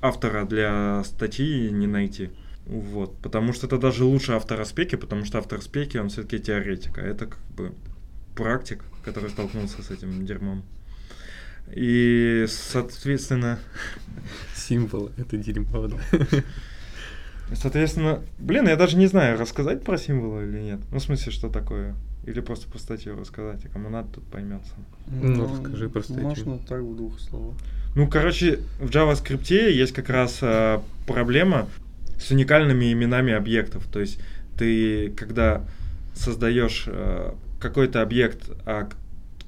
автора 0.00 0.44
для 0.44 1.02
статьи 1.04 1.70
не 1.70 1.86
найти. 1.86 2.30
Вот. 2.68 3.16
Потому 3.18 3.52
что 3.52 3.66
это 3.66 3.78
даже 3.78 4.04
лучше 4.04 4.32
автора 4.32 4.64
спеки, 4.64 4.96
потому 4.96 5.24
что 5.24 5.38
автор 5.38 5.60
спеки, 5.62 5.96
он 5.96 6.10
все-таки 6.10 6.38
теоретик, 6.38 6.98
а 6.98 7.02
это 7.02 7.26
как 7.26 7.40
бы 7.56 7.72
практик, 8.36 8.84
который 9.04 9.30
столкнулся 9.30 9.82
с 9.82 9.90
этим 9.90 10.24
дерьмом. 10.26 10.62
И, 11.74 12.46
соответственно, 12.48 13.58
Символ 14.54 15.10
это 15.16 15.36
дерьмо, 15.36 15.88
да. 15.88 15.98
Соответственно, 17.54 18.22
блин, 18.38 18.68
я 18.68 18.76
даже 18.76 18.98
не 18.98 19.06
знаю, 19.06 19.38
рассказать 19.38 19.82
про 19.82 19.96
символы 19.96 20.44
или 20.44 20.60
нет. 20.60 20.80
Ну, 20.92 20.98
в 20.98 21.02
смысле, 21.02 21.32
что 21.32 21.48
такое? 21.48 21.94
Или 22.26 22.40
просто 22.40 22.70
по 22.70 22.78
статье 22.78 23.14
рассказать, 23.14 23.64
а 23.64 23.68
кому 23.70 23.88
надо, 23.88 24.08
тут 24.16 24.24
поймется. 24.24 24.72
Ну, 25.06 25.50
расскажи 25.50 25.88
про 25.88 26.02
статью. 26.02 26.24
Можно 26.24 26.58
так 26.58 26.82
в 26.82 26.94
двух 26.94 27.18
словах. 27.18 27.54
Ну, 27.94 28.06
короче, 28.06 28.60
в 28.78 28.90
JavaScript 28.90 29.50
есть 29.50 29.94
как 29.94 30.10
раз 30.10 30.38
э, 30.42 30.80
проблема 31.06 31.68
с 32.18 32.30
уникальными 32.30 32.92
именами 32.92 33.32
объектов. 33.32 33.86
То 33.90 34.00
есть 34.00 34.20
ты, 34.56 35.10
когда 35.10 35.64
создаешь 36.14 36.84
э, 36.86 37.32
какой-то 37.60 38.02
объект, 38.02 38.50
а 38.66 38.88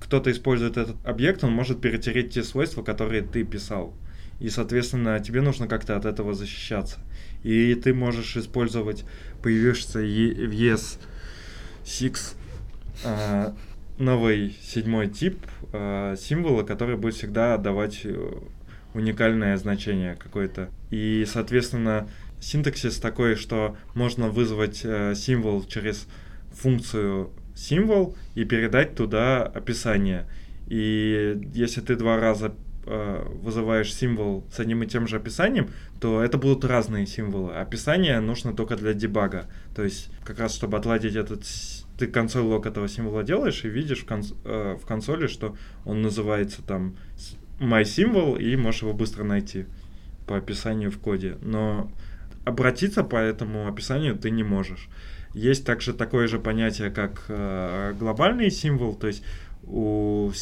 кто-то 0.00 0.30
использует 0.30 0.76
этот 0.76 0.96
объект, 1.04 1.44
он 1.44 1.52
может 1.52 1.80
перетереть 1.80 2.32
те 2.34 2.42
свойства, 2.42 2.82
которые 2.82 3.22
ты 3.22 3.44
писал. 3.44 3.94
И, 4.40 4.48
соответственно, 4.48 5.20
тебе 5.20 5.42
нужно 5.42 5.68
как-то 5.68 5.96
от 5.96 6.06
этого 6.06 6.32
защищаться. 6.32 6.98
И 7.42 7.74
ты 7.74 7.92
можешь 7.92 8.36
использовать 8.36 9.04
появившийся 9.42 9.98
в 9.98 10.52
ES6 11.84 12.34
э, 13.04 13.52
новый 13.98 14.56
седьмой 14.62 15.08
тип 15.08 15.38
э, 15.72 16.16
символа, 16.18 16.62
который 16.62 16.96
будет 16.96 17.14
всегда 17.14 17.58
давать 17.58 18.00
э, 18.04 18.32
уникальное 18.94 19.56
значение 19.58 20.16
какое-то. 20.16 20.70
И, 20.90 21.26
соответственно, 21.30 22.08
синтаксис 22.40 22.98
такой, 22.98 23.36
что 23.36 23.76
можно 23.94 24.28
вызвать 24.28 24.80
э, 24.84 25.14
символ 25.14 25.64
через 25.64 26.06
функцию 26.52 27.30
символ 27.54 28.16
и 28.34 28.44
передать 28.44 28.94
туда 28.94 29.42
описание. 29.42 30.26
И 30.66 31.38
если 31.52 31.80
ты 31.80 31.96
два 31.96 32.18
раза 32.18 32.54
э, 32.86 33.26
вызываешь 33.42 33.94
символ 33.94 34.44
с 34.52 34.60
одним 34.60 34.82
и 34.82 34.86
тем 34.86 35.06
же 35.06 35.16
описанием, 35.16 35.70
то 36.00 36.22
это 36.22 36.38
будут 36.38 36.64
разные 36.64 37.06
символы. 37.06 37.54
Описание 37.54 38.20
нужно 38.20 38.54
только 38.54 38.76
для 38.76 38.94
дебага. 38.94 39.46
То 39.74 39.84
есть 39.84 40.10
как 40.24 40.38
раз 40.38 40.54
чтобы 40.54 40.78
отладить 40.78 41.16
этот 41.16 41.44
ты 41.98 42.06
консоль 42.06 42.44
лог 42.44 42.64
этого 42.64 42.88
символа 42.88 43.22
делаешь 43.22 43.62
и 43.64 43.68
видишь 43.68 44.04
в, 44.04 44.06
конс- 44.06 44.34
э, 44.44 44.78
в 44.82 44.86
консоли, 44.86 45.26
что 45.26 45.54
он 45.84 46.00
называется 46.00 46.62
там 46.62 46.96
my 47.58 47.82
symbol 47.82 48.40
и 48.40 48.56
можешь 48.56 48.82
его 48.82 48.94
быстро 48.94 49.22
найти 49.22 49.66
по 50.26 50.38
описанию 50.38 50.90
в 50.90 50.98
коде. 50.98 51.36
Но 51.42 51.90
обратиться 52.44 53.04
по 53.04 53.16
этому 53.16 53.68
описанию 53.68 54.16
ты 54.16 54.30
не 54.30 54.42
можешь. 54.42 54.88
Есть 55.34 55.64
также 55.64 55.92
такое 55.92 56.26
же 56.26 56.38
понятие, 56.38 56.90
как 56.90 57.24
э, 57.28 57.94
глобальный 57.98 58.50
символ, 58.50 58.94
то 58.94 59.06
есть 59.06 59.22
у, 59.62 60.32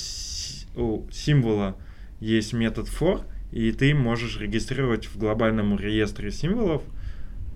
у 0.77 1.11
символа 1.11 1.77
есть 2.21 2.53
метод 2.53 2.89
for, 2.89 3.23
и 3.53 3.73
ты 3.73 3.95
можешь 3.95 4.41
регистрировать 4.41 5.07
в 5.07 5.19
глобальном 5.19 5.79
реестре 5.79 6.31
символов 6.31 6.83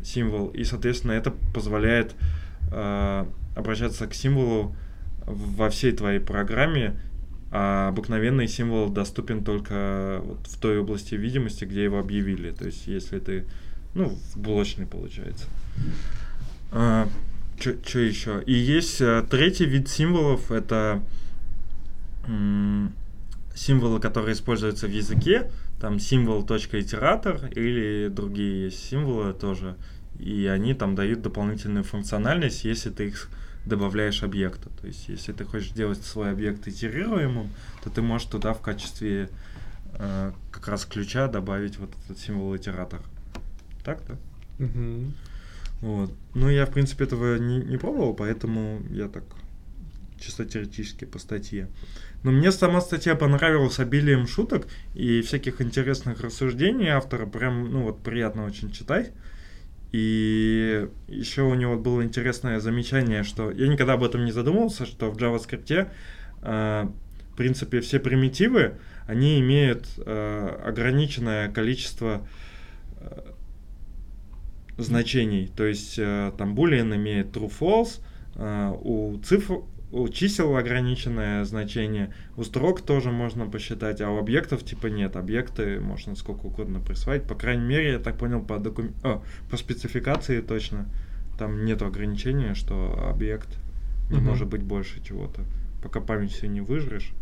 символ, 0.02 0.48
и, 0.48 0.64
соответственно, 0.64 1.12
это 1.12 1.32
позволяет 1.54 2.14
э, 2.72 3.26
обращаться 3.54 4.06
к 4.06 4.14
символу 4.14 4.74
во 5.26 5.70
всей 5.70 5.92
твоей 5.92 6.20
программе, 6.20 7.00
а 7.50 7.88
обыкновенный 7.88 8.48
символ 8.48 8.88
доступен 8.88 9.44
только 9.44 10.20
вот 10.24 10.46
в 10.46 10.58
той 10.58 10.78
области 10.78 11.14
видимости, 11.14 11.64
где 11.64 11.84
его 11.84 11.98
объявили. 11.98 12.50
То 12.50 12.64
есть, 12.64 12.86
если 12.86 13.18
ты, 13.18 13.46
ну, 13.94 14.08
в 14.34 14.38
блочной 14.38 14.86
получается. 14.86 15.46
что 17.58 17.98
еще? 17.98 18.42
И 18.46 18.54
есть 18.54 19.00
э, 19.00 19.24
третий 19.30 19.66
вид 19.66 19.88
символов, 19.88 20.50
это 20.50 21.02
символы, 23.54 24.00
которые 24.00 24.34
используются 24.34 24.86
в 24.86 24.90
языке, 24.90 25.50
там 25.80 25.98
символ 25.98 26.42
итератор 26.44 27.46
или 27.46 28.08
другие 28.08 28.66
есть 28.66 28.88
символы 28.88 29.32
тоже, 29.32 29.76
и 30.18 30.46
они 30.46 30.74
там 30.74 30.94
дают 30.94 31.22
дополнительную 31.22 31.84
функциональность, 31.84 32.64
если 32.64 32.90
ты 32.90 33.08
их 33.08 33.28
добавляешь 33.66 34.22
объекту. 34.22 34.70
То 34.80 34.86
есть, 34.86 35.08
если 35.08 35.32
ты 35.32 35.44
хочешь 35.44 35.70
сделать 35.70 36.02
свой 36.02 36.30
объект 36.30 36.66
итерируемым, 36.66 37.50
то 37.82 37.90
ты 37.90 38.02
можешь 38.02 38.28
туда 38.28 38.54
в 38.54 38.60
качестве 38.60 39.28
э, 39.94 40.32
как 40.50 40.68
раз 40.68 40.84
ключа 40.84 41.28
добавить 41.28 41.78
вот 41.78 41.90
этот 42.04 42.18
символ 42.18 42.56
итератор. 42.56 43.00
Так, 43.84 44.02
да? 44.08 44.16
Мгм. 44.58 45.14
Вот. 45.80 46.12
Ну, 46.34 46.48
я, 46.48 46.66
в 46.66 46.70
принципе, 46.70 47.04
этого 47.04 47.36
не, 47.38 47.58
не 47.58 47.76
пробовал, 47.76 48.14
поэтому 48.14 48.82
я 48.90 49.08
так 49.08 49.24
чисто 50.20 50.44
теоретически 50.44 51.04
по 51.04 51.18
статье. 51.18 51.68
Но 52.22 52.30
мне 52.30 52.52
сама 52.52 52.80
статья 52.80 53.16
понравилась 53.16 53.80
обилием 53.80 54.26
шуток 54.26 54.68
и 54.94 55.20
всяких 55.22 55.60
интересных 55.60 56.20
рассуждений 56.20 56.88
автора. 56.88 57.26
Прям, 57.26 57.70
ну 57.70 57.82
вот, 57.82 58.02
приятно 58.02 58.44
очень 58.44 58.70
читать. 58.70 59.10
И 59.90 60.88
еще 61.08 61.42
у 61.42 61.54
него 61.54 61.76
было 61.76 62.02
интересное 62.02 62.60
замечание, 62.60 63.24
что 63.24 63.50
я 63.50 63.68
никогда 63.68 63.94
об 63.94 64.04
этом 64.04 64.24
не 64.24 64.32
задумывался, 64.32 64.86
что 64.86 65.10
в 65.10 65.16
JavaScript, 65.18 65.88
э, 66.42 66.86
в 67.32 67.36
принципе, 67.36 67.80
все 67.80 67.98
примитивы, 67.98 68.76
они 69.06 69.38
имеют 69.40 69.86
э, 69.98 70.60
ограниченное 70.64 71.50
количество 71.50 72.26
э, 73.00 73.31
значений. 74.78 75.50
То 75.54 75.64
есть 75.64 75.98
э, 75.98 76.32
там 76.36 76.54
boolean 76.54 76.94
имеет 76.96 77.36
true-false, 77.36 78.00
э, 78.36 78.72
у 78.82 79.18
цифр, 79.18 79.62
у 79.92 80.08
чисел 80.08 80.56
ограниченное 80.56 81.44
значение, 81.44 82.14
у 82.36 82.44
строк 82.44 82.80
тоже 82.80 83.10
можно 83.10 83.46
посчитать, 83.46 84.00
а 84.00 84.10
у 84.10 84.18
объектов 84.18 84.64
типа 84.64 84.86
нет. 84.86 85.16
Объекты 85.16 85.80
можно 85.80 86.16
сколько 86.16 86.46
угодно 86.46 86.80
присваивать. 86.80 87.28
По 87.28 87.34
крайней 87.34 87.64
мере, 87.64 87.92
я 87.92 87.98
так 87.98 88.16
понял 88.16 88.42
по 88.42 88.58
докум... 88.58 88.92
О, 89.04 89.22
по 89.50 89.56
спецификации 89.56 90.40
точно. 90.40 90.86
Там 91.38 91.64
нет 91.64 91.82
ограничения, 91.82 92.54
что 92.54 93.06
объект 93.10 93.48
не 94.10 94.16
Мгм. 94.16 94.26
может 94.26 94.48
быть 94.48 94.62
больше 94.62 95.02
чего-то, 95.02 95.42
пока 95.82 96.00
память 96.00 96.32
все 96.32 96.46
не 96.46 96.60
выжрешь. 96.60 97.12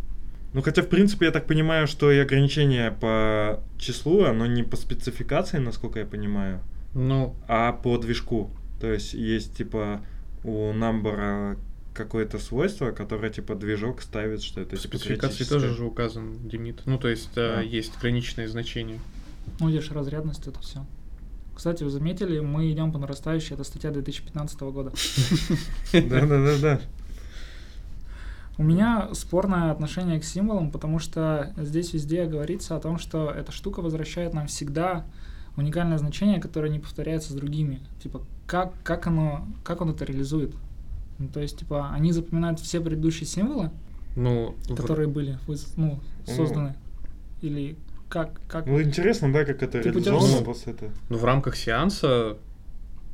Ну, 0.53 0.63
хотя, 0.63 0.83
в 0.83 0.89
принципе, 0.89 1.27
я 1.27 1.33
так 1.33 1.47
понимаю, 1.47 1.87
что 1.87 2.11
и 2.11 2.19
ограничение 2.19 2.91
по 2.91 3.63
числу, 3.79 4.25
оно 4.25 4.47
не 4.47 4.65
по 4.65 4.77
спецификации, 4.77 5.59
насколько 5.59 6.01
я 6.01 6.07
понимаю, 6.07 6.61
Ну, 6.95 7.37
а 7.49 7.73
по 7.73 7.99
движку. 7.99 8.51
То 8.81 8.93
есть 8.93 9.15
есть 9.15 9.57
типа 9.57 10.01
у 10.43 10.73
number 10.73 11.59
какое-то 11.95 12.39
свойство, 12.39 12.93
которое 12.93 13.31
типа 13.31 13.55
движок 13.55 14.01
ставит, 14.01 14.43
что 14.43 14.61
это 14.61 14.77
в 14.77 14.81
типа 14.81 14.97
спецификации 14.97 15.45
тоже 15.45 15.75
же 15.75 15.85
указан 15.85 16.37
лимит. 16.49 16.83
Ну, 16.87 16.99
то 16.99 17.09
есть 17.09 17.31
э, 17.37 17.57
Да. 17.57 17.61
есть 17.61 17.97
ограниченное 17.97 18.49
значение. 18.49 19.01
Ну, 19.59 19.69
видишь, 19.69 19.91
разрядность 19.91 20.47
это 20.47 20.61
все. 20.61 20.87
Кстати, 21.55 21.83
вы 21.85 21.91
заметили, 21.91 22.41
мы 22.41 22.73
идем 22.73 22.91
по 22.93 22.99
нарастающей, 22.99 23.55
это 23.55 23.65
статья 23.65 23.91
2015 23.91 24.61
года. 24.61 24.93
Да-да-да-да. 25.93 26.81
У 28.57 28.63
меня 28.63 29.11
спорное 29.15 29.71
отношение 29.71 30.21
к 30.21 30.25
символам, 30.25 30.71
потому 30.71 30.99
что 30.99 31.53
здесь 31.57 31.93
везде 31.93 32.25
говорится 32.27 32.77
о 32.77 32.81
том, 32.81 32.99
что 32.99 33.31
эта 33.31 33.53
штука 33.53 33.81
возвращает 33.81 34.33
нам 34.35 34.47
всегда 34.47 35.07
уникальное 35.57 35.99
значение, 35.99 36.41
которое 36.41 36.71
не 36.71 36.79
повторяется 36.79 37.33
с 37.33 37.37
другими. 37.37 37.81
Типа, 38.03 38.23
как, 38.47 38.73
как, 38.83 39.07
оно, 39.07 39.47
как 39.65 39.81
он 39.81 39.91
это 39.91 40.05
реализует? 40.05 40.55
Ну, 41.19 41.29
то 41.29 41.41
есть, 41.41 41.59
типа, 41.59 41.91
они 41.93 42.13
запоминают 42.13 42.61
все 42.61 42.81
предыдущие 42.81 43.27
символы, 43.27 43.71
Ну, 44.17 44.55
в- 44.69 44.75
которые 44.75 45.09
были 45.09 45.39
выз- 45.47 45.73
ну, 45.77 46.01
созданы. 46.27 46.75
Или 47.43 47.77
как, 48.09 48.41
как... 48.49 48.67
Ну, 48.67 48.81
интересно, 48.83 49.33
да, 49.33 49.45
как 49.45 49.63
это 49.63 49.81
реализовано 49.81 50.43
после 50.45 50.73
этого. 50.73 50.91
Ну, 51.09 51.17
в 51.19 51.25
рамках 51.25 51.57
сеанса, 51.57 52.39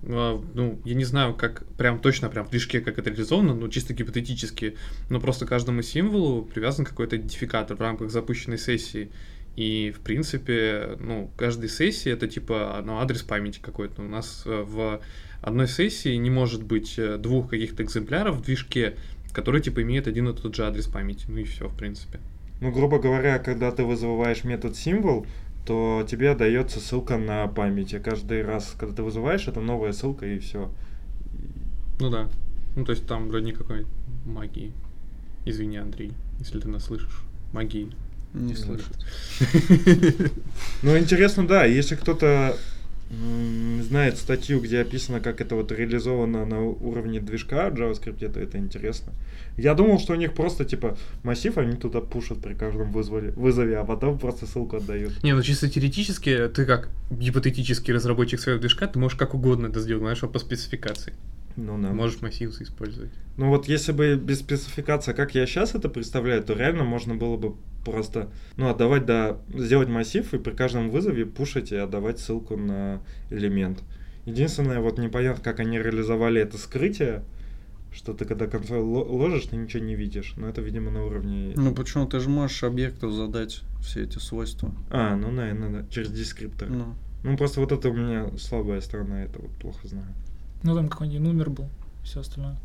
а, 0.05 0.43
ну, 0.55 0.79
я 0.85 0.95
не 0.95 1.05
знаю, 1.05 1.35
как 1.35 1.65
прям 1.77 1.99
точно 1.99 2.29
прям 2.29 2.47
в 2.47 2.51
движке 2.51 2.81
как 2.81 2.99
это 2.99 3.11
реализовано, 3.11 3.55
но 3.55 3.69
чисто 3.69 3.93
гипотетически, 3.95 4.77
но 5.11 5.21
просто 5.21 5.47
каждому 5.47 5.83
символу 5.83 6.43
привязан 6.43 6.85
какой-то 6.85 7.17
идентификатор 7.17 7.77
в 7.77 7.81
рамках 7.81 8.11
запущенной 8.11 8.59
сессии. 8.59 9.11
И, 9.57 9.91
в 9.91 10.01
принципе, 10.01 10.97
ну, 11.01 11.31
каждой 11.37 11.71
сессии 11.71 12.13
это 12.13 12.29
типа 12.29 12.83
ну, 12.85 12.99
адрес 12.99 13.23
памяти 13.23 13.59
какой-то. 13.61 14.03
У 14.03 14.09
нас 14.09 14.43
э, 14.45 14.63
в 14.63 15.01
одной 15.41 15.67
сессии 15.67 16.15
не 16.17 16.29
может 16.29 16.63
быть 16.63 16.99
э, 16.99 17.17
двух 17.17 17.49
каких-то 17.49 17.83
экземпляров 17.83 18.37
в 18.37 18.43
движке, 18.43 18.97
которые 19.33 19.63
типа 19.63 19.83
имеют 19.83 20.07
один 20.09 20.29
и 20.29 20.35
тот 20.35 20.55
же 20.55 20.67
адрес 20.67 20.87
памяти. 20.87 21.25
Ну 21.29 21.39
и 21.39 21.45
все, 21.45 21.69
в 21.69 21.77
принципе. 21.77 22.21
Ну, 22.61 22.71
грубо 22.71 22.99
говоря, 22.99 23.39
когда 23.39 23.71
ты 23.73 23.85
вызываешь 23.85 24.45
метод 24.45 24.77
символ, 24.77 25.27
то 25.67 26.07
тебе 26.09 26.35
дается 26.35 26.79
ссылка 26.79 27.17
на 27.17 27.47
память. 27.49 27.95
И 27.95 27.99
каждый 27.99 28.43
раз, 28.43 28.75
когда 28.79 28.97
ты 28.97 29.03
вызываешь, 29.03 29.49
это 29.49 29.61
новая 29.61 29.93
ссылка 29.93 30.27
и 30.27 30.39
все. 30.39 30.71
Ну 31.99 32.11
да. 32.11 32.29
Ну, 32.77 32.85
то 32.85 32.93
есть 32.93 33.07
там 33.07 33.29
вроде 33.29 33.47
никакой 33.47 33.87
магии. 34.27 34.73
Извини, 35.47 35.79
Андрей, 35.79 36.13
если 36.39 36.61
ты 36.61 36.69
нас 36.69 36.85
слышишь. 36.85 37.23
Магии. 37.53 37.91
Не 38.37 38.55
слышит. 38.55 38.87
Ну, 40.83 40.97
интересно, 40.97 41.47
да, 41.47 41.65
если 41.65 41.95
кто-то 41.97 42.57
знает 43.83 44.19
статью, 44.19 44.61
где 44.61 44.81
описано, 44.81 45.21
как 45.21 45.41
это 45.41 45.55
вот 45.55 45.71
реализовано 45.71 46.45
на 46.45 46.61
уровне 46.61 47.21
движка 47.21 47.71
в 47.71 47.75
JavaScript, 47.75 48.29
то 48.29 48.41
это 48.41 48.59
интересно. 48.59 49.13
Я 49.57 49.75
думал, 49.75 50.01
что 50.01 50.13
у 50.13 50.17
них 50.17 50.35
просто, 50.35 50.65
типа, 50.65 50.99
массив, 51.23 51.57
они 51.57 51.77
туда 51.77 52.01
пушат 52.01 52.43
при 52.43 52.55
каждом 52.55 52.91
вызволе, 52.91 53.31
вызове, 53.31 53.79
а 53.79 53.85
потом 53.85 54.19
просто 54.19 54.47
ссылку 54.47 54.77
отдают. 54.77 55.23
Не, 55.23 55.35
ну 55.35 55.43
чисто 55.43 55.69
теоретически, 55.71 56.49
ты 56.49 56.67
как 56.67 56.89
гипотетический 57.11 57.95
разработчик 57.95 58.41
своего 58.41 58.61
движка, 58.61 58.87
ты 58.89 58.99
можешь 58.99 59.17
как 59.17 59.35
угодно 59.35 59.69
это 59.69 59.81
сделать, 59.81 60.03
знаешь, 60.03 60.21
по 60.21 60.39
спецификации. 60.39 61.15
Ну, 61.57 61.81
да. 61.81 61.93
Можешь 61.93 62.21
массив 62.21 62.51
использовать. 62.61 63.11
Ну 63.37 63.49
вот 63.49 63.69
если 63.69 63.93
бы 63.93 64.17
без 64.17 64.41
спецификации, 64.41 65.13
как 65.13 65.35
я 65.35 65.47
сейчас 65.47 65.75
это 65.75 65.89
представляю, 65.89 66.43
то 66.43 66.55
реально 66.55 66.85
можно 66.85 67.15
было 67.15 67.37
бы 67.37 67.55
просто, 67.85 68.31
ну, 68.57 68.69
отдавать, 68.69 69.07
да, 69.07 69.39
сделать 69.55 69.89
массив 69.89 70.33
и 70.35 70.39
при 70.39 70.53
каждом 70.53 70.91
вызове 70.91 71.25
пушить 71.27 71.73
и 71.73 71.77
отдавать 71.77 72.19
ссылку 72.19 72.57
на 72.57 73.01
элемент. 73.31 73.83
Единственное, 74.25 74.81
вот 74.81 74.99
непонятно, 74.99 75.43
как 75.43 75.61
они 75.61 75.79
реализовали 75.79 76.41
это 76.41 76.59
скрытие, 76.59 77.23
что 77.93 78.13
ты 78.13 78.25
когда 78.25 78.47
консоль 78.47 78.79
ло- 78.81 79.05
ложишь, 79.05 79.45
ты 79.47 79.57
ничего 79.57 79.83
не 79.85 79.95
видишь. 79.95 80.35
Но 80.37 80.49
это, 80.49 80.61
видимо, 80.61 80.91
на 80.91 81.05
уровне... 81.05 81.53
Ну 81.57 81.75
почему? 81.75 82.07
Ты 82.07 82.21
же 82.21 82.29
можешь 82.29 82.63
объекту 82.65 83.11
задать 83.11 83.63
все 83.81 84.03
эти 84.03 84.19
свойства. 84.19 84.71
А, 84.91 85.15
ну, 85.17 85.31
наверное, 85.31 85.71
да, 85.83 85.87
через 85.91 86.11
дескриптор. 86.11 86.69
Ну, 86.69 86.95
Ну, 87.23 87.37
просто 87.37 87.61
вот 87.61 87.73
это 87.73 87.89
у 87.89 87.95
меня 87.95 88.29
слабая 88.39 88.81
сторона, 88.81 89.23
это 89.25 89.41
вот 89.41 89.51
плохо 89.53 89.87
знаю. 89.87 90.09
Ну, 90.67 90.75
там 90.75 90.89
какой-нибудь 90.89 91.21
номер 91.27 91.51
был, 91.51 91.69
все 92.05 92.21
остальное. 92.21 92.57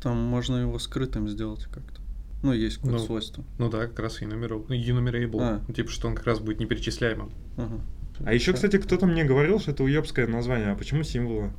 там 0.00 0.16
можно 0.18 0.56
его 0.56 0.78
скрытым 0.78 1.28
сделать 1.28 1.64
как-то. 1.64 2.00
Ну, 2.42 2.52
есть 2.52 2.76
какое-то 2.76 2.98
Ну. 2.98 3.04
свойство. 3.06 3.44
Ну 3.58 3.70
да, 3.70 3.86
как 3.86 3.98
раз 4.00 4.20
enumerable. 4.22 4.66
enumerable. 4.68 5.38
А. 5.40 5.62
Ну, 5.66 5.74
Типа, 5.74 5.90
что 5.90 6.08
он 6.08 6.14
как 6.14 6.26
раз 6.26 6.40
будет 6.40 6.60
неперечисляемым. 6.60 7.30
Ага. 7.56 7.80
А 8.24 8.32
еще, 8.34 8.52
кстати, 8.52 8.76
кто-то 8.78 9.06
мне 9.06 9.24
говорил, 9.24 9.58
что 9.60 9.70
это 9.72 9.82
уебское 9.82 10.26
название. 10.26 10.70
А 10.72 10.74
почему 10.76 11.02
символы? 11.02 11.50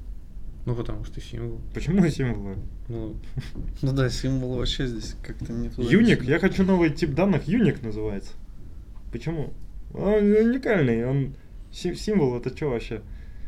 Ну, 0.67 0.75
потому 0.75 1.03
что 1.03 1.19
символ. 1.21 1.59
Почему 1.73 2.07
символы? 2.09 2.55
Ну, 2.87 3.15
Ну 3.81 3.93
да, 3.93 4.09
символ 4.09 4.55
вообще 4.57 4.87
здесь 4.87 5.15
как-то 5.23 5.51
не 5.51 5.69
туда. 5.69 5.89
Юник, 5.89 6.23
я 6.23 6.39
хочу 6.39 6.63
новый 6.63 6.91
тип 6.91 7.13
данных, 7.15 7.47
Юник 7.47 7.81
называется. 7.83 8.31
Почему? 9.11 9.53
Он 9.93 10.23
уникальный, 10.23 11.05
он 11.07 11.35
си- 11.71 11.95
символ, 11.95 12.37
это 12.37 12.55
что 12.55 12.69
вообще? 12.69 13.01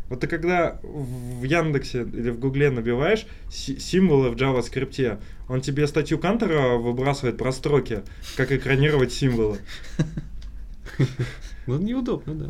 Вот 0.09 0.21
ты 0.21 0.27
когда 0.27 0.79
в 0.83 1.43
Яндексе 1.43 2.03
или 2.03 2.29
в 2.29 2.39
Гугле 2.39 2.69
набиваешь 2.69 3.25
си- 3.49 3.77
символы 3.79 4.29
в 4.29 4.35
JavaScript, 4.35 5.19
он 5.49 5.61
тебе 5.61 5.87
статью 5.87 6.17
Кантера 6.17 6.77
выбрасывает 6.77 7.37
про 7.37 7.51
строки, 7.51 8.03
как 8.35 8.51
экранировать 8.51 9.11
символы. 9.11 9.57
ну 11.67 11.77
неудобно, 11.77 12.35
да. 12.35 12.49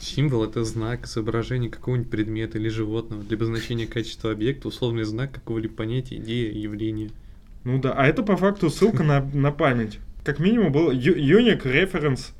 Символ 0.00 0.44
это 0.44 0.64
знак 0.64 1.06
изображения 1.06 1.68
какого-нибудь 1.68 2.10
предмета 2.10 2.58
или 2.58 2.68
животного 2.68 3.22
для 3.24 3.36
обозначения 3.36 3.86
качества 3.86 4.30
объекта, 4.30 4.68
условный 4.68 5.04
знак 5.04 5.32
какого-либо 5.32 5.74
понятия, 5.74 6.16
идеи, 6.16 6.56
явления. 6.56 7.10
Ну 7.64 7.80
да, 7.80 7.92
а 7.92 8.06
это 8.06 8.22
по 8.22 8.36
факту 8.36 8.70
ссылка 8.70 9.02
на, 9.02 9.20
на 9.20 9.50
память. 9.50 9.98
Как 10.24 10.38
минимум 10.38 10.72
был 10.72 10.92
Unique 10.92 11.62
Reference 11.62 12.32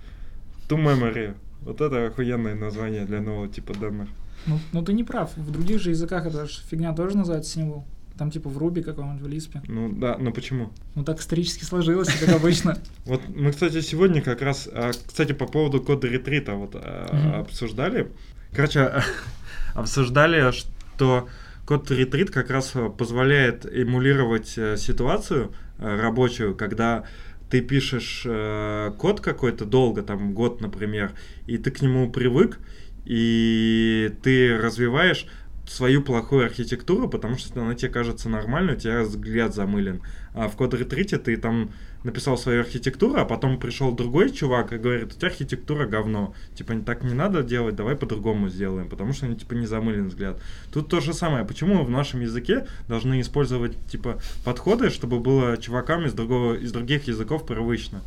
to 0.68 0.76
Memory. 0.76 1.34
Вот 1.62 1.80
это 1.80 2.06
охуенное 2.06 2.54
название 2.54 3.04
для 3.04 3.20
нового 3.20 3.48
типа 3.48 3.74
данных. 3.74 4.08
Ну, 4.46 4.58
ну 4.72 4.82
ты 4.82 4.92
не 4.92 5.04
прав. 5.04 5.36
В 5.36 5.50
других 5.50 5.80
же 5.80 5.90
языках 5.90 6.26
это 6.26 6.46
же 6.46 6.60
фигня 6.70 6.92
тоже 6.94 7.16
называется 7.16 7.50
символ. 7.50 7.84
Там 8.16 8.32
типа 8.32 8.48
в 8.50 8.58
Руби 8.58 8.82
каком-нибудь, 8.82 9.22
в 9.22 9.28
Лиспе. 9.28 9.62
Ну 9.68 9.92
да, 9.92 10.16
но 10.18 10.32
почему? 10.32 10.72
Ну 10.96 11.04
так 11.04 11.20
исторически 11.20 11.62
сложилось, 11.62 12.12
как 12.18 12.34
обычно. 12.34 12.78
Вот 13.04 13.22
мы, 13.28 13.52
кстати, 13.52 13.80
сегодня 13.80 14.20
как 14.20 14.42
раз, 14.42 14.68
а, 14.72 14.90
кстати, 14.90 15.32
по 15.32 15.46
поводу 15.46 15.80
кода 15.80 16.08
ретрита 16.08 16.54
вот 16.54 16.72
а, 16.74 17.40
обсуждали. 17.40 18.10
Короче, 18.52 19.02
обсуждали, 19.74 20.50
что 20.50 21.28
код 21.64 21.90
ретрит 21.92 22.30
как 22.30 22.50
раз 22.50 22.72
а, 22.74 22.88
позволяет 22.88 23.66
эмулировать 23.66 24.54
э, 24.56 24.76
ситуацию 24.76 25.52
э, 25.78 26.00
рабочую, 26.00 26.56
когда 26.56 27.04
ты 27.50 27.60
пишешь 27.60 28.22
э, 28.24 28.92
код 28.98 29.20
какой-то 29.20 29.64
долго, 29.64 30.02
там 30.02 30.34
год, 30.34 30.60
например, 30.60 31.12
и 31.46 31.58
ты 31.58 31.70
к 31.70 31.80
нему 31.80 32.10
привык, 32.10 32.58
и 33.04 34.12
ты 34.22 34.56
развиваешь 34.56 35.26
свою 35.66 36.02
плохую 36.02 36.46
архитектуру, 36.46 37.08
потому 37.08 37.36
что 37.36 37.60
она 37.62 37.74
тебе 37.74 37.90
кажется 37.90 38.28
нормальной, 38.28 38.74
у 38.74 38.78
тебя 38.78 39.02
взгляд 39.02 39.54
замылен. 39.54 40.02
А 40.38 40.48
в 40.48 40.54
код 40.54 40.72
ретрите 40.72 41.18
ты 41.18 41.36
там 41.36 41.70
написал 42.04 42.38
свою 42.38 42.60
архитектуру, 42.60 43.20
а 43.20 43.24
потом 43.24 43.58
пришел 43.58 43.90
другой 43.90 44.30
чувак 44.30 44.72
и 44.72 44.78
говорит, 44.78 45.12
у 45.12 45.16
тебя 45.16 45.26
архитектура 45.26 45.84
говно. 45.84 46.32
Типа, 46.54 46.74
так 46.86 47.02
не 47.02 47.12
надо 47.12 47.42
делать, 47.42 47.74
давай 47.74 47.96
по-другому 47.96 48.48
сделаем, 48.48 48.88
потому 48.88 49.12
что, 49.12 49.26
ну, 49.26 49.34
типа, 49.34 49.54
не 49.54 49.66
замылен 49.66 50.06
взгляд. 50.06 50.40
Тут 50.72 50.88
то 50.88 51.00
же 51.00 51.12
самое. 51.12 51.44
Почему 51.44 51.82
в 51.82 51.90
нашем 51.90 52.20
языке 52.20 52.68
должны 52.86 53.20
использовать, 53.20 53.76
типа, 53.88 54.20
подходы, 54.44 54.90
чтобы 54.90 55.18
было 55.18 55.56
чувакам 55.56 56.06
из, 56.06 56.12
другого, 56.12 56.54
из 56.54 56.70
других 56.70 57.08
языков 57.08 57.44
привычно? 57.44 58.00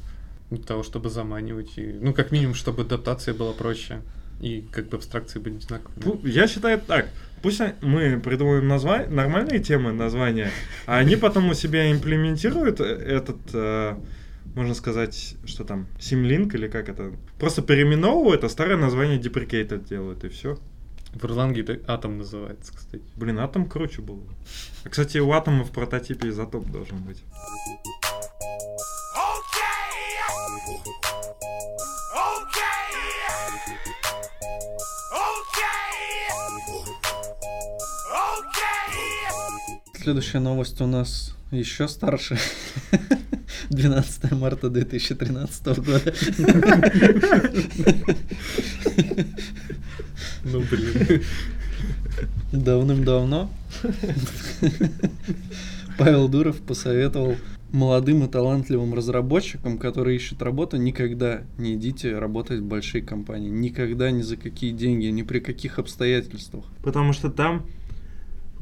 Для 0.51 0.63
того, 0.63 0.83
чтобы 0.83 1.09
заманивать. 1.09 1.77
И, 1.77 1.97
ну, 1.99 2.13
как 2.13 2.31
минимум, 2.31 2.55
чтобы 2.55 2.83
адаптация 2.83 3.33
была 3.33 3.51
проще. 3.51 3.99
И 4.41 4.67
как 4.71 4.89
бы 4.89 4.97
абстракции 4.97 5.39
были 5.39 5.55
одинаковые. 5.57 5.97
Пу- 6.01 6.27
Я 6.27 6.47
считаю 6.47 6.79
так. 6.79 7.07
Пусть 7.43 7.61
о- 7.61 7.75
мы 7.81 8.19
придумаем 8.19 8.67
назва- 8.67 9.07
нормальные 9.07 9.59
темы, 9.59 9.91
названия, 9.93 10.51
а 10.85 10.97
они 10.97 11.15
потом 11.15 11.49
у 11.49 11.53
себя 11.53 11.91
имплементируют 11.91 12.81
э, 12.81 12.83
этот, 12.85 13.37
э, 13.53 13.95
можно 14.55 14.73
сказать, 14.73 15.35
что 15.45 15.63
там, 15.63 15.87
Simlink 15.99 16.53
или 16.55 16.67
как 16.67 16.89
это. 16.89 17.11
Просто 17.39 17.61
переименовывают, 17.61 18.43
а 18.43 18.49
старое 18.49 18.77
название 18.77 19.19
deprecated 19.19 19.87
делают, 19.87 20.23
и 20.23 20.29
все. 20.29 20.57
В 21.13 21.23
Erlang 21.25 21.59
это 21.59 21.79
атом 21.91 22.17
называется, 22.17 22.73
кстати. 22.75 23.03
Блин, 23.15 23.39
атом 23.39 23.67
круче 23.69 24.01
было. 24.01 24.21
А, 24.85 24.89
кстати, 24.89 25.17
у 25.19 25.31
атома 25.31 25.63
в 25.63 25.71
прототипе 25.71 26.29
изотоп 26.29 26.65
должен 26.71 26.97
быть. 26.99 27.21
Следующая 40.01 40.39
новость 40.39 40.81
у 40.81 40.87
нас 40.87 41.35
еще 41.51 41.87
старше. 41.87 42.35
12 43.69 44.31
марта 44.31 44.71
2013 44.71 45.65
года. 45.77 46.13
Ну, 50.43 50.61
блин. 50.61 51.21
Давным-давно 52.51 53.51
Павел 55.99 56.27
Дуров 56.27 56.59
посоветовал 56.61 57.35
молодым 57.71 58.23
и 58.23 58.27
талантливым 58.27 58.93
разработчикам, 58.93 59.77
которые 59.77 60.17
ищут 60.17 60.41
работу, 60.41 60.77
никогда 60.77 61.41
не 61.57 61.75
идите 61.75 62.17
работать 62.17 62.59
в 62.59 62.65
большие 62.65 63.01
компании. 63.01 63.49
Никогда 63.49 64.11
ни 64.11 64.21
за 64.21 64.37
какие 64.37 64.71
деньги, 64.71 65.05
ни 65.05 65.21
при 65.21 65.39
каких 65.39 65.79
обстоятельствах. 65.79 66.65
Потому 66.83 67.13
что 67.13 67.29
там 67.29 67.65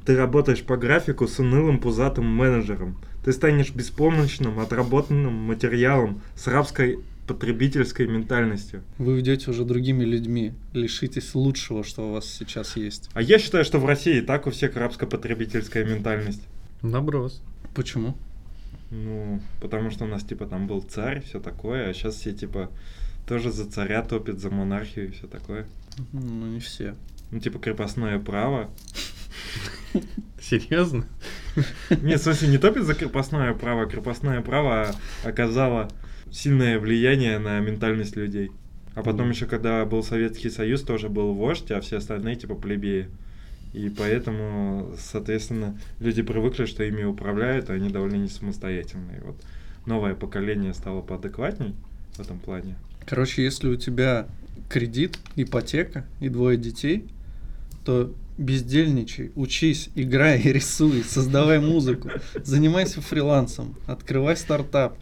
ты 0.09 0.15
работаешь 0.15 0.63
по 0.63 0.75
графику 0.75 1.27
с 1.27 1.37
унылым 1.37 1.79
пузатым 1.79 2.25
менеджером. 2.25 2.97
Ты 3.23 3.31
станешь 3.31 3.69
беспомощным, 3.69 4.59
отработанным 4.59 5.31
материалом 5.31 6.23
с 6.35 6.47
рабской 6.47 6.97
потребительской 7.27 8.07
ментальностью. 8.07 8.81
Вы 8.97 9.13
уйдете 9.13 9.51
уже 9.51 9.65
другими 9.65 10.03
людьми, 10.03 10.53
лишитесь 10.73 11.35
лучшего, 11.35 11.83
что 11.83 12.09
у 12.09 12.13
вас 12.13 12.25
сейчас 12.25 12.75
есть. 12.75 13.11
А 13.13 13.21
я 13.21 13.37
считаю, 13.37 13.63
что 13.63 13.77
в 13.77 13.85
России 13.85 14.17
и 14.17 14.21
так 14.21 14.47
у 14.47 14.49
всех 14.49 14.75
рабско-потребительская 14.75 15.85
ментальность. 15.85 16.41
Наброс. 16.81 17.43
Почему? 17.75 18.17
Ну, 18.89 19.39
потому 19.61 19.91
что 19.91 20.05
у 20.05 20.07
нас, 20.07 20.23
типа, 20.23 20.47
там 20.47 20.65
был 20.65 20.81
царь, 20.81 21.21
все 21.21 21.39
такое, 21.39 21.87
а 21.87 21.93
сейчас 21.93 22.15
все, 22.15 22.33
типа, 22.33 22.71
тоже 23.27 23.51
за 23.51 23.69
царя 23.69 24.01
топят, 24.01 24.39
за 24.39 24.49
монархию 24.49 25.09
и 25.09 25.11
все 25.11 25.27
такое. 25.27 25.67
Ну, 26.13 26.47
не 26.47 26.59
все. 26.59 26.95
Ну, 27.29 27.39
типа, 27.39 27.59
крепостное 27.59 28.17
право. 28.17 28.71
Серьезно? 30.41 31.05
Нет, 32.01 32.19
в 32.19 32.23
смысле, 32.23 32.49
не 32.49 32.57
топит 32.57 32.83
за 32.83 32.93
крепостное 32.93 33.53
право, 33.53 33.85
крепостное 33.85 34.41
право 34.41 34.95
оказало 35.23 35.89
сильное 36.31 36.79
влияние 36.79 37.39
на 37.39 37.59
ментальность 37.59 38.15
людей. 38.15 38.51
А 38.95 39.03
потом 39.03 39.29
еще, 39.29 39.45
когда 39.45 39.85
был 39.85 40.03
Советский 40.03 40.49
Союз, 40.49 40.81
тоже 40.81 41.09
был 41.09 41.33
вождь, 41.33 41.71
а 41.71 41.81
все 41.81 41.97
остальные, 41.97 42.35
типа, 42.35 42.55
плебеи. 42.55 43.07
И 43.73 43.89
поэтому, 43.89 44.95
соответственно, 44.97 45.79
люди 45.99 46.23
привыкли, 46.23 46.65
что 46.65 46.83
ими 46.83 47.03
управляют, 47.03 47.69
а 47.69 47.73
они 47.73 47.89
довольно 47.89 48.15
не 48.15 48.27
самостоятельные. 48.27 49.21
Вот 49.23 49.35
новое 49.85 50.15
поколение 50.15 50.73
стало 50.73 51.01
поадекватней 51.01 51.75
в 52.13 52.19
этом 52.19 52.39
плане. 52.39 52.75
Короче, 53.05 53.43
если 53.43 53.67
у 53.67 53.75
тебя 53.75 54.27
кредит, 54.69 55.17
ипотека 55.35 56.05
и 56.19 56.29
двое 56.29 56.57
детей, 56.57 57.07
то 57.85 58.13
бездельничай, 58.39 59.31
учись, 59.35 59.89
играй, 59.95 60.41
рисуй, 60.43 61.03
создавай 61.03 61.59
музыку, 61.59 62.09
занимайся 62.43 63.01
фрилансом, 63.01 63.75
открывай 63.85 64.35
стартап, 64.37 64.97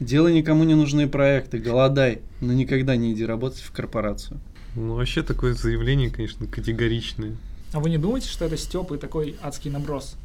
делай 0.00 0.32
никому 0.32 0.64
не 0.64 0.74
нужные 0.74 1.08
проекты, 1.08 1.58
голодай, 1.58 2.20
но 2.40 2.52
никогда 2.52 2.96
не 2.96 3.12
иди 3.12 3.26
работать 3.26 3.60
в 3.60 3.72
корпорацию. 3.72 4.40
Ну, 4.76 4.94
вообще 4.94 5.22
такое 5.22 5.54
заявление, 5.54 6.08
конечно, 6.10 6.46
категоричное. 6.46 7.34
А 7.72 7.80
вы 7.80 7.90
не 7.90 7.98
думаете, 7.98 8.28
что 8.28 8.44
это 8.44 8.56
Степ 8.56 8.92
и 8.92 8.96
такой 8.98 9.36
адский 9.42 9.70
наброс? 9.70 10.16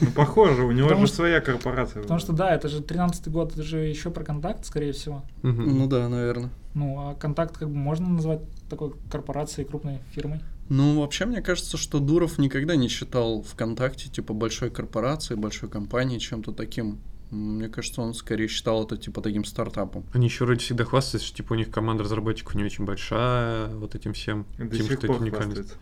Ну, 0.00 0.12
похоже, 0.12 0.62
у 0.62 0.70
него 0.70 0.86
Потому 0.86 1.06
же 1.06 1.08
что- 1.08 1.16
своя 1.16 1.40
корпорация. 1.40 2.02
Потому 2.02 2.20
что 2.20 2.32
да, 2.32 2.54
это 2.54 2.68
же 2.68 2.80
13-й 2.80 3.30
год, 3.30 3.52
это 3.52 3.64
же 3.64 3.78
еще 3.78 4.10
про 4.10 4.22
контакт, 4.22 4.64
скорее 4.64 4.92
всего. 4.92 5.24
Мгм. 5.42 5.78
Ну 5.78 5.86
да, 5.88 6.08
наверное. 6.08 6.50
Ну, 6.74 6.96
а 7.00 7.14
контакт 7.14 7.58
как 7.58 7.68
бы 7.68 7.74
можно 7.74 8.08
назвать 8.08 8.40
такой 8.70 8.92
корпорацией, 9.10 9.66
крупной 9.66 9.98
фирмой. 10.12 10.40
Ну, 10.72 11.00
вообще, 11.00 11.26
мне 11.26 11.42
кажется, 11.42 11.76
что 11.76 11.98
Дуров 11.98 12.38
никогда 12.38 12.76
не 12.76 12.88
считал 12.88 13.42
ВКонтакте, 13.42 14.08
типа, 14.08 14.32
большой 14.32 14.70
корпорацией, 14.70 15.38
большой 15.38 15.68
компанией, 15.68 16.18
чем-то 16.18 16.52
таким. 16.52 16.98
Мне 17.30 17.68
кажется, 17.68 18.00
он 18.00 18.14
скорее 18.14 18.48
считал 18.48 18.82
это, 18.84 18.96
типа, 18.96 19.20
таким 19.20 19.44
стартапом. 19.44 20.06
Они 20.14 20.28
еще 20.28 20.46
вроде 20.46 20.60
всегда 20.60 20.84
хвастаются, 20.84 21.28
что 21.28 21.36
типа 21.36 21.52
у 21.52 21.56
них 21.56 21.70
команда 21.70 22.04
разработчиков 22.04 22.54
не 22.54 22.64
очень 22.64 22.86
большая, 22.86 23.68
вот 23.68 23.94
этим 23.94 24.14
всем. 24.14 24.46
До 24.56 24.74
тем, 24.74 24.86
сих 24.86 24.98
что 24.98 25.06
пор 25.08 25.16
это 25.16 25.24
уникальность. 25.24 25.56
хвастается. 25.56 25.76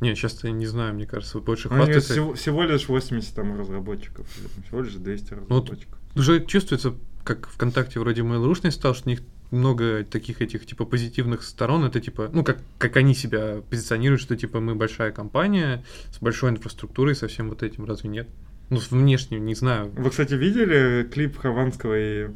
Не, 0.00 0.14
сейчас 0.14 0.42
я 0.42 0.50
не 0.52 0.66
знаю, 0.66 0.94
мне 0.94 1.06
кажется, 1.06 1.36
вот 1.36 1.44
больше 1.44 1.68
Ну, 1.68 1.74
они 1.74 1.84
хвастаются. 1.92 2.12
всего, 2.14 2.34
всего 2.34 2.62
лишь 2.64 2.88
80 2.88 3.34
там 3.34 3.58
разработчиков, 3.58 4.26
всего 4.66 4.80
лишь 4.80 4.94
200 4.94 5.34
Ну, 5.34 5.40
вот 5.40 5.64
разработчиков. 5.64 5.98
Уже 6.16 6.46
чувствуется, 6.46 6.94
как 7.24 7.46
ВКонтакте 7.48 8.00
вроде 8.00 8.22
Mail.ru 8.22 8.70
стал, 8.70 8.94
что 8.94 9.06
у 9.06 9.10
них 9.10 9.20
много 9.50 10.04
таких 10.04 10.42
этих 10.42 10.66
типа 10.66 10.84
позитивных 10.84 11.42
сторон. 11.42 11.84
Это 11.84 12.00
типа, 12.00 12.30
ну 12.32 12.44
как, 12.44 12.58
как 12.78 12.96
они 12.96 13.14
себя 13.14 13.62
позиционируют, 13.68 14.22
что 14.22 14.36
типа 14.36 14.60
мы 14.60 14.74
большая 14.74 15.12
компания 15.12 15.84
с 16.12 16.18
большой 16.18 16.50
инфраструктурой, 16.50 17.14
со 17.14 17.28
всем 17.28 17.48
вот 17.48 17.62
этим, 17.62 17.84
разве 17.84 18.10
нет? 18.10 18.28
Ну, 18.70 18.80
внешне, 18.90 19.40
не 19.40 19.56
знаю. 19.56 19.90
Вы, 19.96 20.10
кстати, 20.10 20.34
видели 20.34 21.02
клип 21.12 21.36
Хованского 21.38 21.98
и 21.98 22.28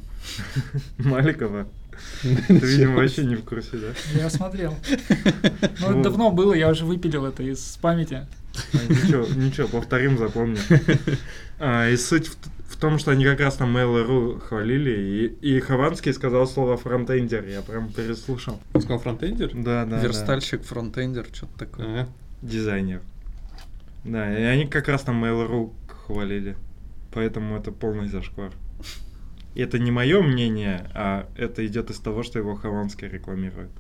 Маликова? 0.99 1.69
Ты, 2.23 2.33
видимо, 2.49 2.97
вообще 2.97 3.25
не 3.25 3.37
в 3.37 3.45
курсе, 3.45 3.77
да? 3.77 4.21
Я 4.21 4.29
смотрел. 4.29 4.75
Ну, 4.91 4.97
Ну. 5.81 5.91
это 5.91 6.03
давно 6.03 6.33
было, 6.33 6.53
я 6.53 6.71
уже 6.71 6.85
выпилил 6.85 7.25
это 7.25 7.45
из 7.45 7.79
памяти. 7.81 8.27
А, 8.73 8.93
Ничего, 8.93 9.27
ничего, 9.41 9.69
повторим, 9.69 10.19
запомню. 10.19 10.59
А, 11.61 11.89
и 11.89 11.97
суть 11.97 12.33
в, 12.69 12.77
том, 12.77 12.99
что 12.99 13.11
они 13.11 13.25
как 13.25 13.41
раз 13.41 13.57
там 13.57 13.77
Mail.ru 13.77 14.41
хвалили, 14.41 15.37
и, 15.41 15.57
и 15.57 15.61
Хованский 15.61 16.13
сказал 16.13 16.47
слово 16.47 16.77
фронтендер, 16.77 17.47
я 17.47 17.63
прям 17.63 17.93
переслушал. 17.93 18.61
Он 18.73 18.81
сказал 18.81 18.99
фронтендер? 18.99 19.53
Да, 19.55 19.85
да, 19.85 19.97
да. 19.97 20.01
Верстальщик, 20.01 20.63
фронтендер, 20.63 21.27
что-то 21.33 21.59
такое. 21.59 21.87
Ага. 21.87 22.09
Дизайнер. 22.43 23.01
Да, 24.05 24.39
и 24.39 24.43
они 24.43 24.67
как 24.67 24.89
раз 24.89 25.03
там 25.03 25.25
Mail.ru 25.25 25.73
хвалили. 25.89 26.57
Поэтому 27.13 27.57
это 27.57 27.73
полный 27.73 28.09
зашквар. 28.09 28.53
И 29.55 29.63
это 29.63 29.79
не 29.79 29.91
мое 29.91 30.21
мнение, 30.21 30.91
а 30.95 31.29
это 31.37 31.65
идет 31.65 31.91
из 31.91 32.01
того, 32.01 32.23
что 32.23 32.39
его 32.39 32.57
Хованский 32.57 33.09
рекламирует. 33.09 33.71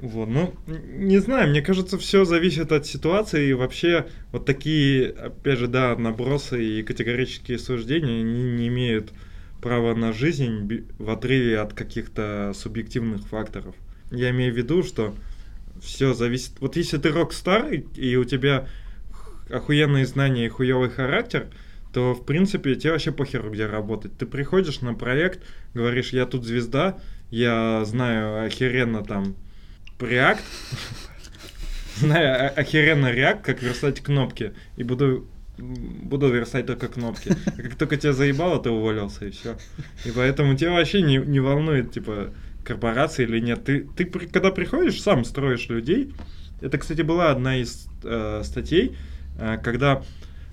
Вот, 0.00 0.28
ну, 0.28 0.54
не 0.66 1.18
знаю, 1.18 1.50
мне 1.50 1.60
кажется, 1.60 1.98
все 1.98 2.24
зависит 2.24 2.70
от 2.70 2.86
ситуации, 2.86 3.48
и 3.48 3.52
вообще 3.52 4.06
вот 4.30 4.44
такие, 4.44 5.10
опять 5.10 5.58
же, 5.58 5.66
да, 5.66 5.96
набросы 5.96 6.62
и 6.64 6.82
категорические 6.82 7.58
суждения, 7.58 8.20
они 8.20 8.42
не 8.52 8.68
имеют 8.68 9.12
права 9.60 9.94
на 9.94 10.12
жизнь 10.12 10.86
в 10.98 11.10
отрыве 11.10 11.58
от 11.58 11.72
каких-то 11.74 12.52
субъективных 12.54 13.26
факторов. 13.26 13.74
Я 14.12 14.30
имею 14.30 14.54
в 14.54 14.56
виду, 14.56 14.84
что 14.84 15.14
все 15.82 16.14
зависит... 16.14 16.52
Вот 16.60 16.76
если 16.76 16.98
ты 16.98 17.10
рок-стар, 17.10 17.72
и- 17.72 18.16
у 18.16 18.24
тебя 18.24 18.68
охуенные 19.50 20.06
знания 20.06 20.46
и 20.46 20.48
хуевый 20.48 20.90
характер, 20.90 21.48
то, 21.92 22.14
в 22.14 22.24
принципе, 22.24 22.76
тебе 22.76 22.92
вообще 22.92 23.10
похеру, 23.10 23.50
где 23.50 23.66
работать. 23.66 24.16
Ты 24.16 24.26
приходишь 24.26 24.80
на 24.80 24.94
проект, 24.94 25.40
говоришь, 25.74 26.12
я 26.12 26.26
тут 26.26 26.44
звезда, 26.44 26.98
я 27.30 27.84
знаю 27.84 28.46
охеренно 28.46 29.02
там 29.02 29.34
React, 29.98 30.40
знаю 31.96 32.52
охеренно 32.56 33.06
React, 33.12 33.42
как 33.42 33.62
верстать 33.62 34.00
кнопки, 34.00 34.54
и 34.76 34.82
буду 34.82 35.26
буду 35.58 36.28
верстать 36.28 36.66
только 36.66 36.88
кнопки. 36.88 37.34
А 37.46 37.62
Как 37.62 37.74
только 37.74 37.96
тебя 37.96 38.12
заебало, 38.12 38.62
ты 38.62 38.70
уволился, 38.70 39.26
и 39.26 39.30
все. 39.30 39.56
И 40.04 40.10
поэтому 40.14 40.56
тебя 40.56 40.72
вообще 40.72 41.02
не, 41.02 41.16
не 41.16 41.40
волнует, 41.40 41.92
типа, 41.92 42.32
корпорация 42.64 43.26
или 43.26 43.40
нет. 43.40 43.64
Ты, 43.64 43.80
ты 43.96 44.04
когда 44.04 44.50
приходишь, 44.50 45.00
сам 45.00 45.24
строишь 45.24 45.68
людей. 45.68 46.12
Это, 46.60 46.78
кстати, 46.78 47.02
была 47.02 47.30
одна 47.30 47.56
из 47.56 47.88
э, 48.04 48.42
статей, 48.44 48.96
э, 49.38 49.58
когда 49.62 50.02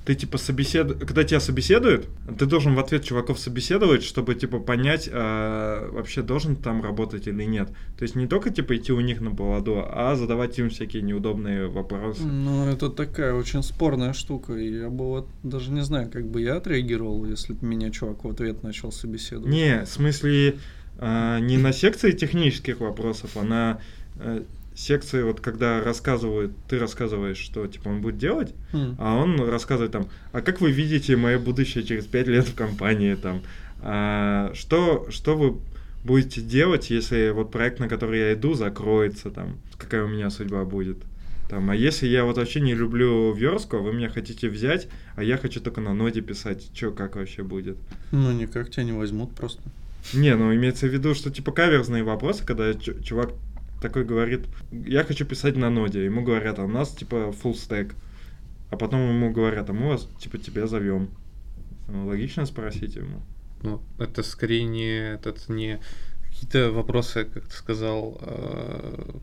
ты 0.05 0.13
типа 0.13 0.37
собесед... 0.37 0.99
когда 0.99 1.23
тебя 1.23 1.39
собеседуют, 1.39 2.07
ты 2.37 2.45
должен 2.45 2.75
в 2.75 2.79
ответ 2.79 3.03
чуваков 3.03 3.39
собеседовать, 3.39 4.03
чтобы 4.03 4.35
типа 4.35 4.59
понять, 4.59 5.09
э, 5.11 5.89
вообще 5.91 6.21
должен 6.21 6.55
там 6.55 6.83
работать 6.83 7.27
или 7.27 7.43
нет. 7.43 7.69
То 7.97 8.03
есть 8.03 8.15
не 8.15 8.27
только 8.27 8.51
типа 8.51 8.77
идти 8.77 8.93
у 8.93 8.99
них 8.99 9.19
на 9.21 9.31
поводу, 9.31 9.83
а 9.83 10.15
задавать 10.15 10.57
им 10.59 10.69
всякие 10.69 11.01
неудобные 11.01 11.67
вопросы. 11.67 12.21
Ну, 12.23 12.67
это 12.67 12.89
такая 12.89 13.33
очень 13.33 13.63
спорная 13.63 14.13
штука. 14.13 14.53
Я 14.53 14.89
бы 14.89 15.05
вот 15.05 15.27
даже 15.41 15.71
не 15.71 15.81
знаю, 15.81 16.09
как 16.11 16.27
бы 16.27 16.41
я 16.41 16.57
отреагировал, 16.57 17.25
если 17.25 17.53
бы 17.53 17.65
меня 17.65 17.89
чувак 17.89 18.23
в 18.23 18.29
ответ 18.29 18.61
начал 18.61 18.91
собеседовать. 18.91 19.51
Не, 19.51 19.85
в 19.85 19.87
смысле, 19.87 20.59
а, 20.99 21.39
не 21.39 21.57
на 21.57 21.73
секции 21.73 22.11
технических 22.11 22.79
вопросов, 22.79 23.31
а 23.35 23.43
на 23.43 23.81
э, 24.19 24.43
секции, 24.75 25.23
вот 25.23 25.39
когда 25.39 25.81
рассказывают, 25.81 26.51
ты 26.67 26.77
рассказываешь, 26.77 27.37
что 27.37 27.65
типа 27.65 27.87
он 27.89 28.01
будет 28.01 28.17
делать, 28.17 28.53
Хм. 28.73 28.95
а 28.99 29.15
он 29.15 29.39
рассказывает 29.49 29.91
там, 29.91 30.07
а 30.31 30.41
как 30.41 30.61
вы 30.61 30.71
видите 30.71 31.15
мое 31.15 31.39
будущее 31.39 31.83
через 31.83 32.05
пять 32.05 32.27
лет 32.27 32.47
в 32.47 32.55
компании, 32.55 33.15
там, 33.15 33.41
а, 33.81 34.51
что, 34.53 35.07
что 35.09 35.37
вы 35.37 35.57
будете 36.03 36.41
делать, 36.41 36.89
если 36.89 37.29
вот 37.29 37.51
проект, 37.51 37.79
на 37.79 37.87
который 37.87 38.19
я 38.19 38.33
иду, 38.33 38.53
закроется, 38.53 39.31
там, 39.31 39.57
какая 39.77 40.03
у 40.03 40.07
меня 40.07 40.29
судьба 40.29 40.65
будет. 40.65 40.97
Там, 41.49 41.69
а 41.69 41.75
если 41.75 42.07
я 42.07 42.25
вот 42.25 42.37
вообще 42.37 42.59
не 42.59 42.73
люблю 42.73 43.31
верстку, 43.33 43.77
а 43.77 43.79
вы 43.79 43.93
меня 43.93 44.09
хотите 44.09 44.49
взять, 44.49 44.87
а 45.15 45.23
я 45.23 45.37
хочу 45.37 45.61
только 45.61 45.79
на 45.79 45.93
ноде 45.93 46.21
писать, 46.21 46.69
что 46.73 46.91
как 46.91 47.15
вообще 47.15 47.43
будет? 47.43 47.77
Ну, 48.11 48.31
никак 48.31 48.71
тебя 48.71 48.83
не 48.83 48.93
возьмут 48.93 49.35
просто. 49.35 49.61
Не, 50.13 50.35
ну 50.35 50.53
имеется 50.53 50.87
в 50.87 50.93
виду, 50.93 51.15
что 51.15 51.31
типа 51.31 51.51
каверзные 51.51 52.03
вопросы, 52.03 52.45
когда 52.45 52.73
чувак 52.73 53.31
такой 53.81 54.05
говорит, 54.05 54.47
я 54.71 55.03
хочу 55.03 55.25
писать 55.25 55.55
на 55.55 55.69
ноде, 55.69 56.05
ему 56.05 56.23
говорят, 56.23 56.59
а 56.59 56.63
у 56.63 56.67
нас 56.67 56.91
типа 56.91 57.33
full 57.43 57.53
stack, 57.53 57.93
а 58.71 58.77
потом 58.77 59.09
ему 59.09 59.31
говорят, 59.31 59.69
а 59.69 59.73
мы 59.73 59.89
вас 59.89 60.09
типа 60.19 60.37
тебя 60.37 60.67
зовем. 60.67 61.09
Логично 61.87 62.45
спросить 62.45 62.95
ему. 62.95 63.21
Ну, 63.61 63.81
это 63.99 64.23
скорее 64.23 64.63
не, 64.63 65.13
этот, 65.13 65.49
не 65.49 65.79
какие-то 66.23 66.71
вопросы, 66.71 67.25
как 67.25 67.47
ты 67.47 67.53
сказал, 67.53 68.17
э, 68.21 69.17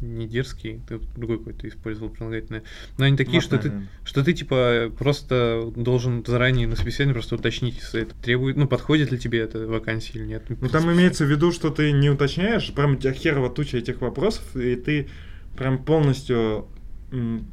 не 0.00 0.26
дерзкие, 0.26 0.80
ты 0.88 1.00
другой 1.16 1.38
какой-то 1.38 1.68
использовал 1.68 2.10
прилагательное. 2.10 2.62
Но 2.96 3.04
они 3.04 3.16
такие, 3.16 3.40
что 3.40 3.58
ты, 3.58 3.72
что 4.04 4.24
ты 4.24 4.32
типа 4.32 4.92
просто 4.96 5.72
должен 5.74 6.24
заранее 6.26 6.66
на 6.66 6.76
собеседовании 6.76 7.14
просто 7.14 7.34
уточнить, 7.34 7.76
если 7.76 8.02
это 8.02 8.14
требует, 8.14 8.56
ну, 8.56 8.66
подходит 8.68 9.10
ли 9.10 9.18
тебе 9.18 9.40
эта 9.40 9.66
вакансия 9.66 10.18
или 10.18 10.26
нет. 10.26 10.44
Ну 10.48 10.68
там 10.68 10.92
имеется 10.92 11.24
в 11.24 11.30
виду, 11.30 11.52
что 11.52 11.70
ты 11.70 11.92
не 11.92 12.10
уточняешь, 12.10 12.72
прям 12.72 12.92
у 12.92 12.96
тебя 12.96 13.12
херова 13.12 13.50
туча 13.50 13.78
этих 13.78 14.00
вопросов, 14.00 14.56
и 14.56 14.76
ты 14.76 15.08
прям 15.56 15.82
полностью 15.82 16.68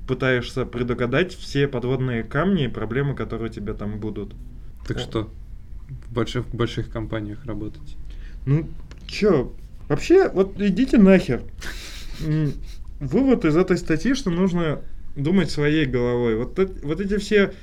пытаешься 0.08 0.66
предугадать 0.66 1.34
все 1.34 1.68
подводные 1.68 2.24
камни 2.24 2.66
и 2.66 2.68
проблемы, 2.68 3.16
которые 3.16 3.50
у 3.50 3.54
тебя 3.54 3.74
там 3.74 4.00
будут. 4.00 4.34
Так 4.88 5.00
что 5.00 5.30
в 5.88 6.14
больших, 6.14 6.46
в 6.46 6.54
больших 6.54 6.90
компаниях 6.90 7.46
работать. 7.46 7.96
Ну, 8.46 8.68
чё, 9.08 9.54
вообще, 9.88 10.30
вот 10.30 10.60
идите 10.60 10.98
нахер. 10.98 11.42
Вывод 13.00 13.46
из 13.46 13.58
этой 13.58 13.78
статьи, 13.78 14.14
что 14.14 14.30
нужно 14.30 14.82
думать 15.16 15.50
своей 15.52 15.86
головой. 15.86 16.36
Вот, 16.36 16.58
вот 16.84 17.02
эти 17.02 17.18
все 17.18 17.54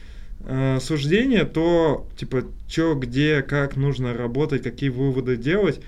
э, 0.45 0.79
суждения, 0.81 1.45
то, 1.45 2.07
типа, 2.17 2.45
чё, 2.69 2.95
где, 2.95 3.43
как 3.43 3.77
нужно 3.77 4.13
работать, 4.15 4.63
какие 4.63 4.91
выводы 4.91 5.37
делать, 5.37 5.81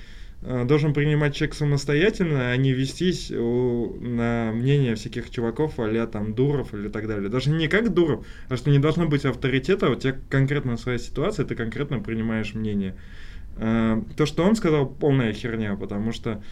э, 0.42 0.64
должен 0.64 0.94
принимать 0.94 1.34
человек 1.34 1.54
самостоятельно, 1.54 2.50
а 2.52 2.56
не 2.56 2.72
вестись 2.72 3.30
у- 3.30 3.96
на 4.00 4.52
мнение 4.54 4.94
всяких 4.94 5.30
чуваков, 5.30 5.74
а 5.78 6.06
там 6.06 6.34
Дуров 6.34 6.72
или 6.74 6.88
так 6.88 7.06
далее. 7.08 7.28
Даже 7.28 7.50
не 7.50 7.68
как 7.68 7.92
Дуров, 7.92 8.24
а 8.48 8.56
что 8.56 8.70
не 8.70 8.78
должно 8.78 9.06
быть 9.06 9.24
авторитета, 9.24 9.90
у 9.90 9.94
тебя 9.94 10.16
конкретно 10.30 10.76
своя 10.76 10.98
ситуация, 10.98 11.44
ты 11.44 11.54
конкретно 11.54 11.98
принимаешь 12.00 12.54
мнение. 12.54 12.94
Э, 13.56 14.00
То, 14.16 14.26
что 14.26 14.44
он 14.44 14.56
сказал, 14.56 14.86
полная 14.86 15.32
херня, 15.32 15.76
потому 15.76 16.12
что, 16.12 16.42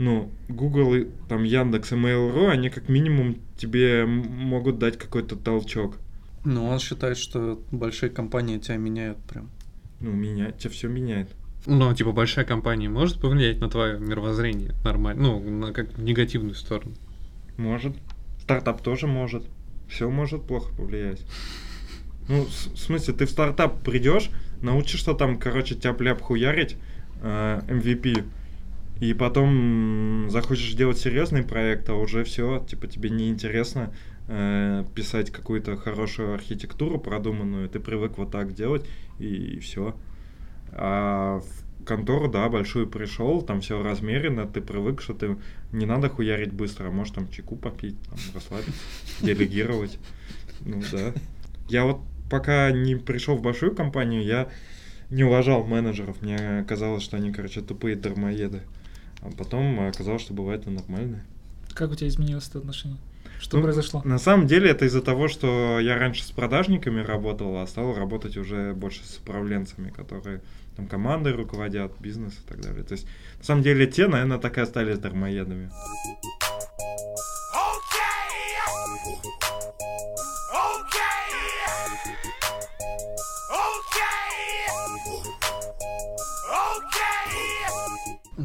ну, 0.00 0.32
Google, 0.48 0.94
и, 0.94 1.08
там, 1.28 1.44
Яндекс 1.44 1.92
и 1.92 1.94
Mail.ru, 1.94 2.48
они 2.48 2.70
как 2.70 2.88
минимум 2.88 3.36
тебе 3.58 4.06
могут 4.06 4.78
дать 4.78 4.96
какой-то 4.96 5.36
толчок. 5.36 5.98
Ну, 6.42 6.64
он 6.66 6.78
считает, 6.78 7.18
что 7.18 7.62
большие 7.70 8.08
компании 8.08 8.56
тебя 8.56 8.78
меняют 8.78 9.18
прям. 9.18 9.50
Ну, 10.00 10.12
менять, 10.12 10.56
тебя 10.56 10.70
все 10.70 10.88
меняет. 10.88 11.28
Ну, 11.66 11.92
типа, 11.94 12.12
большая 12.12 12.46
компания 12.46 12.88
может 12.88 13.20
повлиять 13.20 13.60
на 13.60 13.68
твое 13.68 14.00
мировоззрение 14.00 14.72
нормально, 14.84 15.22
ну, 15.22 15.50
на 15.50 15.74
как 15.74 15.92
в 15.92 16.02
негативную 16.02 16.54
сторону. 16.54 16.94
Может. 17.58 17.94
Стартап 18.40 18.80
тоже 18.80 19.06
может. 19.06 19.44
Все 19.86 20.08
может 20.08 20.44
плохо 20.44 20.74
повлиять. 20.74 21.20
Ну, 22.26 22.46
в 22.46 22.78
смысле, 22.78 23.12
ты 23.12 23.26
в 23.26 23.30
стартап 23.30 23.82
придешь, 23.82 24.30
научишься 24.62 25.12
там, 25.12 25.38
короче, 25.38 25.74
тяп-ляп 25.74 26.22
хуярить, 26.22 26.78
э, 27.20 27.60
MVP, 27.68 28.24
и 29.00 29.14
потом 29.14 30.28
захочешь 30.30 30.74
делать 30.74 30.98
серьезный 30.98 31.42
проект, 31.42 31.88
а 31.88 31.94
уже 31.94 32.22
все, 32.24 32.64
типа, 32.68 32.86
тебе 32.86 33.08
неинтересно 33.08 33.94
э, 34.28 34.84
писать 34.94 35.30
какую-то 35.30 35.76
хорошую 35.76 36.34
архитектуру 36.34 36.98
продуманную, 36.98 37.68
ты 37.70 37.80
привык 37.80 38.18
вот 38.18 38.30
так 38.30 38.54
делать, 38.54 38.86
и, 39.18 39.58
все. 39.60 39.96
А 40.72 41.40
в 41.40 41.84
контору, 41.84 42.28
да, 42.28 42.48
большую 42.50 42.86
пришел, 42.86 43.40
там 43.40 43.62
все 43.62 43.82
размеренно, 43.82 44.46
ты 44.46 44.60
привык, 44.60 45.00
что 45.00 45.14
ты 45.14 45.38
не 45.72 45.86
надо 45.86 46.10
хуярить 46.10 46.52
быстро, 46.52 46.88
а 46.88 46.90
можешь 46.90 47.14
там 47.14 47.28
чеку 47.30 47.56
попить, 47.56 47.96
там, 48.02 48.18
расслабиться, 48.34 48.72
делегировать. 49.22 49.98
Ну 50.60 50.82
да. 50.92 51.14
Я 51.70 51.84
вот 51.84 52.00
пока 52.30 52.70
не 52.70 52.96
пришел 52.96 53.36
в 53.36 53.42
большую 53.42 53.74
компанию, 53.74 54.22
я 54.22 54.50
не 55.08 55.24
уважал 55.24 55.64
менеджеров. 55.64 56.20
Мне 56.20 56.64
казалось, 56.68 57.02
что 57.02 57.16
они, 57.16 57.32
короче, 57.32 57.62
тупые 57.62 57.96
дармоеды. 57.96 58.62
А 59.22 59.30
потом 59.36 59.80
оказалось, 59.80 60.22
что 60.22 60.32
бывает 60.34 60.66
и 60.66 60.70
нормальные. 60.70 61.24
Как 61.74 61.90
у 61.90 61.94
тебя 61.94 62.08
изменилось 62.08 62.48
это 62.48 62.58
отношение? 62.58 62.98
Что 63.38 63.56
Ну, 63.56 63.62
произошло? 63.62 64.02
На 64.04 64.18
самом 64.18 64.46
деле 64.46 64.70
это 64.70 64.84
из-за 64.84 65.00
того, 65.00 65.28
что 65.28 65.78
я 65.80 65.98
раньше 65.98 66.24
с 66.24 66.30
продажниками 66.30 67.00
работал, 67.00 67.56
а 67.58 67.66
стал 67.66 67.94
работать 67.94 68.36
уже 68.36 68.74
больше 68.74 69.02
с 69.04 69.16
управленцами, 69.18 69.90
которые 69.90 70.42
там 70.76 70.86
командой 70.86 71.32
руководят, 71.34 71.92
бизнес 72.00 72.34
и 72.34 72.48
так 72.48 72.60
далее. 72.60 72.82
То 72.84 72.92
есть, 72.92 73.06
на 73.38 73.44
самом 73.44 73.62
деле, 73.62 73.86
те, 73.86 74.08
наверное, 74.08 74.38
так 74.38 74.58
и 74.58 74.60
остались 74.60 74.98
дармоедами. 74.98 75.70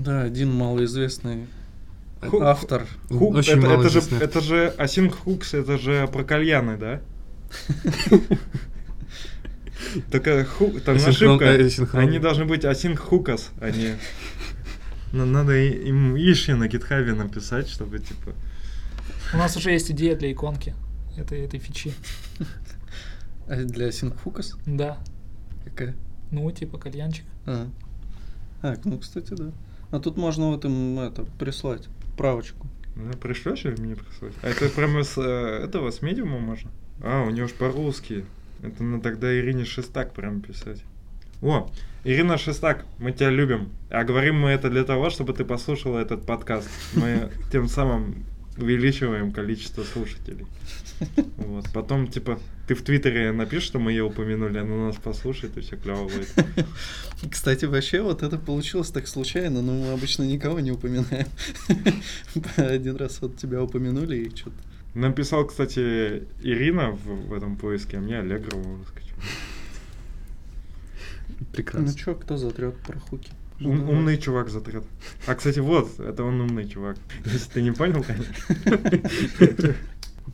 Да, 0.05 0.21
один 0.21 0.53
малоизвестный 0.53 1.47
Ху- 2.21 2.41
автор. 2.41 2.87
Хук, 3.09 3.35
Очень 3.35 3.59
это, 3.59 3.67
это 3.67 3.89
же, 3.89 4.01
это 4.19 4.41
же 4.41 4.75
Async 4.77 5.15
Hooks, 5.25 5.59
это 5.59 5.77
же 5.77 6.07
про 6.07 6.23
кальяны, 6.23 6.77
да? 6.77 7.01
Такая 10.11 10.45
ху, 10.45 10.79
там 10.83 10.95
ошибка. 10.95 11.45
э. 11.45 11.69
Они 11.93 12.19
должны 12.19 12.45
быть 12.45 12.63
Async 12.65 12.97
Hookers, 13.09 13.49
а 13.59 13.71
не... 13.71 13.95
Надо 15.11 15.55
им 15.57 16.15
иши 16.15 16.55
на 16.55 16.67
гитхабе 16.67 17.13
написать, 17.13 17.67
чтобы 17.69 17.99
типа... 17.99 18.33
У 19.33 19.37
нас 19.37 19.55
уже 19.57 19.71
есть 19.71 19.91
идея 19.91 20.15
для 20.15 20.31
иконки 20.31 20.75
этой, 21.17 21.41
этой 21.45 21.59
фичи. 21.59 21.93
А 23.47 23.57
для 23.57 23.91
Синхфукас? 23.91 24.55
Да. 24.65 24.97
Какая? 25.65 25.93
Ну, 26.31 26.49
типа 26.49 26.79
кальянчик. 26.79 27.25
А. 27.45 27.69
А, 28.63 28.75
ну, 28.83 28.97
кстати, 28.97 29.35
да. 29.35 29.51
А 29.95 29.99
тут 30.01 30.17
можно 30.17 30.47
вот 30.47 30.65
им 30.65 30.99
это 30.99 31.23
прислать 31.39 31.87
правочку. 32.17 32.67
Ну, 32.97 33.13
пришлешь 33.13 33.63
или 33.63 33.79
мне 33.79 33.95
прислать? 33.95 34.33
А 34.43 34.49
это 34.49 34.67
прямо 34.67 35.03
с 35.03 35.17
э, 35.17 35.63
этого, 35.63 35.89
с 35.89 36.01
медиума 36.01 36.37
можно? 36.39 36.69
А, 37.01 37.23
у 37.23 37.29
него 37.29 37.47
ж 37.47 37.53
по-русски. 37.53 38.25
Это 38.61 38.83
надо 38.83 39.03
тогда 39.03 39.33
Ирине 39.33 39.63
Шестак 39.63 40.13
прям 40.13 40.41
писать. 40.41 40.83
О, 41.41 41.69
Ирина 42.03 42.37
Шестак, 42.37 42.85
мы 42.99 43.13
тебя 43.13 43.29
любим. 43.29 43.69
А 43.89 44.03
говорим 44.03 44.37
мы 44.37 44.49
это 44.49 44.69
для 44.69 44.83
того, 44.83 45.09
чтобы 45.09 45.31
ты 45.31 45.45
послушала 45.45 45.99
этот 45.99 46.25
подкаст. 46.25 46.67
Мы 46.93 47.29
тем 47.49 47.69
самым 47.69 48.25
увеличиваем 48.57 49.31
количество 49.31 49.83
слушателей. 49.83 50.45
Вот. 51.37 51.65
Потом, 51.73 52.07
типа, 52.07 52.39
ты 52.67 52.75
в 52.75 52.81
Твиттере 52.81 53.31
напишешь, 53.31 53.67
что 53.67 53.79
мы 53.79 53.91
ее 53.91 54.03
упомянули, 54.03 54.57
она 54.59 54.87
нас 54.87 54.95
послушает, 54.95 55.57
и 55.57 55.61
все 55.61 55.77
клево 55.77 56.03
будет. 56.03 56.33
Кстати, 57.31 57.65
вообще 57.65 58.01
вот 58.01 58.23
это 58.23 58.37
получилось 58.37 58.89
так 58.89 59.07
случайно, 59.07 59.61
но 59.61 59.73
мы 59.73 59.91
обычно 59.91 60.23
никого 60.23 60.59
не 60.59 60.71
упоминаем. 60.71 61.27
Один 62.57 62.95
раз 62.95 63.21
вот 63.21 63.37
тебя 63.37 63.61
упомянули 63.61 64.17
и 64.17 64.35
что-то. 64.35 64.57
Написал, 64.95 65.45
кстати, 65.45 66.23
Ирина 66.41 66.91
в, 66.91 67.27
в 67.27 67.33
этом 67.33 67.57
поиске, 67.57 67.97
а 67.97 67.99
мне 67.99 68.19
Аллегрова 68.19 68.77
выскочил. 68.77 69.15
Прекрасно. 71.51 71.89
Ну 71.89 71.97
чё, 71.97 72.15
кто 72.15 72.37
затрет 72.37 72.77
про 72.77 72.97
хуки? 72.99 73.29
Ум- 73.61 73.89
умный 73.89 74.17
чувак 74.17 74.49
затрет. 74.49 74.83
А, 75.27 75.35
кстати, 75.35 75.59
вот, 75.59 75.99
это 75.99 76.23
он 76.23 76.41
умный 76.41 76.67
чувак. 76.67 76.97
Если 77.25 77.49
ты 77.51 77.61
не 77.61 77.71
понял, 77.71 78.03
конечно. 78.03 79.75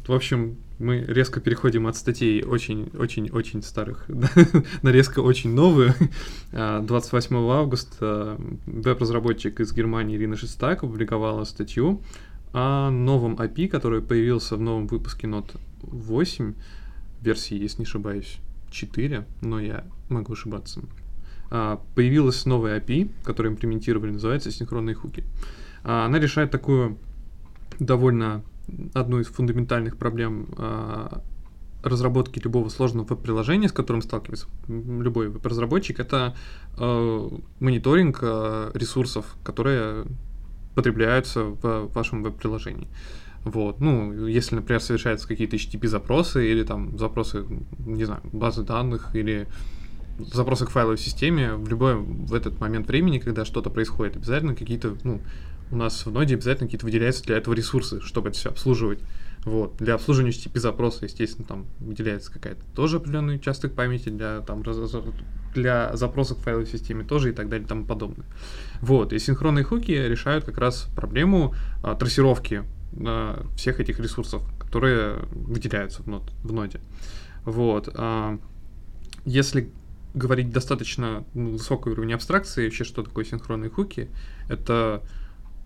В 0.07 0.13
общем, 0.13 0.57
мы 0.79 0.99
резко 0.99 1.39
переходим 1.39 1.85
от 1.85 1.95
статей 1.95 2.43
очень-очень-очень 2.43 3.61
старых 3.61 4.05
на 4.81 4.89
резко 4.89 5.19
очень 5.19 5.53
новые. 5.53 5.95
А, 6.53 6.81
28 6.81 7.35
августа 7.37 8.37
веб-разработчик 8.65 9.61
из 9.61 9.71
Германии 9.73 10.17
Ирина 10.17 10.35
Шестак 10.35 10.83
опубликовала 10.83 11.45
статью 11.45 12.01
о 12.51 12.89
новом 12.89 13.35
API, 13.35 13.69
который 13.69 14.01
появился 14.01 14.57
в 14.57 14.61
новом 14.61 14.87
выпуске 14.87 15.27
Note 15.27 15.57
8, 15.83 16.53
версии, 17.21 17.57
если 17.57 17.79
не 17.79 17.85
ошибаюсь, 17.85 18.39
4, 18.71 19.25
но 19.41 19.61
я 19.61 19.85
могу 20.09 20.33
ошибаться. 20.33 20.81
А, 21.49 21.81
Появилась 21.95 22.45
новая 22.45 22.79
API, 22.79 23.09
которую 23.23 23.53
имплементировали, 23.53 24.11
называется 24.11 24.51
синхронные 24.51 24.95
хуки. 24.95 25.23
А, 25.83 26.05
Она 26.05 26.19
решает 26.19 26.51
такую 26.51 26.97
довольно 27.79 28.43
одну 28.93 29.19
из 29.19 29.27
фундаментальных 29.27 29.97
проблем 29.97 30.49
а, 30.57 31.21
разработки 31.83 32.39
любого 32.39 32.69
сложного 32.69 33.05
веб-приложения, 33.07 33.67
с 33.67 33.71
которым 33.71 34.01
сталкивается 34.01 34.47
любой 34.67 35.29
веб-разработчик, 35.29 35.99
это 35.99 36.35
э, 36.77 37.29
мониторинг 37.59 38.19
э, 38.21 38.71
ресурсов, 38.73 39.35
которые 39.43 40.05
потребляются 40.75 41.43
в 41.43 41.91
вашем 41.93 42.23
веб-приложении. 42.23 42.87
Вот. 43.43 43.79
Ну, 43.79 44.27
если, 44.27 44.55
например, 44.55 44.81
совершаются 44.81 45.27
какие-то 45.27 45.55
HTTP-запросы 45.55 46.51
или 46.51 46.63
там 46.63 46.97
запросы, 46.97 47.45
не 47.79 48.05
знаю, 48.05 48.21
базы 48.31 48.63
данных 48.63 49.15
или 49.15 49.47
запросы 50.19 50.65
к 50.65 50.69
файловой 50.69 50.99
системе, 50.99 51.55
в 51.55 51.67
любой 51.67 51.95
в 51.95 52.33
этот 52.33 52.59
момент 52.59 52.87
времени, 52.87 53.17
когда 53.17 53.43
что-то 53.43 53.71
происходит, 53.71 54.15
обязательно 54.15 54.55
какие-то, 54.55 54.95
ну, 55.03 55.21
у 55.71 55.75
нас 55.75 56.05
в 56.05 56.11
ноде 56.11 56.35
обязательно 56.35 56.67
какие-то 56.67 56.85
выделяются 56.85 57.23
для 57.23 57.37
этого 57.37 57.53
ресурсы, 57.53 58.01
чтобы 58.01 58.29
это 58.29 58.37
все 58.37 58.49
обслуживать. 58.49 58.99
Вот. 59.43 59.77
Для 59.77 59.95
обслуживания 59.95 60.31
HTTP 60.31 60.59
запроса, 60.59 61.05
естественно, 61.05 61.47
там 61.47 61.65
выделяется 61.79 62.31
какая-то 62.31 62.63
тоже 62.75 62.97
определенный 62.97 63.35
участок 63.35 63.73
памяти 63.73 64.09
для, 64.09 64.41
там, 64.41 64.63
для 65.53 65.95
запросов 65.95 66.37
к 66.37 66.41
файловой 66.41 66.67
системе 66.67 67.03
тоже 67.03 67.31
и 67.31 67.33
так 67.33 67.49
далее 67.49 67.65
и 67.65 67.67
тому 67.67 67.85
подобное. 67.85 68.27
Вот. 68.81 69.13
И 69.13 69.19
синхронные 69.19 69.63
хуки 69.63 69.91
решают 69.91 70.45
как 70.45 70.57
раз 70.57 70.87
проблему 70.95 71.55
а, 71.81 71.95
трассировки 71.95 72.63
а, 72.99 73.45
всех 73.55 73.79
этих 73.79 73.99
ресурсов, 73.99 74.43
которые 74.59 75.25
выделяются 75.31 76.03
в, 76.03 76.07
нод, 76.07 76.31
в 76.43 76.51
ноде. 76.53 76.81
Вот. 77.43 77.89
а, 77.95 78.37
если 79.25 79.71
говорить 80.13 80.51
достаточно 80.51 81.23
ну, 81.33 81.51
высокий 81.51 81.89
уровень 81.89 82.13
абстракции, 82.13 82.65
вообще 82.65 82.83
что 82.83 83.03
такое 83.03 83.25
синхронные 83.25 83.69
хуки, 83.69 84.09
это 84.49 85.03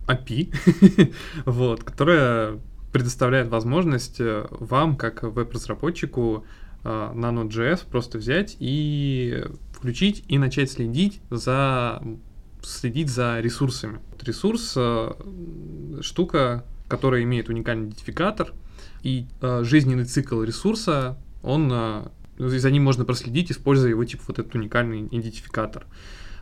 API, 0.08 1.14
вот, 1.45 1.84
которая 1.84 2.60
предоставляет 2.91 3.49
возможность 3.49 4.20
э, 4.20 4.47
вам, 4.49 4.95
как 4.95 5.24
веб-разработчику, 5.24 6.45
э, 6.84 7.12
на 7.14 7.28
Node.js 7.28 7.82
просто 7.89 8.18
взять 8.18 8.56
и 8.60 9.43
включить 9.74 10.24
и 10.28 10.38
начать 10.38 10.72
следить 10.72 11.22
за 11.30 12.01
следить 12.66 13.10
за 13.10 13.39
ресурсами. 13.39 13.99
Ресурс 14.22 14.74
э, 14.76 15.12
штука, 16.01 16.66
которая 16.88 17.24
имеет 17.24 17.49
уникальный 17.49 17.88
идентификатор, 17.88 18.53
и 19.03 19.28
э, 19.41 19.64
жизненный 19.64 20.06
цикл 20.06 20.41
ресурса, 20.41 21.18
он 21.43 21.70
э, 21.72 22.08
за 22.39 22.72
ним 22.72 22.84
можно 22.84 23.06
проследить, 23.06 23.51
используя 23.51 23.89
его 23.89 24.03
типа 24.03 24.24
вот 24.28 24.39
этот 24.39 24.56
уникальный 24.56 25.06
идентификатор. 25.06 25.86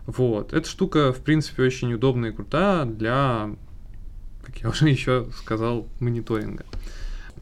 Вот. 0.06 0.54
Эта 0.54 0.68
штука, 0.68 1.14
в 1.14 1.22
принципе, 1.22 1.64
очень 1.64 1.94
удобная 1.94 2.32
и 2.32 2.34
крутая 2.34 2.86
для, 2.86 3.56
как 4.44 4.58
я 4.58 4.70
уже 4.70 4.90
еще 4.90 5.28
сказал, 5.36 5.88
мониторинга. 6.00 6.66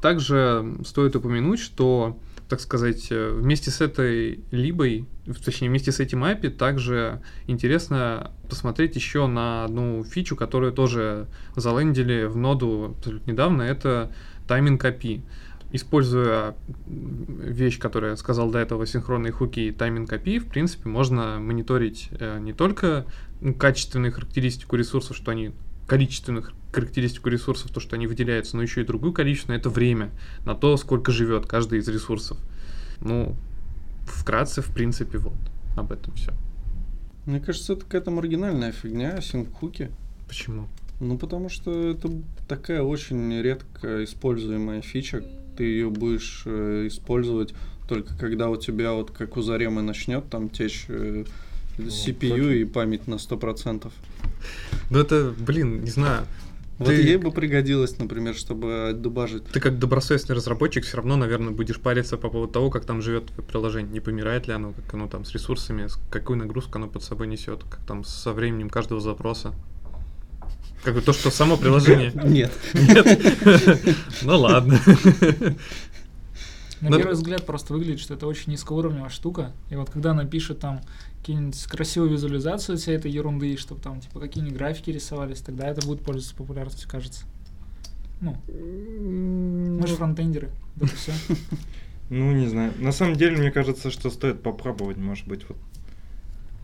Также 0.01 0.77
стоит 0.83 1.15
упомянуть, 1.15 1.59
что, 1.59 2.19
так 2.49 2.59
сказать, 2.59 3.09
вместе 3.11 3.69
с 3.69 3.81
этой 3.81 4.39
либой, 4.49 5.05
точнее, 5.45 5.69
вместе 5.69 5.91
с 5.91 5.99
этим 5.99 6.23
API, 6.23 6.49
также 6.49 7.21
интересно 7.45 8.31
посмотреть 8.49 8.95
еще 8.95 9.27
на 9.27 9.65
одну 9.65 10.03
фичу, 10.03 10.35
которую 10.35 10.73
тоже 10.73 11.27
залендили 11.55 12.25
в 12.25 12.35
ноду 12.35 12.95
недавно, 13.27 13.61
это 13.61 14.11
тайминг 14.47 14.83
API. 14.83 15.21
Используя 15.73 16.55
вещь, 16.87 17.79
которую 17.79 18.11
я 18.11 18.17
сказал 18.17 18.51
до 18.51 18.59
этого, 18.59 18.85
синхронные 18.85 19.31
хуки 19.31 19.61
и 19.61 19.71
тайминг 19.71 20.11
API, 20.11 20.39
в 20.39 20.47
принципе, 20.47 20.89
можно 20.89 21.39
мониторить 21.39 22.09
э, 22.11 22.39
не 22.39 22.51
только 22.51 23.05
ну, 23.39 23.53
качественную 23.53 24.11
характеристику 24.11 24.75
ресурсов, 24.75 25.15
что 25.15 25.31
они 25.31 25.53
количественных 25.87 26.53
характеристику 26.71 27.29
ресурсов, 27.29 27.71
то, 27.71 27.79
что 27.79 27.95
они 27.95 28.07
выделяются, 28.07 28.55
но 28.55 28.63
еще 28.63 28.81
и 28.81 28.85
другую 28.85 29.13
количественную, 29.13 29.59
это 29.59 29.69
время 29.69 30.11
на 30.45 30.55
то, 30.55 30.77
сколько 30.77 31.11
живет 31.11 31.45
каждый 31.45 31.79
из 31.79 31.87
ресурсов. 31.87 32.37
Ну, 32.99 33.35
вкратце, 34.05 34.61
в 34.61 34.73
принципе, 34.73 35.17
вот 35.17 35.33
об 35.75 35.91
этом 35.91 36.13
все. 36.15 36.31
Мне 37.25 37.39
кажется, 37.39 37.73
это 37.73 37.83
какая-то 37.83 38.11
маргинальная 38.11 38.71
фигня, 38.71 39.21
синхуки. 39.21 39.91
Почему? 40.27 40.67
Ну, 40.99 41.17
потому 41.17 41.49
что 41.49 41.91
это 41.91 42.11
такая 42.47 42.83
очень 42.83 43.41
редко 43.41 44.03
используемая 44.03 44.81
фича. 44.81 45.23
Ты 45.57 45.63
ее 45.63 45.89
будешь 45.89 46.43
э, 46.45 46.87
использовать 46.87 47.53
только 47.87 48.17
когда 48.17 48.49
у 48.49 48.55
тебя, 48.55 48.93
вот 48.93 49.11
как 49.11 49.35
у 49.35 49.41
Заремы, 49.41 49.81
начнет 49.81 50.29
там 50.29 50.49
течь 50.49 50.85
э, 50.87 51.25
CPU 51.77 52.29
точно. 52.29 52.51
и 52.51 52.63
память 52.63 53.07
на 53.07 53.15
100%. 53.15 53.91
Ну 54.89 54.99
это, 54.99 55.33
блин, 55.37 55.83
не 55.83 55.89
знаю. 55.89 56.25
Вот 56.77 56.87
Ты- 56.87 57.01
ей 57.01 57.17
бы 57.17 57.31
пригодилось, 57.31 57.99
например, 57.99 58.33
чтобы 58.33 58.89
отдубажить. 58.89 59.43
Ты 59.45 59.59
как 59.59 59.77
добросовестный 59.77 60.35
разработчик 60.35 60.83
все 60.83 60.97
равно, 60.97 61.15
наверное, 61.15 61.51
будешь 61.51 61.79
париться 61.79 62.17
по 62.17 62.29
поводу 62.29 62.51
того, 62.51 62.69
как 62.69 62.85
там 62.85 63.01
живет 63.01 63.25
твое 63.27 63.43
приложение, 63.47 63.91
не 63.91 63.99
помирает 63.99 64.47
ли 64.47 64.53
оно, 64.53 64.71
как 64.73 64.93
оно 64.93 65.07
там 65.07 65.23
с 65.23 65.31
ресурсами, 65.31 65.87
какую 66.09 66.39
нагрузку 66.39 66.77
оно 66.77 66.87
под 66.87 67.03
собой 67.03 67.27
несет, 67.27 67.63
как 67.69 67.81
там 67.85 68.03
со 68.03 68.33
временем 68.33 68.69
каждого 68.69 68.99
запроса. 68.99 69.53
Как 70.83 70.95
бы 70.95 71.01
то, 71.01 71.13
что 71.13 71.29
само 71.29 71.57
приложение. 71.57 72.11
Нет. 72.23 72.51
Нет. 72.73 73.95
Ну 74.23 74.39
ладно. 74.39 74.79
На 76.81 76.89
Но- 76.89 76.97
первый 76.97 77.13
взгляд 77.13 77.45
просто 77.45 77.73
выглядит, 77.73 77.99
что 77.99 78.15
это 78.15 78.25
очень 78.25 78.51
низкоуровневая 78.51 79.09
штука. 79.09 79.51
И 79.69 79.75
вот 79.75 79.91
когда 79.91 80.11
она 80.11 80.25
пишет 80.25 80.59
там 80.59 80.81
какие-нибудь 81.19 81.63
красивую 81.65 82.11
визуализацию 82.11 82.77
всей 82.77 82.95
этой 82.95 83.11
ерунды, 83.11 83.55
чтобы 83.57 83.81
там 83.81 84.01
типа 84.01 84.19
какие-нибудь 84.19 84.57
графики 84.57 84.89
рисовались, 84.89 85.41
тогда 85.41 85.67
это 85.67 85.85
будет 85.85 86.01
пользоваться 86.01 86.35
популярностью, 86.35 86.89
кажется. 86.89 87.25
Ну, 88.19 88.35
мы 88.47 89.85
же 89.87 89.95
фронтендеры. 89.95 90.49
Вот 90.75 90.91
и 90.91 90.95
все. 90.95 91.11
Ну, 92.13 92.33
не 92.33 92.45
знаю. 92.47 92.73
На 92.77 92.91
самом 92.91 93.15
деле, 93.15 93.37
мне 93.37 93.51
кажется, 93.51 93.89
что 93.89 94.09
стоит 94.09 94.43
попробовать, 94.43 94.97
может 94.97 95.25
быть, 95.29 95.47
вот. 95.47 95.57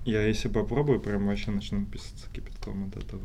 Я 0.04 0.22
если 0.28 0.50
попробую, 0.50 1.00
прям 1.00 1.26
вообще 1.26 1.52
начну 1.52 1.86
писаться 1.86 2.26
кипятком 2.34 2.90
от 2.90 2.98
этого. 3.02 3.22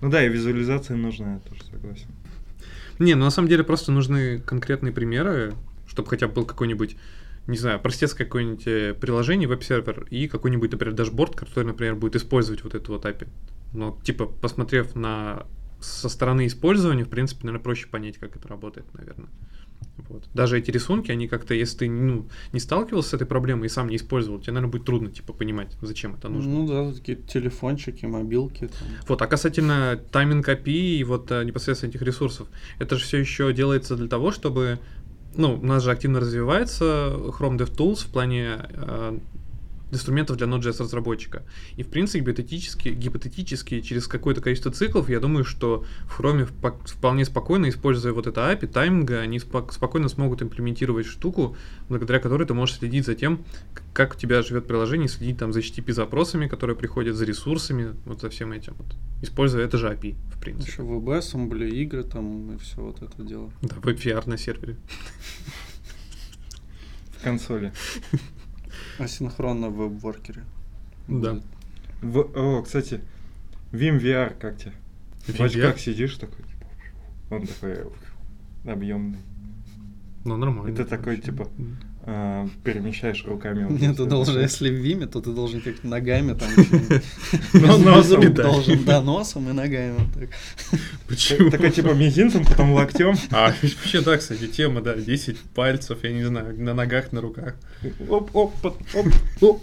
Ну 0.00 0.08
да, 0.08 0.24
и 0.24 0.28
визуализация 0.28 0.96
нужна, 0.96 1.34
я 1.34 1.40
тоже 1.40 1.62
согласен. 1.64 2.08
Не, 2.98 3.14
ну 3.14 3.24
на 3.24 3.30
самом 3.30 3.48
деле 3.48 3.64
просто 3.64 3.92
нужны 3.92 4.38
конкретные 4.40 4.92
примеры, 4.92 5.54
чтобы 5.86 6.08
хотя 6.08 6.28
бы 6.28 6.34
был 6.34 6.44
какой-нибудь, 6.44 6.96
не 7.46 7.56
знаю, 7.56 7.80
простецкое 7.80 8.26
какое-нибудь 8.26 8.66
э, 8.66 8.94
приложение, 8.94 9.48
веб-сервер 9.48 10.06
и 10.10 10.28
какой-нибудь, 10.28 10.72
например, 10.72 10.94
дашборд, 10.94 11.34
который, 11.34 11.64
например, 11.64 11.96
будет 11.96 12.16
использовать 12.16 12.62
вот 12.62 12.74
эту 12.74 12.92
вот 12.92 13.04
API. 13.04 13.28
Но, 13.72 13.98
типа, 14.02 14.26
посмотрев 14.26 14.94
на 14.94 15.46
со 15.80 16.08
стороны 16.10 16.46
использования, 16.46 17.04
в 17.04 17.08
принципе, 17.08 17.46
наверное, 17.46 17.62
проще 17.62 17.86
понять, 17.88 18.18
как 18.18 18.36
это 18.36 18.46
работает, 18.48 18.86
наверное. 18.94 19.28
Вот. 20.08 20.28
Даже 20.34 20.58
эти 20.58 20.70
рисунки, 20.70 21.12
они 21.12 21.28
как-то, 21.28 21.54
если 21.54 21.78
ты 21.78 21.88
ну, 21.88 22.26
не 22.52 22.58
сталкивался 22.60 23.10
с 23.10 23.14
этой 23.14 23.26
проблемой 23.26 23.66
и 23.66 23.68
сам 23.68 23.88
не 23.88 23.96
использовал, 23.96 24.40
тебе, 24.40 24.54
наверное, 24.54 24.72
будет 24.72 24.84
трудно, 24.84 25.10
типа, 25.10 25.32
понимать, 25.32 25.76
зачем 25.82 26.14
это 26.14 26.28
нужно. 26.28 26.50
Ну 26.50 26.66
да, 26.66 26.92
такие 26.92 27.16
телефончики, 27.16 28.06
мобилки. 28.06 28.68
Там. 28.68 28.88
Вот, 29.06 29.22
а 29.22 29.26
касательно 29.26 30.00
тайминг 30.10 30.48
API 30.48 30.98
и 30.98 31.04
вот 31.04 31.30
а, 31.30 31.44
непосредственно 31.44 31.90
этих 31.90 32.02
ресурсов, 32.02 32.48
это 32.78 32.96
же 32.96 33.04
все 33.04 33.18
еще 33.18 33.52
делается 33.52 33.94
для 33.96 34.08
того, 34.08 34.32
чтобы, 34.32 34.80
ну, 35.36 35.54
у 35.54 35.64
нас 35.64 35.84
же 35.84 35.92
активно 35.92 36.20
развивается 36.20 37.12
Chrome 37.38 37.58
DevTools 37.58 38.04
в 38.04 38.08
плане 38.08 38.56
а, 38.74 39.18
инструментов 39.90 40.36
для 40.36 40.46
Node.js 40.46 40.82
разработчика. 40.82 41.42
И 41.76 41.82
в 41.82 41.88
принципе 41.88 42.20
гипотетически, 42.20 42.88
гипотетически 42.90 43.80
через 43.80 44.06
какое-то 44.06 44.40
количество 44.40 44.72
циклов, 44.72 45.08
я 45.08 45.20
думаю, 45.20 45.44
что 45.44 45.84
в 46.04 46.20
Chrome 46.20 46.48
вполне 46.86 47.24
спокойно, 47.24 47.68
используя 47.68 48.12
вот 48.12 48.26
это 48.26 48.40
API, 48.50 48.66
тайминга, 48.66 49.20
они 49.20 49.38
спок- 49.38 49.72
спокойно 49.72 50.08
смогут 50.08 50.42
имплементировать 50.42 51.06
штуку, 51.06 51.56
благодаря 51.88 52.18
которой 52.18 52.46
ты 52.46 52.54
можешь 52.54 52.76
следить 52.76 53.06
за 53.06 53.14
тем, 53.14 53.44
как 53.92 54.14
у 54.14 54.16
тебя 54.16 54.42
живет 54.42 54.66
приложение, 54.66 55.08
следить 55.08 55.38
там 55.38 55.52
за 55.52 55.60
HTTP 55.60 55.92
запросами, 55.92 56.46
которые 56.46 56.76
приходят, 56.76 57.16
за 57.16 57.24
ресурсами, 57.24 57.94
вот 58.04 58.20
за 58.20 58.30
всем 58.30 58.52
этим. 58.52 58.74
Вот. 58.78 58.86
Используя 59.22 59.64
это 59.64 59.76
же 59.78 59.88
API, 59.88 60.14
в 60.34 60.40
принципе. 60.40 60.70
Еще 60.70 60.82
WebAssembly, 60.82 61.68
игры 61.70 62.04
там 62.04 62.54
и 62.54 62.58
все 62.58 62.80
вот 62.80 63.02
это 63.02 63.22
дело. 63.22 63.50
Да, 63.62 63.76
WebVR 63.76 64.28
на 64.28 64.38
сервере. 64.38 64.76
В 67.18 67.22
консоли. 67.22 67.72
Асинхронно 68.98 69.68
в 69.68 69.76
веб-воркере. 69.76 70.44
Да. 71.08 71.40
В, 72.02 72.18
о, 72.18 72.62
кстати, 72.62 73.00
Vim 73.72 74.00
VR 74.00 74.38
как 74.38 74.58
тебе? 74.58 74.72
В 75.26 75.40
очках 75.40 75.78
сидишь 75.78 76.16
такой, 76.16 76.44
типа, 76.44 76.66
он 77.30 77.46
такой 77.46 77.84
объемный. 78.64 79.18
Ну, 80.24 80.36
нормально. 80.36 80.72
Это 80.72 80.84
такой, 80.84 81.16
вообще. 81.16 81.32
типа, 81.32 81.48
А, 82.02 82.48
перемещаешь 82.64 83.24
руками. 83.26 83.64
вот 83.64 83.78
Нет, 83.80 83.96
ты 83.96 84.06
должен, 84.06 84.40
если 84.40 84.70
в 84.70 84.74
Виме, 84.74 85.06
то 85.06 85.20
ты 85.20 85.32
должен 85.32 85.60
как 85.60 85.84
ногами 85.84 86.32
там 86.32 86.48
Ну, 87.52 87.78
носом, 87.78 88.32
должен, 88.32 88.84
да, 88.84 89.02
носом 89.02 89.50
и 89.50 89.52
ногами. 89.52 89.96
Почему? 91.08 91.50
Такой 91.50 91.70
типа 91.70 91.90
мизинцем, 91.90 92.44
потом 92.44 92.72
локтем. 92.72 93.16
А, 93.30 93.52
вообще, 93.62 94.00
да, 94.00 94.16
кстати, 94.16 94.46
тема, 94.46 94.80
да, 94.80 94.94
10 94.94 95.38
пальцев, 95.54 95.98
я 96.02 96.12
не 96.12 96.24
знаю, 96.24 96.58
на 96.58 96.72
ногах, 96.72 97.12
на 97.12 97.20
руках. 97.20 97.54
Оп, 98.08 98.34
оп, 98.34 98.54
оп, 98.64 99.08
оп. 99.42 99.60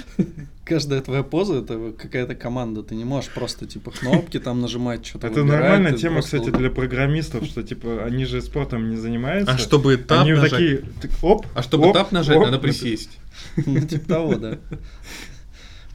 Каждая 0.64 1.00
твоя 1.00 1.22
поза 1.22 1.56
это 1.56 1.92
какая-то 1.92 2.34
команда. 2.34 2.82
Ты 2.82 2.94
не 2.94 3.04
можешь 3.04 3.30
просто 3.30 3.66
типа 3.66 3.90
кнопки 3.90 4.38
там 4.38 4.60
нажимать, 4.60 5.04
что-то 5.04 5.26
Это 5.26 5.42
выбирать, 5.42 5.60
нормальная 5.60 5.92
тема, 5.92 6.14
просто 6.16 6.38
кстати, 6.38 6.56
для 6.56 6.70
программистов, 6.70 7.44
что 7.44 7.62
типа 7.62 8.04
они 8.04 8.24
же 8.24 8.40
спортом 8.42 8.90
не 8.90 8.96
занимаются. 8.96 9.54
А 9.54 9.58
чтобы 9.58 9.96
тап 9.96 10.22
они 10.22 10.32
нажать, 10.32 10.50
такие, 10.50 10.82
так, 11.00 11.10
оп, 11.22 11.46
а 11.54 11.62
чтобы 11.62 11.88
оп, 11.88 11.94
тап 11.94 12.12
нажать, 12.12 12.36
оп, 12.36 12.44
надо 12.44 12.58
присесть. 12.58 13.18
Ну, 13.66 13.80
типа 13.80 14.08
того, 14.08 14.34
да. 14.36 14.58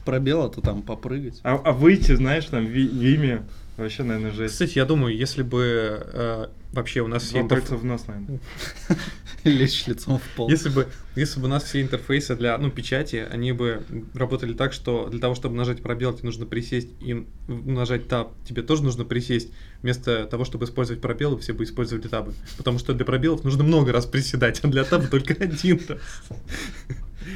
Пробел, 0.04 0.42
а 0.42 0.48
то 0.48 0.60
там 0.60 0.82
попрыгать. 0.82 1.40
А, 1.42 1.54
а 1.54 1.72
выйти, 1.72 2.14
знаешь, 2.14 2.44
там 2.46 2.66
в 2.66 2.70
Виме 2.70 3.42
вообще, 3.78 4.02
наверное, 4.02 4.32
жесть. 4.32 4.54
Кстати, 4.54 4.78
я 4.78 4.84
думаю, 4.84 5.16
если 5.16 5.42
бы 5.42 6.02
э, 6.12 6.46
вообще 6.72 7.00
у 7.00 7.06
нас 7.06 7.22
все 7.22 7.34
Два 7.34 7.42
интерф- 7.42 7.60
пальца 7.60 7.76
в 7.76 7.84
нос, 7.84 8.06
наверное. 8.06 8.40
Лечь 9.44 9.86
лицом 9.86 10.18
в 10.18 10.36
пол. 10.36 10.50
Если 10.50 10.68
бы, 10.68 10.88
если 11.14 11.40
бы 11.40 11.46
у 11.46 11.48
нас 11.48 11.62
все 11.64 11.80
интерфейсы 11.80 12.34
для 12.36 12.58
ну, 12.58 12.70
печати, 12.70 13.26
они 13.30 13.52
бы 13.52 13.84
работали 14.14 14.52
так, 14.52 14.72
что 14.72 15.08
для 15.08 15.20
того, 15.20 15.34
чтобы 15.34 15.54
нажать 15.54 15.80
пробел, 15.82 16.12
тебе 16.12 16.26
нужно 16.26 16.44
присесть 16.44 16.88
и 17.00 17.26
нажать 17.46 18.08
таб, 18.08 18.32
тебе 18.44 18.62
тоже 18.62 18.82
нужно 18.82 19.04
присесть. 19.04 19.52
Вместо 19.82 20.26
того, 20.26 20.44
чтобы 20.44 20.64
использовать 20.66 21.00
пробелы, 21.00 21.38
все 21.38 21.52
бы 21.52 21.64
использовали 21.64 22.08
табы. 22.08 22.34
Потому 22.56 22.78
что 22.78 22.92
для 22.94 23.04
пробелов 23.04 23.44
нужно 23.44 23.64
много 23.64 23.92
раз 23.92 24.06
приседать, 24.06 24.60
а 24.64 24.68
для 24.68 24.84
таба 24.84 25.06
только 25.10 25.34
один 25.34 25.80
раз. 25.88 26.00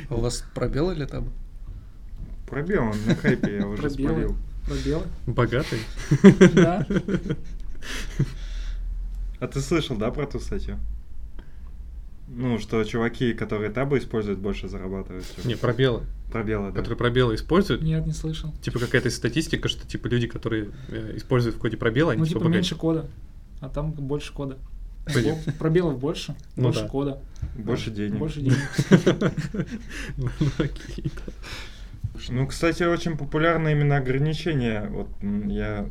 А 0.09 0.15
у 0.15 0.21
вас 0.21 0.45
пробел 0.55 0.91
или 0.91 1.05
там? 1.05 1.33
Пробел 2.49 2.83
он 2.83 2.97
на 3.07 3.15
хайпе, 3.15 3.57
я 3.59 3.67
уже 3.67 3.81
Пробелы. 3.83 4.09
спалил. 4.11 4.37
Пробелы. 4.67 5.05
Богатый. 5.27 5.79
Да. 6.55 6.87
А 9.41 9.49
ты 9.49 9.61
слышал, 9.61 9.97
да, 9.97 10.11
про 10.11 10.27
ту 10.27 10.39
статью? 10.39 10.79
Ну, 12.29 12.59
что 12.59 12.83
чуваки, 12.85 13.35
которые 13.35 13.71
табы 13.71 13.99
используют, 13.99 14.39
больше 14.39 14.69
зарабатывают. 14.69 15.27
Не, 15.45 15.57
пробелы. 15.57 16.05
Пробелы, 16.31 16.71
да. 16.71 16.77
Которые 16.79 16.97
пробелы 16.97 17.35
используют. 17.35 17.83
Нет, 17.83 18.07
не 18.07 18.13
слышал. 18.13 18.55
Типа 18.63 18.79
какая-то 18.79 19.11
статистика, 19.11 19.69
что 19.69 19.87
типа 19.87 20.07
люди, 20.07 20.27
которые 20.29 20.71
э, 20.89 21.15
используют 21.17 21.57
в 21.57 21.59
коде 21.59 21.77
пробелы, 21.77 22.13
они 22.13 22.21
Ну, 22.21 22.27
типа 22.27 22.41
типа 22.41 22.49
меньше 22.49 22.75
кода, 22.77 23.07
а 23.61 23.69
там 23.69 23.91
больше 23.93 24.33
кода. 24.33 24.57
Пробелов 25.59 25.99
больше, 25.99 26.37
Ну 26.57 26.63
больше 26.65 26.83
да. 26.83 26.89
кода, 26.89 27.19
Больше 27.57 27.91
денег. 27.91 28.19
больше 28.19 28.41
денег. 28.41 28.57
Ну, 32.29 32.35
да. 32.37 32.41
Ну, 32.43 32.47
кстати, 32.49 32.83
очень 32.83 33.17
популярно 33.17 33.69
именно 33.69 33.97
ограничения. 33.97 34.89
Вот 34.91 35.09
я 35.47 35.89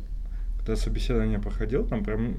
когда 0.58 0.76
собеседование 0.76 1.38
проходил, 1.40 1.84
там 1.86 2.04
прям 2.04 2.34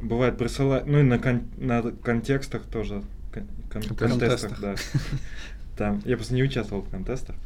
бывает 0.00 0.38
присылать, 0.38 0.86
ну 0.86 1.00
и 1.00 1.02
на, 1.02 1.18
кон- 1.18 1.44
на 1.56 1.82
контекстах 1.82 2.62
тоже, 2.62 3.02
кон- 3.32 3.46
кон- 3.72 3.96
контестах, 3.96 4.60
да. 4.60 4.74
Там, 5.76 6.02
я 6.04 6.16
просто 6.16 6.34
не 6.34 6.42
участвовал 6.42 6.82
в 6.82 6.88
контестах. 6.90 7.36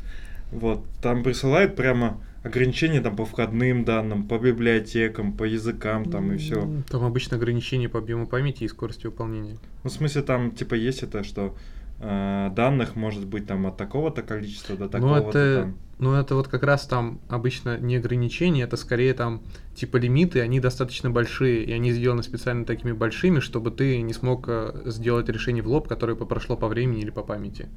Вот, 0.52 0.84
там 1.00 1.22
присылают 1.22 1.76
прямо 1.76 2.20
ограничения 2.42 3.00
там 3.00 3.16
по 3.16 3.24
входным 3.24 3.84
данным, 3.84 4.24
по 4.26 4.38
библиотекам, 4.38 5.32
по 5.32 5.44
языкам 5.44 6.10
там 6.10 6.32
и 6.32 6.36
все. 6.36 6.68
Там 6.88 7.04
обычно 7.04 7.36
ограничения 7.36 7.88
по 7.88 7.98
объему 7.98 8.26
памяти 8.26 8.64
и 8.64 8.68
скорости 8.68 9.06
выполнения. 9.06 9.56
Ну, 9.84 9.90
в 9.90 9.92
смысле, 9.92 10.22
там 10.22 10.50
типа 10.50 10.74
есть 10.74 11.02
это, 11.02 11.22
что 11.24 11.54
э, 12.00 12.50
данных 12.54 12.96
может 12.96 13.26
быть 13.26 13.46
там 13.46 13.66
от 13.66 13.76
такого-то 13.76 14.22
количества 14.22 14.76
до 14.76 14.84
Ну 14.84 14.90
такого-то 14.90 15.38
это, 15.38 15.60
там. 15.62 15.78
ну 15.98 16.14
это 16.14 16.34
вот 16.34 16.48
как 16.48 16.62
раз 16.62 16.86
там 16.86 17.20
обычно 17.28 17.78
не 17.78 17.96
ограничения, 17.96 18.62
это 18.62 18.76
скорее 18.76 19.14
там 19.14 19.42
типа 19.74 19.96
лимиты, 19.98 20.40
они 20.40 20.60
достаточно 20.60 21.10
большие, 21.10 21.64
и 21.64 21.72
они 21.72 21.92
сделаны 21.92 22.22
специально 22.22 22.64
такими 22.64 22.92
большими, 22.92 23.40
чтобы 23.40 23.70
ты 23.70 24.00
не 24.02 24.12
смог 24.12 24.44
э, 24.48 24.82
сделать 24.86 25.28
решение 25.28 25.62
в 25.62 25.68
лоб, 25.68 25.88
которое 25.88 26.16
прошло 26.16 26.56
по 26.56 26.68
времени 26.68 27.02
или 27.02 27.10
по 27.10 27.22
памяти. 27.22 27.68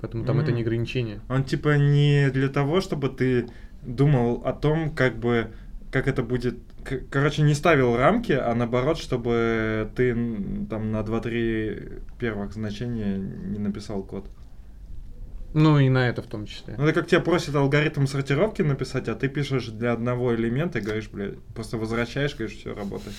Поэтому 0.00 0.24
там 0.24 0.40
это 0.40 0.50
М. 0.50 0.56
не 0.56 0.62
ограничение. 0.62 1.20
Он 1.28 1.44
типа 1.44 1.76
не 1.78 2.30
для 2.30 2.48
того, 2.48 2.80
чтобы 2.80 3.08
ты 3.08 3.48
думал 3.82 4.42
о 4.44 4.52
том, 4.52 4.90
как 4.90 5.18
бы 5.18 5.52
как 5.92 6.08
это 6.08 6.22
будет. 6.22 6.58
Короче, 7.10 7.42
не 7.42 7.54
ставил 7.54 7.96
рамки, 7.96 8.32
а 8.32 8.54
наоборот, 8.54 8.98
чтобы 8.98 9.90
ты 9.94 10.14
там 10.68 10.92
на 10.92 11.00
2-3 11.00 12.02
первых 12.18 12.52
значения 12.52 13.18
не 13.18 13.58
написал 13.58 14.02
код. 14.02 14.28
Ну 15.54 15.78
и 15.78 15.88
на 15.88 16.08
это 16.08 16.22
в 16.22 16.26
том 16.26 16.46
числе. 16.46 16.74
Ну, 16.78 16.84
это 16.84 17.00
как 17.00 17.08
тебя 17.08 17.20
просят 17.20 17.54
алгоритм 17.54 18.06
сортировки 18.06 18.62
написать, 18.62 19.08
а 19.08 19.14
ты 19.14 19.28
пишешь 19.28 19.66
для 19.66 19.92
одного 19.92 20.34
элемента 20.34 20.78
и 20.78 20.82
говоришь, 20.82 21.10
блядь, 21.10 21.38
просто 21.54 21.76
возвращаешь, 21.76 22.34
говоришь, 22.34 22.56
все 22.56 22.74
работает. 22.74 23.14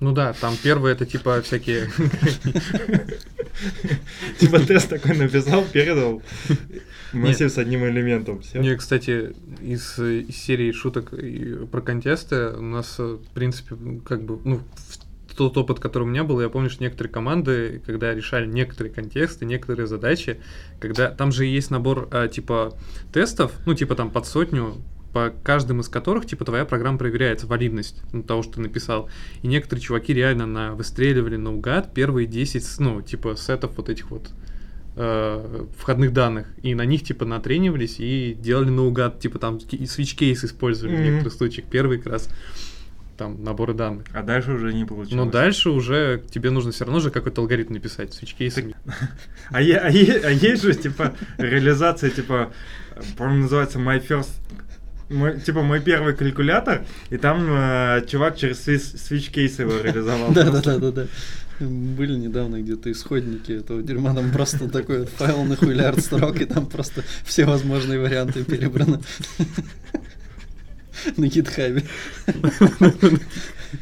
Ну 0.00 0.12
да, 0.12 0.32
там 0.32 0.56
первое 0.62 0.92
это 0.92 1.06
типа 1.06 1.40
всякие... 1.42 1.88
Типа 4.38 4.58
тест 4.58 4.88
такой 4.88 5.16
написал, 5.16 5.64
передал. 5.64 6.22
Массив 7.12 7.50
с 7.50 7.58
одним 7.58 7.86
элементом. 7.86 8.42
Мне, 8.54 8.76
кстати, 8.76 9.32
из, 9.60 9.98
э, 9.98 10.22
из 10.22 10.36
серии 10.36 10.72
шуток 10.72 11.12
про 11.70 11.80
контесты 11.80 12.48
у 12.48 12.62
нас, 12.62 12.96
э, 12.98 13.02
в 13.02 13.30
принципе, 13.32 13.76
как 14.04 14.24
бы, 14.24 14.40
ну, 14.44 14.60
тот 15.36 15.56
опыт, 15.56 15.80
который 15.80 16.04
у 16.04 16.06
меня 16.06 16.24
был, 16.24 16.40
я 16.40 16.48
помню, 16.48 16.70
что 16.70 16.82
некоторые 16.82 17.12
команды, 17.12 17.82
когда 17.86 18.14
решали 18.14 18.46
некоторые 18.46 18.92
контексты, 18.92 19.44
некоторые 19.44 19.86
задачи, 19.86 20.40
когда 20.80 21.10
там 21.10 21.32
же 21.32 21.44
есть 21.44 21.70
набор 21.70 22.08
а, 22.10 22.28
типа 22.28 22.76
тестов, 23.12 23.52
ну, 23.66 23.74
типа 23.74 23.94
там 23.94 24.10
под 24.10 24.26
сотню, 24.26 24.76
по 25.14 25.32
каждым 25.44 25.80
из 25.80 25.88
которых, 25.88 26.26
типа, 26.26 26.44
твоя 26.44 26.64
программа 26.64 26.98
проверяется, 26.98 27.46
валидность 27.46 28.02
ну, 28.12 28.24
того, 28.24 28.42
что 28.42 28.54
ты 28.54 28.60
написал. 28.62 29.08
И 29.42 29.46
некоторые 29.46 29.80
чуваки 29.82 30.12
реально 30.12 30.44
на, 30.46 30.74
выстреливали 30.74 31.36
наугад 31.36 31.94
первые 31.94 32.26
10, 32.26 32.64
с- 32.64 32.78
ну, 32.80 33.00
типа, 33.00 33.36
сетов 33.36 33.72
вот 33.76 33.88
этих 33.88 34.10
вот 34.10 34.30
э, 34.96 35.66
входных 35.78 36.12
данных. 36.12 36.48
И 36.62 36.74
на 36.74 36.84
них, 36.84 37.04
типа, 37.04 37.24
натренивались 37.24 38.00
и 38.00 38.36
делали 38.38 38.70
наугад, 38.70 39.20
типа, 39.20 39.38
там, 39.38 39.56
switch 39.58 40.16
кейс 40.16 40.44
использовали 40.44 40.96
в 40.96 40.98
Мгм. 40.98 41.04
некоторых 41.08 41.32
случаях. 41.32 41.68
Первый 41.68 41.98
как 41.98 42.12
раз 42.12 42.28
там 43.16 43.44
наборы 43.44 43.74
данных. 43.74 44.06
А 44.12 44.22
дальше 44.24 44.50
уже 44.52 44.74
не 44.74 44.84
получилось. 44.84 45.14
Но 45.14 45.30
дальше 45.30 45.70
уже 45.70 46.24
тебе 46.28 46.50
нужно 46.50 46.72
все 46.72 46.84
равно 46.84 46.98
же 46.98 47.10
какой-то 47.12 47.40
алгоритм 47.40 47.74
написать, 47.74 48.10
switch 48.10 48.34
кейсами. 48.36 48.74
А, 49.50 49.58
а 49.58 49.60
а 49.60 49.90
есть 49.90 50.62
же, 50.62 50.74
типа, 50.74 51.14
реализация, 51.38 52.10
типа, 52.10 52.52
по-моему, 53.16 53.42
называется 53.42 53.78
My 53.78 54.04
First... 54.04 54.30
мой, 55.14 55.40
типа 55.40 55.62
мой 55.62 55.80
первый 55.80 56.14
калькулятор, 56.14 56.82
и 57.10 57.16
там 57.16 57.46
э, 57.48 58.04
чувак 58.06 58.36
через 58.36 58.66
switch 58.66 59.30
кейс 59.30 59.58
его 59.58 59.80
реализовал. 59.80 60.32
Да, 60.32 60.50
да, 60.50 60.60
да, 60.60 60.78
да, 60.78 60.90
да. 60.90 61.06
Были 61.60 62.14
недавно 62.16 62.60
где-то 62.60 62.90
исходники 62.90 63.52
этого 63.52 63.82
дерьма, 63.82 64.12
там 64.14 64.32
просто 64.32 64.68
такой 64.68 65.06
файл 65.06 65.44
на 65.44 65.56
хуйлярд 65.56 66.00
строк, 66.00 66.40
и 66.40 66.46
там 66.46 66.66
просто 66.66 67.04
все 67.24 67.44
возможные 67.44 68.00
варианты 68.00 68.44
перебраны 68.44 69.00
на 71.16 71.26
гитхабе. 71.28 71.84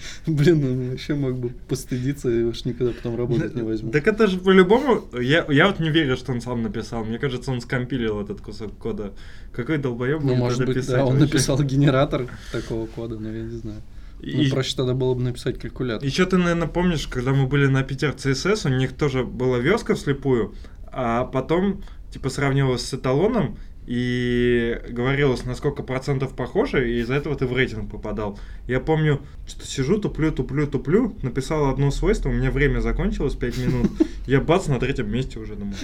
Блин, 0.27 0.61
ну 0.61 0.91
вообще 0.91 1.15
мог 1.15 1.39
бы 1.39 1.51
постыдиться 1.69 2.31
и 2.31 2.43
уж 2.43 2.65
никогда 2.65 2.93
потом 2.93 3.17
работать 3.17 3.55
не 3.55 3.63
возьму. 3.63 3.91
Так 3.91 4.07
это 4.07 4.27
же 4.27 4.39
по-любому, 4.39 5.05
я, 5.21 5.45
я 5.49 5.69
вот 5.69 5.81
не 5.81 5.91
верю, 5.91 6.17
что 6.17 6.33
он 6.33 6.41
сам 6.41 6.63
написал. 6.63 7.05
Мне 7.05 7.19
кажется, 7.19 7.51
он 7.51 7.61
скомпилил 7.61 8.21
этот 8.21 8.41
кусок 8.41 8.77
кода. 8.79 9.13
Какой 9.53 9.79
долбоеб 9.79 10.23
Ну, 10.23 10.35
может 10.35 10.65
быть, 10.65 10.87
да, 10.87 11.05
он 11.05 11.19
написал 11.19 11.63
генератор 11.63 12.29
такого 12.53 12.87
кода, 12.87 13.19
но 13.19 13.31
я 13.31 13.43
не 13.43 13.57
знаю. 13.59 13.83
Ну, 14.23 14.29
И- 14.29 14.51
проще 14.51 14.77
тогда 14.77 14.95
было 14.95 15.15
бы 15.15 15.23
написать 15.23 15.59
калькулятор. 15.59 16.07
Еще 16.07 16.25
ты, 16.27 16.37
наверное, 16.39 16.69
помнишь, 16.69 17.09
когда 17.09 17.33
мы 17.33 17.47
были 17.49 17.67
на 17.67 17.83
Питер 17.83 18.15
CSS, 18.17 18.67
у 18.67 18.77
них 18.77 18.93
тоже 18.93 19.25
была 19.25 19.59
верстка 19.59 19.97
вслепую, 19.97 20.55
а 20.87 21.25
потом, 21.25 21.83
типа, 22.13 22.31
сравнивалось 22.31 22.87
с 22.87 22.95
эталоном, 22.95 23.59
и 23.87 24.81
говорилось, 24.91 25.45
на 25.45 25.55
сколько 25.55 25.83
процентов 25.83 26.35
похоже, 26.35 26.91
и 26.91 27.01
из-за 27.01 27.15
этого 27.15 27.35
ты 27.37 27.47
в 27.47 27.57
рейтинг 27.57 27.91
попадал. 27.91 28.39
Я 28.69 28.79
помню, 28.81 29.21
что 29.47 29.67
сижу, 29.67 29.99
туплю, 29.99 30.31
туплю, 30.31 30.67
туплю, 30.67 31.17
написал 31.23 31.69
одно 31.69 31.91
свойство, 31.91 32.29
у 32.29 32.33
меня 32.33 32.51
время 32.51 32.81
закончилось 32.81 33.35
5 33.35 33.59
минут, 33.59 33.91
я 34.27 34.41
бац, 34.41 34.69
на 34.69 34.79
третьем 34.79 35.11
месте 35.11 35.39
уже 35.39 35.57
думаю. 35.57 35.77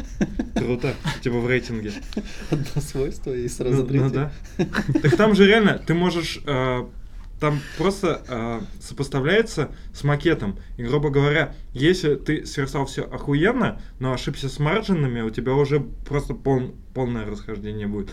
Круто, 0.54 0.94
типа 1.22 1.38
в 1.40 1.48
рейтинге. 1.48 1.92
Одно 2.50 2.80
свойство 2.80 3.32
и 3.34 3.42
Ну, 3.42 3.48
сразу 3.48 3.76
ну 3.82 3.86
третье. 3.86 4.08
да. 4.10 4.32
Так 5.02 5.16
там 5.16 5.34
же 5.34 5.46
реально, 5.46 5.82
ты 5.84 5.94
можешь... 5.94 6.40
э, 6.46 6.84
там 7.40 7.60
просто 7.76 8.22
э, 8.28 8.60
сопоставляется 8.80 9.70
с 9.92 10.02
макетом. 10.04 10.58
И, 10.76 10.82
грубо 10.82 11.10
говоря, 11.10 11.54
если 11.72 12.16
ты 12.16 12.44
сверстал 12.46 12.86
все 12.86 13.02
охуенно, 13.02 13.80
но 14.00 14.12
ошибся 14.12 14.48
с 14.48 14.58
маржинами, 14.58 15.20
у 15.20 15.30
тебя 15.30 15.54
уже 15.54 15.80
просто 15.80 16.34
пол- 16.34 16.74
полное 16.94 17.26
расхождение 17.26 17.86
будет. 17.86 18.10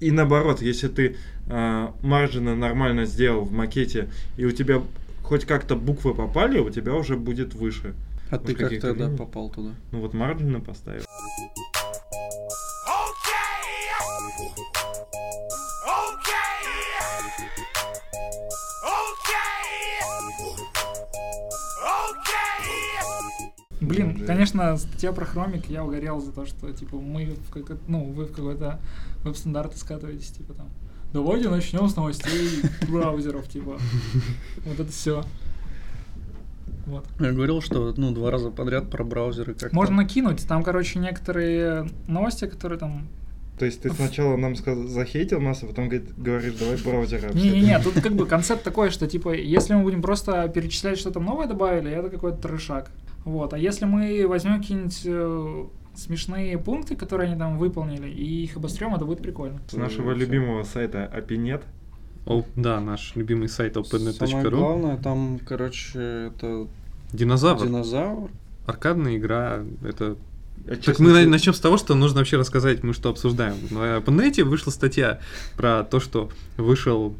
И 0.00 0.10
наоборот, 0.10 0.60
если 0.60 0.88
ты 0.88 1.16
э, 1.46 1.88
маржины 2.02 2.54
нормально 2.54 3.06
сделал 3.06 3.44
в 3.44 3.52
макете, 3.52 4.10
и 4.36 4.44
у 4.44 4.50
тебя 4.50 4.82
хоть 5.22 5.44
как-то 5.46 5.74
буквы 5.74 6.14
попали, 6.14 6.58
у 6.58 6.70
тебя 6.70 6.94
уже 6.94 7.16
будет 7.16 7.54
выше. 7.54 7.94
А 8.30 8.38
Может, 8.38 8.46
ты 8.46 8.54
как 8.54 8.80
тогда 8.80 9.04
линии? 9.06 9.16
попал 9.16 9.50
туда? 9.50 9.70
Ну 9.92 10.00
вот 10.00 10.12
маржины 10.12 10.60
поставил. 10.60 11.02
Блин, 23.80 24.16
Да. 24.18 24.26
конечно, 24.26 24.76
статья 24.78 25.12
про 25.12 25.24
хромик, 25.24 25.68
я 25.68 25.84
угорел 25.84 26.20
за 26.20 26.32
то, 26.32 26.46
что, 26.46 26.72
типа, 26.72 26.96
мы 26.96 27.36
в 27.48 27.52
какой 27.52 27.76
ну, 27.86 28.04
вы 28.04 28.24
в 28.24 28.32
какой-то 28.32 28.80
веб-стандарт 29.22 29.76
скатываетесь, 29.76 30.30
типа, 30.30 30.54
там, 30.54 30.68
давайте 31.12 31.48
начнем 31.48 31.88
с 31.88 31.94
новостей 31.94 32.62
браузеров, 32.88 33.48
типа, 33.48 33.78
вот 34.64 34.80
это 34.80 34.90
все. 34.90 35.22
Вот. 36.86 37.04
Я 37.18 37.32
говорил, 37.32 37.60
что 37.60 37.92
ну 37.96 38.12
два 38.12 38.30
раза 38.30 38.50
подряд 38.50 38.90
про 38.90 39.02
браузеры 39.04 39.54
как 39.54 39.72
Можно 39.72 39.96
накинуть, 39.96 40.46
там, 40.46 40.62
короче, 40.62 40.98
некоторые 40.98 41.88
новости, 42.06 42.46
которые 42.46 42.78
там... 42.78 43.08
То 43.58 43.64
есть 43.64 43.80
ты 43.80 43.90
сначала 43.90 44.36
нам 44.36 44.54
сказ- 44.54 44.86
захейтил 44.88 45.40
нас, 45.40 45.62
а 45.62 45.66
потом 45.66 45.88
говорит- 45.88 46.16
говоришь, 46.18 46.54
давай 46.58 46.76
браузеры 46.76 47.28
обсудим. 47.28 47.52
Не-не-не, 47.52 47.78
тут 47.84 47.94
как 48.00 48.12
бы 48.14 48.26
концепт 48.26 48.62
такой, 48.62 48.90
что, 48.90 49.06
типа, 49.06 49.34
если 49.34 49.74
мы 49.74 49.82
будем 49.82 50.02
просто 50.02 50.46
перечислять, 50.48 50.98
что 50.98 51.10
там 51.10 51.24
новое 51.24 51.46
добавили, 51.46 51.90
это 51.90 52.10
какой-то 52.10 52.36
трешак. 52.48 52.90
Вот, 53.24 53.54
а 53.54 53.58
если 53.58 53.86
мы 53.86 54.26
возьмем 54.28 54.58
какие-нибудь 54.60 55.02
э, 55.06 55.64
смешные 55.94 56.58
пункты, 56.58 56.96
которые 56.96 57.30
они 57.30 57.38
там 57.38 57.58
выполнили, 57.58 58.08
и 58.08 58.44
их 58.44 58.56
обострем, 58.56 58.94
это 58.94 59.04
будет 59.06 59.22
прикольно. 59.22 59.58
С 59.68 59.72
нашего 59.72 60.12
любимого 60.12 60.62
сайта 60.62 61.10
API.net. 61.12 61.62
О, 62.26 62.44
да, 62.56 62.80
наш 62.80 63.16
любимый 63.16 63.48
сайт 63.48 63.74
Самое 63.74 64.12
opennet.ru. 64.12 64.50
главное, 64.56 64.96
там, 64.98 65.40
короче, 65.46 65.98
это 66.34 66.66
Динозавр. 67.12 67.64
динозавр. 67.66 68.30
Аркадная 68.66 69.16
игра. 69.16 69.62
Это 69.82 70.16
Я, 70.66 70.74
Так 70.76 70.82
честно, 70.84 71.04
мы 71.04 71.10
тебе- 71.12 71.26
начнем 71.26 71.54
с 71.54 71.60
того, 71.60 71.78
что 71.78 71.94
нужно 71.94 72.18
вообще 72.18 72.36
рассказать, 72.36 72.82
мы 72.82 72.92
что 72.92 73.08
обсуждаем. 73.10 73.54
На 73.70 74.00
Панете 74.00 74.42
вышла 74.44 74.70
статья 74.70 75.20
про 75.56 75.84
то, 75.84 76.00
что 76.00 76.30
вышел 76.56 77.14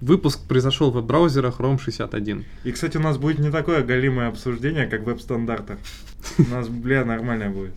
выпуск, 0.00 0.40
произошел 0.48 0.90
в 0.90 0.94
веб-браузерах 0.94 1.60
Chrome 1.60 1.80
61. 1.80 2.44
И, 2.64 2.72
кстати, 2.72 2.96
у 2.96 3.00
нас 3.00 3.18
будет 3.18 3.38
не 3.38 3.50
такое 3.50 3.84
голимое 3.84 4.28
обсуждение, 4.28 4.86
как 4.86 5.02
в 5.02 5.04
веб-стандартах. 5.04 5.78
У 6.38 6.42
нас, 6.50 6.66
бля, 6.68 7.04
нормально 7.04 7.50
будет. 7.50 7.72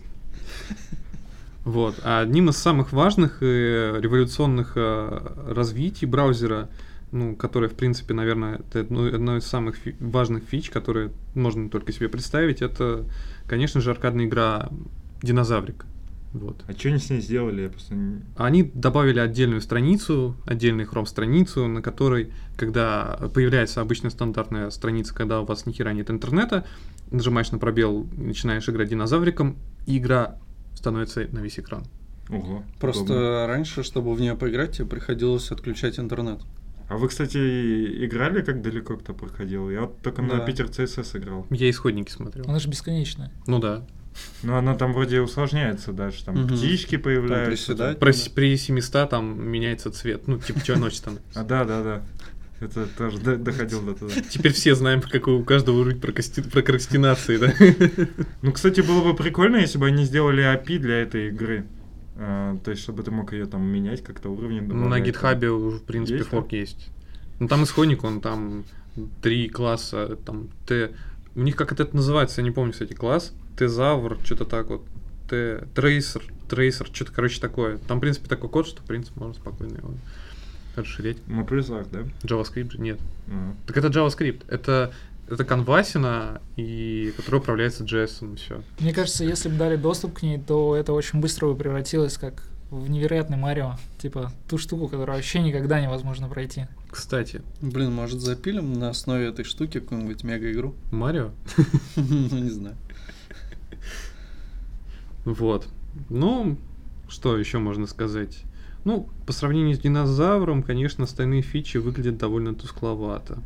Вот. 1.64 1.98
А 2.04 2.20
одним 2.20 2.48
из 2.50 2.56
самых 2.56 2.92
важных 2.92 3.38
и 3.42 3.44
революционных 3.98 4.72
э, 4.76 5.20
развитий 5.48 6.06
браузера, 6.06 6.68
ну, 7.10 7.34
которое, 7.34 7.68
в 7.68 7.74
принципе, 7.74 8.14
наверное, 8.14 8.56
это 8.58 8.80
одно, 8.80 9.04
одно 9.06 9.36
из 9.36 9.44
самых 9.46 9.76
фи- 9.76 9.96
важных 9.98 10.44
фич, 10.44 10.70
которые 10.70 11.10
можно 11.34 11.68
только 11.68 11.92
себе 11.92 12.08
представить, 12.08 12.62
это, 12.62 13.04
конечно 13.48 13.80
же, 13.80 13.90
аркадная 13.90 14.26
игра 14.26 14.68
Динозаврик. 15.22 15.86
Вот. 16.32 16.62
А 16.66 16.72
что 16.72 16.88
они 16.88 16.98
с 16.98 17.08
ней 17.08 17.20
сделали? 17.20 17.62
Я 17.62 17.68
просто... 17.70 17.94
Они 18.36 18.62
добавили 18.62 19.18
отдельную 19.18 19.60
страницу, 19.60 20.36
отдельную 20.44 20.86
хром-страницу, 20.86 21.66
на 21.66 21.80
которой, 21.82 22.32
когда 22.56 23.18
появляется 23.32 23.80
обычная 23.80 24.10
стандартная 24.10 24.70
страница, 24.70 25.14
когда 25.14 25.40
у 25.40 25.46
вас 25.46 25.66
ни 25.66 25.72
хера 25.72 25.92
нет 25.92 26.10
интернета, 26.10 26.66
нажимаешь 27.10 27.50
на 27.52 27.58
пробел, 27.58 28.06
начинаешь 28.16 28.68
играть 28.68 28.88
динозавриком, 28.88 29.56
и 29.86 29.98
игра 29.98 30.38
становится 30.74 31.26
на 31.32 31.38
весь 31.38 31.58
экран. 31.58 31.84
Ого. 32.28 32.64
Просто 32.80 33.04
удобно. 33.04 33.46
раньше, 33.46 33.82
чтобы 33.82 34.12
в 34.12 34.20
нее 34.20 34.34
поиграть, 34.34 34.72
тебе 34.72 34.86
приходилось 34.86 35.50
отключать 35.52 35.98
интернет. 35.98 36.40
А 36.88 36.96
вы, 36.96 37.08
кстати, 37.08 38.04
играли, 38.04 38.42
как 38.42 38.62
далеко 38.62 38.96
кто 38.96 39.12
проходил? 39.12 39.70
Я 39.70 39.82
вот 39.82 40.00
только 40.02 40.22
на 40.22 40.36
Да. 40.36 40.40
Питер 40.40 40.66
CSS 40.66 41.18
играл. 41.18 41.46
Я 41.50 41.68
исходники 41.68 42.10
смотрел. 42.10 42.44
Она 42.48 42.58
же 42.60 42.68
бесконечная. 42.68 43.32
Ну 43.46 43.58
да. 43.58 43.84
Но 44.42 44.56
она 44.56 44.74
там 44.76 44.92
вроде 44.92 45.20
усложняется 45.20 45.92
дальше. 45.92 46.24
Там 46.24 46.36
Мгм. 46.44 46.56
птички 46.56 46.96
появляются. 46.96 47.50
приседать. 47.50 47.98
Про, 47.98 48.12
Да. 48.12 48.18
с- 48.18 48.28
при 48.28 48.56
700 48.56 49.10
там 49.10 49.46
меняется 49.48 49.90
цвет. 49.90 50.26
Ну, 50.28 50.38
типа, 50.38 50.60
что 50.60 50.76
ночь 50.78 50.94
становится. 50.94 51.40
А, 51.40 51.44
да, 51.44 51.64
да, 51.64 51.82
да. 51.82 52.02
Это 52.60 52.86
тоже 52.86 53.18
до- 53.18 53.36
доходил 53.36 53.82
до 53.82 53.92
туда. 53.94 54.14
Теперь 54.30 54.52
все 54.54 54.74
знаем, 54.74 55.02
какой 55.02 55.34
у 55.34 55.44
каждого 55.44 55.80
уровень 55.80 55.98
прокасти- 55.98 56.48
прокрастинации, 56.48 57.36
да? 57.36 57.52
Ну, 58.40 58.52
кстати, 58.52 58.80
было 58.80 59.02
бы 59.04 59.14
прикольно, 59.14 59.56
если 59.56 59.76
бы 59.76 59.86
они 59.88 60.04
сделали 60.04 60.42
API 60.42 60.78
для 60.78 61.02
этой 61.02 61.28
игры. 61.28 61.66
А, 62.18 62.56
то 62.64 62.70
есть, 62.70 62.82
чтобы 62.82 63.02
ты 63.02 63.10
мог 63.10 63.32
ее 63.32 63.46
там 63.46 63.62
менять, 63.62 64.02
как-то 64.02 64.30
уровни 64.30 64.60
На 64.60 64.68
добавлять. 64.68 65.04
гитхабе 65.04 65.50
уже, 65.50 65.78
в 65.78 65.82
принципе, 65.82 66.18
Есть, 66.18 66.30
форк 66.30 66.52
есть. 66.52 66.88
Ну, 67.38 67.48
там 67.48 67.64
исходник, 67.64 68.04
он 68.04 68.20
там 68.20 68.64
три 69.22 69.48
класса, 69.48 70.16
там 70.24 70.48
Т... 70.66 70.92
У 71.34 71.42
них 71.42 71.56
как 71.56 71.72
это 71.72 71.94
называется, 71.94 72.40
я 72.40 72.44
не 72.44 72.50
помню, 72.50 72.72
кстати, 72.72 72.94
класс. 72.94 73.34
Тезавр, 73.58 74.18
что-то 74.24 74.46
так 74.46 74.68
вот. 74.68 74.82
Т... 75.28 75.66
Трейсер, 75.74 76.22
трейсер, 76.48 76.86
что-то, 76.92 77.12
короче, 77.12 77.40
такое. 77.40 77.78
Там, 77.78 77.98
в 77.98 78.00
принципе, 78.00 78.28
такой 78.28 78.48
код, 78.48 78.66
что, 78.66 78.80
в 78.82 78.86
принципе, 78.86 79.20
можно 79.20 79.34
спокойно 79.34 79.76
его 79.76 79.90
расширять. 80.76 81.18
Плюс 81.48 81.70
арт, 81.70 81.88
да? 81.90 82.00
JavaScript 82.22 82.72
же 82.72 82.78
нет. 82.78 82.98
Ага. 83.26 83.54
Так 83.66 83.76
это 83.76 83.88
JavaScript. 83.88 84.44
Это, 84.48 84.92
это 85.28 85.44
конвасина, 85.44 86.40
и 86.56 87.12
которая 87.16 87.40
управляется 87.40 87.84
JS, 87.84 88.32
и 88.32 88.36
все. 88.36 88.62
Мне 88.80 88.92
кажется, 88.92 89.24
если 89.24 89.48
бы 89.48 89.56
дали 89.56 89.76
доступ 89.76 90.14
к 90.18 90.22
ней, 90.22 90.38
то 90.38 90.76
это 90.76 90.92
очень 90.92 91.20
быстро 91.20 91.48
бы 91.48 91.56
превратилось 91.56 92.16
как 92.16 92.42
в 92.70 92.88
невероятный 92.90 93.36
Марио. 93.36 93.76
Типа 93.98 94.32
ту 94.48 94.58
штуку, 94.58 94.86
которую 94.88 95.16
вообще 95.16 95.40
никогда 95.40 95.80
невозможно 95.80 96.28
пройти. 96.28 96.66
Кстати, 96.90 97.42
Блин, 97.60 97.92
может 97.92 98.20
запилим 98.20 98.72
на 98.72 98.90
основе 98.90 99.26
этой 99.26 99.44
штуки 99.44 99.80
какую-нибудь 99.80 100.24
мега-игру? 100.24 100.74
Марио. 100.90 101.30
Ну, 101.96 102.38
не 102.38 102.50
знаю. 102.50 102.76
Вот. 105.24 105.66
Ну, 106.08 106.56
что 107.08 107.36
еще 107.36 107.58
можно 107.58 107.86
сказать? 107.86 108.42
Ну, 108.84 109.08
по 109.26 109.32
сравнению 109.32 109.74
с 109.74 109.80
динозавром, 109.80 110.62
конечно, 110.62 111.04
остальные 111.04 111.42
фичи 111.42 111.78
выглядят 111.78 112.18
довольно 112.18 112.54
тускловато. 112.54 113.42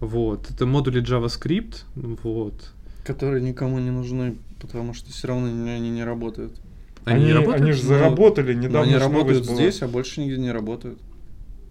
Вот. 0.00 0.50
Это 0.50 0.66
модули 0.66 1.02
JavaScript. 1.02 1.84
Вот. 1.94 2.72
Которые 3.04 3.42
никому 3.42 3.78
не 3.78 3.90
нужны, 3.90 4.36
потому 4.60 4.94
что 4.94 5.10
все 5.10 5.28
равно 5.28 5.46
они 5.46 5.90
не 5.90 6.04
работают. 6.04 6.60
Они, 7.04 7.26
не 7.26 7.32
работают? 7.32 7.62
Они 7.62 7.72
же 7.72 7.82
заработали 7.82 8.54
Но 8.54 8.62
недавно. 8.62 8.82
они 8.82 8.94
ж 8.94 8.98
работают 8.98 9.46
новость 9.46 9.48
была. 9.48 9.56
здесь, 9.56 9.82
а 9.82 9.88
больше 9.88 10.20
нигде 10.20 10.38
не 10.38 10.52
работают. 10.52 10.98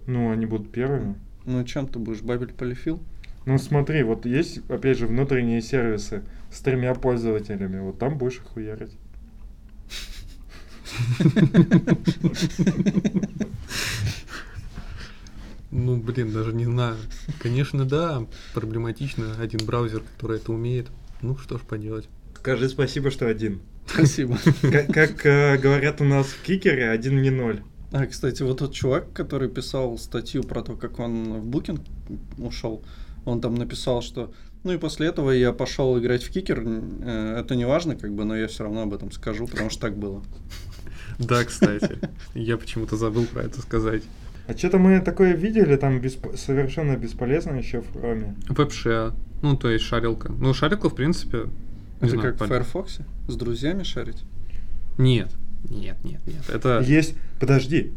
Ну, 0.08 0.32
они 0.32 0.46
будут 0.46 0.72
первыми. 0.72 1.16
Ну, 1.46 1.64
чем 1.64 1.88
ты 1.88 2.00
будешь, 2.00 2.22
бабель 2.22 2.54
полифил? 2.54 3.00
Ну, 3.46 3.58
смотри, 3.58 4.04
вот 4.04 4.26
есть, 4.26 4.60
опять 4.70 4.98
же, 4.98 5.08
внутренние 5.08 5.62
сервисы 5.62 6.24
с 6.52 6.60
тремя 6.62 6.94
пользователями. 6.94 7.80
Вот 7.80 8.00
там 8.00 8.18
будешь 8.18 8.38
их 8.38 8.44
хуярить. 8.44 8.92
Ну, 15.72 15.98
блин, 15.98 16.32
даже 16.32 16.54
не 16.54 16.66
знаю. 16.66 16.98
Конечно, 17.40 17.86
да, 17.86 18.26
проблематично. 18.54 19.36
Один 19.40 19.66
браузер, 19.66 20.02
который 20.16 20.38
это 20.38 20.52
умеет. 20.52 20.88
Ну, 21.22 21.38
что 21.38 21.58
ж 21.58 21.62
поделать. 21.62 22.08
Скажи 22.36 22.70
спасибо, 22.70 23.12
что 23.12 23.28
один. 23.28 23.62
Спасибо. 23.86 24.38
Как, 24.94 25.26
э, 25.26 25.58
говорят 25.58 26.02
у 26.02 26.06
нас 26.06 26.28
в 26.28 26.42
кикере, 26.42 26.90
один 26.90 27.22
не 27.22 27.30
ноль. 27.30 27.62
А, 27.92 28.06
кстати, 28.06 28.44
вот 28.44 28.60
тот 28.60 28.74
чувак, 28.74 29.12
который 29.14 29.50
писал 29.50 29.98
статью 29.98 30.44
про 30.44 30.62
то, 30.62 30.76
как 30.76 31.00
он 31.00 31.40
в 31.40 31.46
Букинг 31.46 31.82
ушел, 32.38 32.84
он 33.26 33.42
там 33.42 33.56
написал, 33.56 34.02
что 34.02 34.32
ну 34.64 34.74
и 34.74 34.78
после 34.78 35.08
этого 35.08 35.32
я 35.32 35.54
пошел 35.54 35.98
играть 35.98 36.24
в 36.24 36.32
кикер. 36.32 36.64
Э, 36.66 37.40
Это 37.40 37.56
не 37.56 37.66
важно, 37.66 37.96
как 37.96 38.14
бы, 38.14 38.26
но 38.26 38.36
я 38.36 38.48
все 38.48 38.64
равно 38.64 38.84
об 38.84 38.94
этом 38.94 39.12
скажу, 39.12 39.48
потому 39.48 39.70
что 39.70 39.82
так 39.82 39.98
было. 39.98 40.24
Да, 41.18 41.44
кстати. 41.44 41.98
Я 42.34 42.58
почему-то 42.58 42.96
забыл 42.96 43.26
про 43.26 43.44
это 43.44 43.62
сказать. 43.62 44.04
А 44.50 44.58
что-то 44.58 44.80
мы 44.80 45.00
такое 45.00 45.34
видели, 45.34 45.76
там 45.76 46.00
бесп- 46.00 46.36
совершенно 46.36 46.98
бесполезно 46.98 47.54
еще 47.58 47.82
в 47.82 47.92
хроме. 47.92 48.36
WebShare. 48.48 49.14
Ну, 49.44 49.56
то 49.56 49.70
есть 49.70 49.86
шарилка. 49.86 50.32
Ну, 50.32 50.54
шарилка, 50.56 50.90
в 50.90 50.96
принципе... 50.96 51.46
Это 52.02 52.10
знаю, 52.10 52.34
как 52.36 52.48
в 52.48 52.52
Firefox? 52.52 53.00
С 53.28 53.36
друзьями 53.36 53.84
шарить? 53.84 54.24
Нет. 54.98 55.30
Нет, 55.70 55.98
нет, 56.04 56.22
нет. 56.26 56.50
Это... 56.50 56.80
Есть, 56.80 57.16
подожди, 57.40 57.92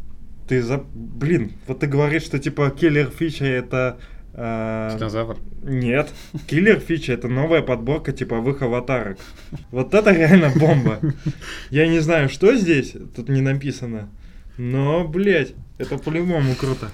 ты 0.47 0.61
за... 0.61 0.85
Блин, 0.93 1.53
вот 1.67 1.81
ты 1.81 1.87
говоришь, 1.87 2.25
что 2.25 2.39
типа 2.39 2.71
киллер 2.71 3.09
фича 3.09 3.47
это... 3.47 3.99
э, 4.35 4.97
Динозавр. 4.99 5.39
Нет, 5.63 6.11
киллер 6.49 6.81
фича 6.81 7.15
это 7.15 7.29
новая 7.29 7.63
подборка 7.63 8.13
типовых 8.13 8.61
аватарок. 8.61 9.19
Вот 9.71 9.95
это 9.95 10.13
реально 10.13 10.53
бомба. 10.55 10.99
Я 11.71 11.89
не 11.89 12.01
знаю, 12.01 12.29
что 12.29 12.55
здесь, 12.57 12.95
тут 13.17 13.31
не 13.31 13.41
написано. 13.41 14.11
Но, 14.59 15.09
блядь, 15.09 15.55
это 15.83 15.99
по-любому 15.99 16.55
круто. 16.55 16.91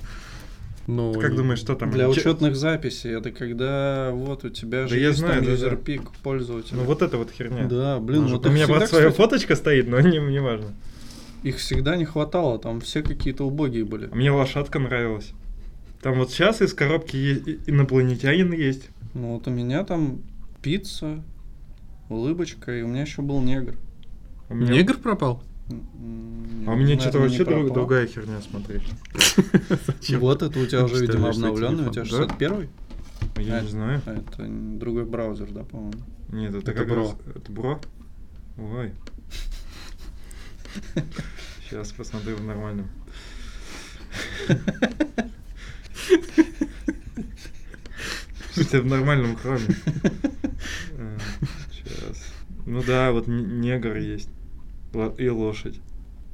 Ну, 0.87 1.13
Как 1.21 1.35
думаешь, 1.37 1.59
что 1.59 1.75
там? 1.75 1.91
Для 1.91 2.05
Че- 2.05 2.11
учетных 2.21 2.57
записей. 2.57 3.11
Это 3.11 3.31
когда 3.31 4.11
вот 4.13 4.45
у 4.45 4.49
тебя 4.49 4.83
Да 4.83 4.89
же 4.89 4.99
я 4.99 5.09
есть 5.09 5.19
знаю, 5.19 5.35
там 5.35 5.43
да, 5.45 5.47
да. 5.49 5.53
юзерпик 5.53 6.11
пользователя. 6.23 6.79
Ну 6.79 6.85
вот 6.85 7.03
это 7.03 7.19
вот 7.19 7.31
херня. 7.31 7.67
Да, 7.67 7.99
блин, 8.01 8.23
Может, 8.23 8.37
вот 8.39 8.47
у 8.47 8.51
меня 8.51 8.65
всегда, 8.65 8.79
просто 8.81 8.97
своя 8.97 9.11
кстати, 9.11 9.27
фоточка 9.29 9.55
стоит, 9.57 9.87
но 9.89 10.01
не, 10.01 10.19
не 10.19 10.41
важно. 10.41 10.73
Их 11.43 11.57
всегда 11.59 11.97
не 11.97 12.07
хватало, 12.07 12.59
там 12.59 12.81
все 12.81 13.03
какие-то 13.03 13.45
убогие 13.45 13.85
были. 13.85 14.09
А 14.11 14.15
мне 14.15 14.31
лошадка 14.31 14.79
нравилась. 14.79 15.33
Там 16.01 16.15
вот 16.19 16.31
сейчас 16.31 16.63
из 16.63 16.73
коробки 16.73 17.17
е- 17.17 17.37
и- 17.37 17.59
инопланетянин 17.71 18.53
есть. 18.53 18.89
Ну 19.13 19.35
вот 19.35 19.47
у 19.47 19.51
меня 19.51 19.85
там 19.85 20.23
пицца, 20.63 21.23
улыбочка, 22.09 22.73
и 22.77 22.81
у 22.83 22.89
меня 22.89 23.03
еще 23.03 23.21
был 23.21 23.41
негр. 23.43 23.75
У 24.49 24.55
меня, 24.55 24.73
Негр 24.73 24.97
пропал? 24.97 25.43
А 25.71 26.73
у 26.73 26.77
меня 26.77 26.99
что-то 26.99 27.19
вообще 27.19 27.45
друг- 27.45 27.73
другая 27.73 28.07
херня 28.07 28.41
смотреть. 28.41 28.83
Вот 30.19 30.43
это 30.43 30.59
у 30.59 30.67
тебя 30.67 30.85
уже, 30.85 31.01
видимо, 31.01 31.29
обновленный, 31.31 31.89
у 31.89 31.91
тебя 31.93 32.05
телефон, 32.05 32.29
да? 32.29 32.35
61 32.39 32.69
Я 33.45 33.57
А, 33.59 33.61
не 33.63 33.69
знаю. 33.69 34.03
А 34.07 34.13
это 34.15 34.47
другой 34.49 35.05
браузер, 35.05 35.51
да, 35.51 35.65
по-моему. 35.65 35.93
Нет, 36.31 36.51
это, 36.55 36.59
Это 36.71 36.73
как 36.75 36.89
Бро. 36.89 36.97
раз- 37.03 37.17
Это 37.37 37.53
бро? 37.53 37.81
Ой. 38.59 38.93
Сейчас 41.69 41.93
посмотрю 41.93 42.37
в 42.37 42.45
нормальном. 42.45 42.89
Что 48.53 48.81
в 48.81 48.87
нормальном 48.87 49.37
хроме. 49.37 49.67
Сейчас. 51.73 52.33
Ну 52.67 52.83
да, 52.83 53.13
вот 53.13 53.27
негр 53.29 53.97
есть. 53.97 54.29
И 55.07 55.29
лошадь. 55.29 55.81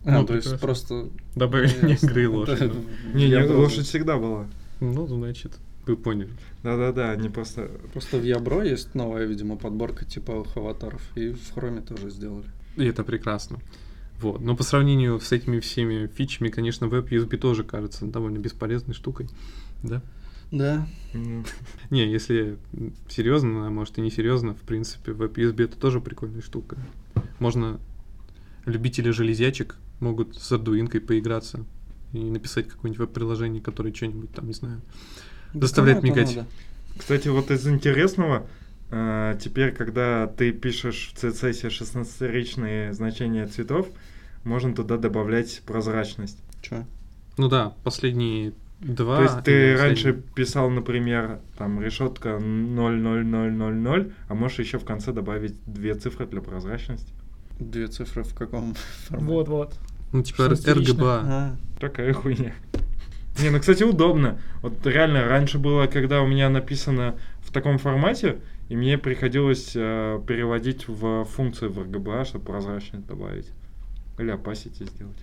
А, 0.05 0.21
Ну, 0.21 0.27
то 0.27 0.35
есть 0.37 0.61
просто... 0.61 1.09
Добавили 1.35 1.73
Ну, 1.83 1.89
негры 1.89 2.23
и 2.23 2.27
лошадь. 2.27 2.61
Это- 2.61 2.77
Не, 3.15 3.29
не, 3.29 3.43
лошадь 3.47 3.87
всегда 3.87 4.19
была. 4.19 4.47
Ну, 4.81 5.07
значит, 5.07 5.53
вы 5.87 5.97
поняли. 5.97 6.31
Да-да-да, 6.63 7.11
они 7.13 7.29
просто... 7.29 7.71
Просто 7.93 8.19
в 8.19 8.25
Ябро 8.25 8.63
есть 8.63 8.95
новая, 8.95 9.25
видимо, 9.25 9.57
подборка 9.57 10.05
типовых 10.05 10.57
аватаров, 10.57 11.03
и 11.17 11.31
в 11.31 11.53
Хроме 11.55 11.81
тоже 11.81 12.11
сделали. 12.11 12.47
И 12.77 12.85
это 12.85 13.03
прекрасно. 13.05 13.61
Вот. 14.21 14.41
Но 14.41 14.57
по 14.57 14.63
сравнению 14.63 15.21
с 15.21 15.33
этими 15.33 15.59
всеми 15.61 16.07
фичами, 16.07 16.49
конечно, 16.49 16.85
WebUSB 16.87 17.37
тоже 17.39 17.65
кажется 17.65 18.07
довольно 18.07 18.39
бесполезной 18.39 18.95
штукой. 18.95 19.29
Да? 19.83 20.03
Да. 20.51 20.87
м, 21.15 21.45
Не, 21.91 22.11
если 22.11 22.57
серьезно, 23.09 23.67
а 23.67 23.71
может 23.71 23.99
и 23.99 24.01
не 24.03 24.11
серьезно, 24.11 24.55
в 24.55 24.61
принципе, 24.61 25.13
WebUSB 25.13 25.65
это 25.65 25.77
тоже 25.79 26.01
прикольная 26.01 26.43
штука. 26.43 26.77
Можно 27.39 27.81
любители 28.67 29.11
железячек 29.11 29.77
могут 30.01 30.37
с 30.37 30.53
Arduino 30.53 31.01
поиграться 31.01 31.65
и 32.13 32.19
написать 32.19 32.69
какое-нибудь 32.69 33.01
веб-приложение, 33.01 33.63
которое 33.63 33.93
что-нибудь 33.93 34.33
там, 34.33 34.47
не 34.47 34.55
знаю. 34.55 34.81
Это 35.53 36.07
мигать. 36.07 36.37
надо? 36.37 36.49
Кстати, 36.97 37.29
вот 37.29 37.51
из 37.51 37.67
интересного, 37.67 38.47
э, 38.91 39.37
теперь, 39.43 39.73
когда 39.73 40.27
ты 40.27 40.53
пишешь 40.53 41.13
в 41.15 41.25
CSS 41.25 41.69
16-ричные 41.69 42.93
значения 42.93 43.47
цветов, 43.47 43.89
можно 44.45 44.75
туда 44.75 44.97
добавлять 44.97 45.63
прозрачность. 45.67 46.39
Чё? 46.63 46.85
Ну 47.37 47.49
да, 47.49 47.75
последние 47.83 48.53
два... 48.81 49.17
То 49.17 49.23
есть 49.23 49.45
ты 49.45 49.77
раньше 49.77 50.13
писал, 50.13 50.71
например, 50.71 51.41
там 51.59 51.81
решетка 51.83 52.39
00000, 52.39 54.13
а 54.29 54.35
можешь 54.35 54.59
еще 54.61 54.79
в 54.79 54.85
конце 54.85 55.13
добавить 55.13 55.57
две 55.67 55.95
цифры 55.95 56.27
для 56.27 56.41
прозрачности. 56.41 57.13
Две 57.59 57.87
цифры 57.87 58.23
в 58.25 58.35
каком 58.35 58.75
формате? 59.09 59.27
Вот-вот. 59.33 59.75
Ну, 60.13 60.23
типа 60.23 60.43
р- 60.43 60.51
шестеричная. 60.57 60.95
RGBA. 60.97 61.21
А, 61.25 61.57
Такая 61.81 62.13
хуйня. 62.13 62.55
Не, 63.41 63.51
ну, 63.51 63.59
кстати, 63.59 63.83
удобно. 63.83 64.39
Вот 64.63 64.87
реально, 64.87 65.25
раньше 65.27 65.59
было, 65.59 65.87
когда 65.87 66.23
у 66.23 66.27
меня 66.27 66.49
написано 66.51 67.17
в 67.41 67.53
таком 67.53 67.79
формате, 67.79 68.39
и 68.69 68.77
мне 68.77 68.97
приходилось 68.97 69.73
э, 69.75 70.21
переводить 70.27 70.87
в 70.89 71.25
функцию 71.25 71.73
в 71.73 71.79
RGBA, 71.81 72.25
чтобы 72.27 72.45
прозрачность 72.45 73.07
добавить. 73.07 73.49
Или 74.19 74.33
opacity 74.33 74.89
сделать. 74.89 75.17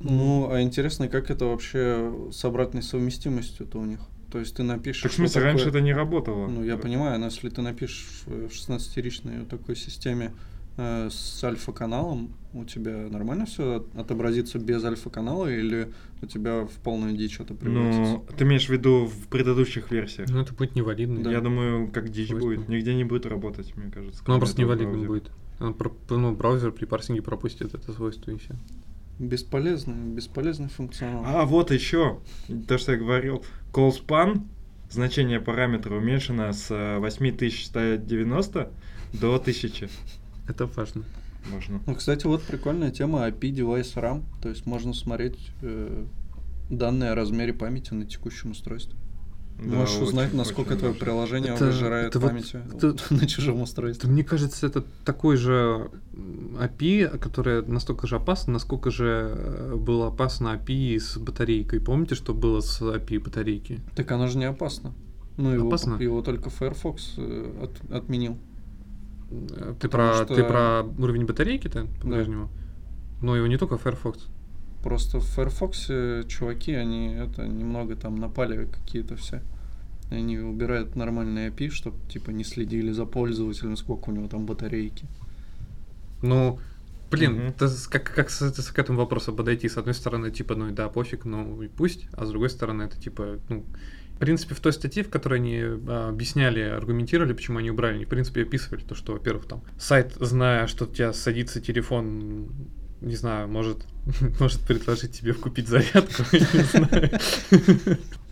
Ну, 0.00 0.50
а 0.52 0.60
интересно, 0.60 1.08
как 1.08 1.30
это 1.30 1.46
вообще 1.46 2.12
с 2.30 2.44
обратной 2.44 2.82
совместимостью-то 2.82 3.78
у 3.78 3.84
них? 3.86 4.00
То 4.30 4.38
есть 4.38 4.54
ты 4.56 4.62
напишешь... 4.62 5.02
Так, 5.02 5.12
в 5.12 5.14
смысле, 5.14 5.40
вот 5.40 5.46
раньше 5.46 5.64
такое- 5.64 5.78
это 5.80 5.84
не 5.86 5.94
работало. 5.94 6.46
Ну, 6.48 6.62
я 6.62 6.76
понимаю, 6.76 7.18
но 7.18 7.26
если 7.26 7.48
ты 7.48 7.62
напишешь 7.62 8.22
в 8.26 8.48
16-ричной 8.48 9.38
вот 9.40 9.48
такой 9.48 9.76
системе 9.76 10.32
э, 10.76 11.08
с 11.10 11.42
альфа-каналом, 11.44 12.32
у 12.52 12.64
тебя 12.64 13.08
нормально 13.10 13.46
все 13.46 13.84
отобразится 13.94 14.58
без 14.58 14.84
альфа-канала 14.84 15.46
или 15.46 15.92
у 16.22 16.26
тебя 16.26 16.64
в 16.64 16.72
полную 16.82 17.16
дичь 17.16 17.38
это 17.40 17.54
превратится? 17.54 18.12
Ну, 18.14 18.26
ты 18.36 18.44
имеешь 18.44 18.66
в 18.66 18.70
виду 18.70 19.06
в 19.06 19.28
предыдущих 19.28 19.90
версиях? 19.90 20.28
Ну, 20.30 20.40
это 20.40 20.54
будет 20.54 20.74
невалидно. 20.74 21.22
Да. 21.22 21.30
Я 21.30 21.40
думаю, 21.40 21.88
как 21.90 22.08
дичь 22.10 22.28
Свойство. 22.28 22.48
будет. 22.48 22.68
Нигде 22.68 22.94
не 22.94 23.04
будет 23.04 23.26
работать, 23.26 23.76
мне 23.76 23.90
кажется. 23.90 24.22
Ну, 24.26 24.38
просто 24.38 24.60
невалидным 24.60 25.06
будет. 25.06 25.30
Он 25.60 25.74
про- 25.74 25.92
ну, 26.10 26.34
браузер 26.34 26.72
при 26.72 26.84
парсинге 26.84 27.22
пропустит 27.22 27.74
это 27.74 27.92
свойство 27.92 28.30
и 28.30 28.36
все. 28.38 28.54
Бесполезный, 29.18 29.94
бесполезный 29.94 30.68
функционал. 30.68 31.22
А, 31.26 31.46
вот 31.46 31.70
еще. 31.70 32.18
То, 32.68 32.76
что 32.76 32.92
я 32.92 32.98
говорил. 32.98 33.42
Callspan, 33.72 34.42
значение 34.90 35.40
параметра 35.40 35.94
уменьшено 35.94 36.52
с 36.52 36.70
э, 36.70 36.98
8190 36.98 38.70
до 39.14 39.34
1000. 39.36 39.88
Это 40.48 40.66
важно. 40.66 41.02
Можно. 41.50 41.80
Ну, 41.86 41.94
кстати, 41.94 42.26
вот 42.26 42.42
прикольная 42.42 42.90
тема 42.90 43.26
API 43.28 43.52
Device 43.54 43.94
RAM. 43.94 44.22
То 44.42 44.48
есть 44.48 44.66
можно 44.66 44.92
смотреть 44.92 45.38
э, 45.62 46.04
данные 46.70 47.10
о 47.10 47.14
размере 47.14 47.52
памяти 47.52 47.94
на 47.94 48.04
текущем 48.04 48.50
устройстве. 48.50 48.96
Да, 49.58 49.76
Можешь 49.76 49.98
узнать, 50.02 50.34
насколько 50.34 50.70
очень 50.72 50.78
твое 50.80 50.92
важно. 50.92 51.04
приложение 51.06 51.54
Это- 51.54 51.64
выжирает 51.66 52.08
это 52.08 52.18
вот- 52.18 52.28
памяти 52.30 52.60
это- 52.74 52.96
на 53.14 53.26
чужом 53.26 53.54
Это, 53.54 53.62
устройстве. 53.64 54.10
мне 54.10 54.22
кажется, 54.22 54.66
это 54.66 54.84
такой 55.04 55.36
же 55.36 55.90
API, 56.58 57.16
которая 57.18 57.62
настолько 57.62 58.06
же 58.06 58.16
опасна, 58.16 58.54
насколько 58.54 58.90
же 58.90 59.34
э, 59.34 59.74
было 59.76 60.08
опасно 60.08 60.48
API 60.62 60.98
с 61.00 61.16
батарейкой. 61.16 61.80
Помните, 61.80 62.14
что 62.16 62.34
было 62.34 62.60
с 62.60 62.82
API 62.82 63.18
батарейки? 63.18 63.80
Так 63.94 64.10
оно 64.12 64.26
же 64.26 64.36
не 64.38 64.44
опасно. 64.44 64.92
Ну, 65.38 65.50
его, 65.52 65.68
Опасно? 65.68 65.94
его 65.96 66.22
только 66.22 66.50
Firefox 66.50 67.14
э, 67.18 67.52
от- 67.62 67.90
отменил. 67.92 68.36
Э, 69.30 69.74
Ты 69.80 69.88
Потому 69.88 70.10
про, 70.12 70.24
что- 70.24 70.34
ты 70.34 70.44
про 70.44 70.82
уровень 70.98 71.26
батарейки-то 71.26 71.86
по-прежнему? 72.00 72.48
Но 73.22 73.34
его 73.36 73.46
не 73.46 73.56
только 73.56 73.76
Firefox. 73.78 74.26
Просто 74.82 75.18
в 75.18 75.24
Firefox 75.24 75.86
э, 75.88 76.24
чуваки, 76.28 76.72
они 76.74 77.12
это 77.14 77.46
немного 77.46 77.96
там 77.96 78.16
напали 78.16 78.66
какие-то 78.66 79.16
все. 79.16 79.42
Они 80.10 80.38
убирают 80.38 80.94
нормальные 80.94 81.50
API, 81.50 81.70
чтобы 81.70 81.96
типа 82.08 82.30
не 82.30 82.44
следили 82.44 82.92
за 82.92 83.06
пользователем, 83.06 83.76
сколько 83.76 84.10
у 84.10 84.12
него 84.12 84.28
там 84.28 84.46
батарейки. 84.46 85.06
Ну, 86.22 86.58
блин, 87.10 87.52
с- 87.58 87.88
как, 87.88 88.12
как 88.14 88.30
с, 88.30 88.42
это 88.42 88.62
к 88.62 88.78
этому 88.78 88.98
вопросу 88.98 89.32
подойти? 89.32 89.68
С 89.68 89.76
одной 89.76 89.94
стороны, 89.94 90.30
типа, 90.30 90.54
ну 90.54 90.70
да, 90.70 90.88
пофиг, 90.88 91.24
ну 91.24 91.60
и 91.62 91.68
пусть, 91.68 92.06
а 92.12 92.24
с 92.24 92.28
другой 92.30 92.50
стороны, 92.50 92.84
это 92.84 93.00
типа, 93.00 93.38
ну, 93.48 93.64
в 94.16 94.18
принципе, 94.18 94.54
в 94.54 94.60
той 94.60 94.72
статье, 94.72 95.02
в 95.02 95.10
которой 95.10 95.38
они 95.38 95.60
а, 95.60 96.08
объясняли, 96.08 96.60
аргументировали, 96.60 97.34
почему 97.34 97.58
они 97.58 97.70
убрали, 97.70 97.96
они, 97.96 98.06
в 98.06 98.08
принципе, 98.08 98.42
описывали 98.42 98.80
то, 98.80 98.94
что, 98.94 99.12
во-первых, 99.12 99.46
там, 99.46 99.62
сайт, 99.78 100.14
зная, 100.18 100.66
что 100.66 100.86
у 100.86 100.88
тебя 100.88 101.12
садится 101.12 101.60
телефон, 101.60 102.48
не 103.02 103.14
знаю, 103.14 103.46
может, 103.46 103.86
может 104.40 104.60
предложить 104.62 105.12
тебе 105.12 105.34
купить 105.34 105.68
зарядку, 105.68 106.22
не 106.32 106.62
знаю. 106.62 107.10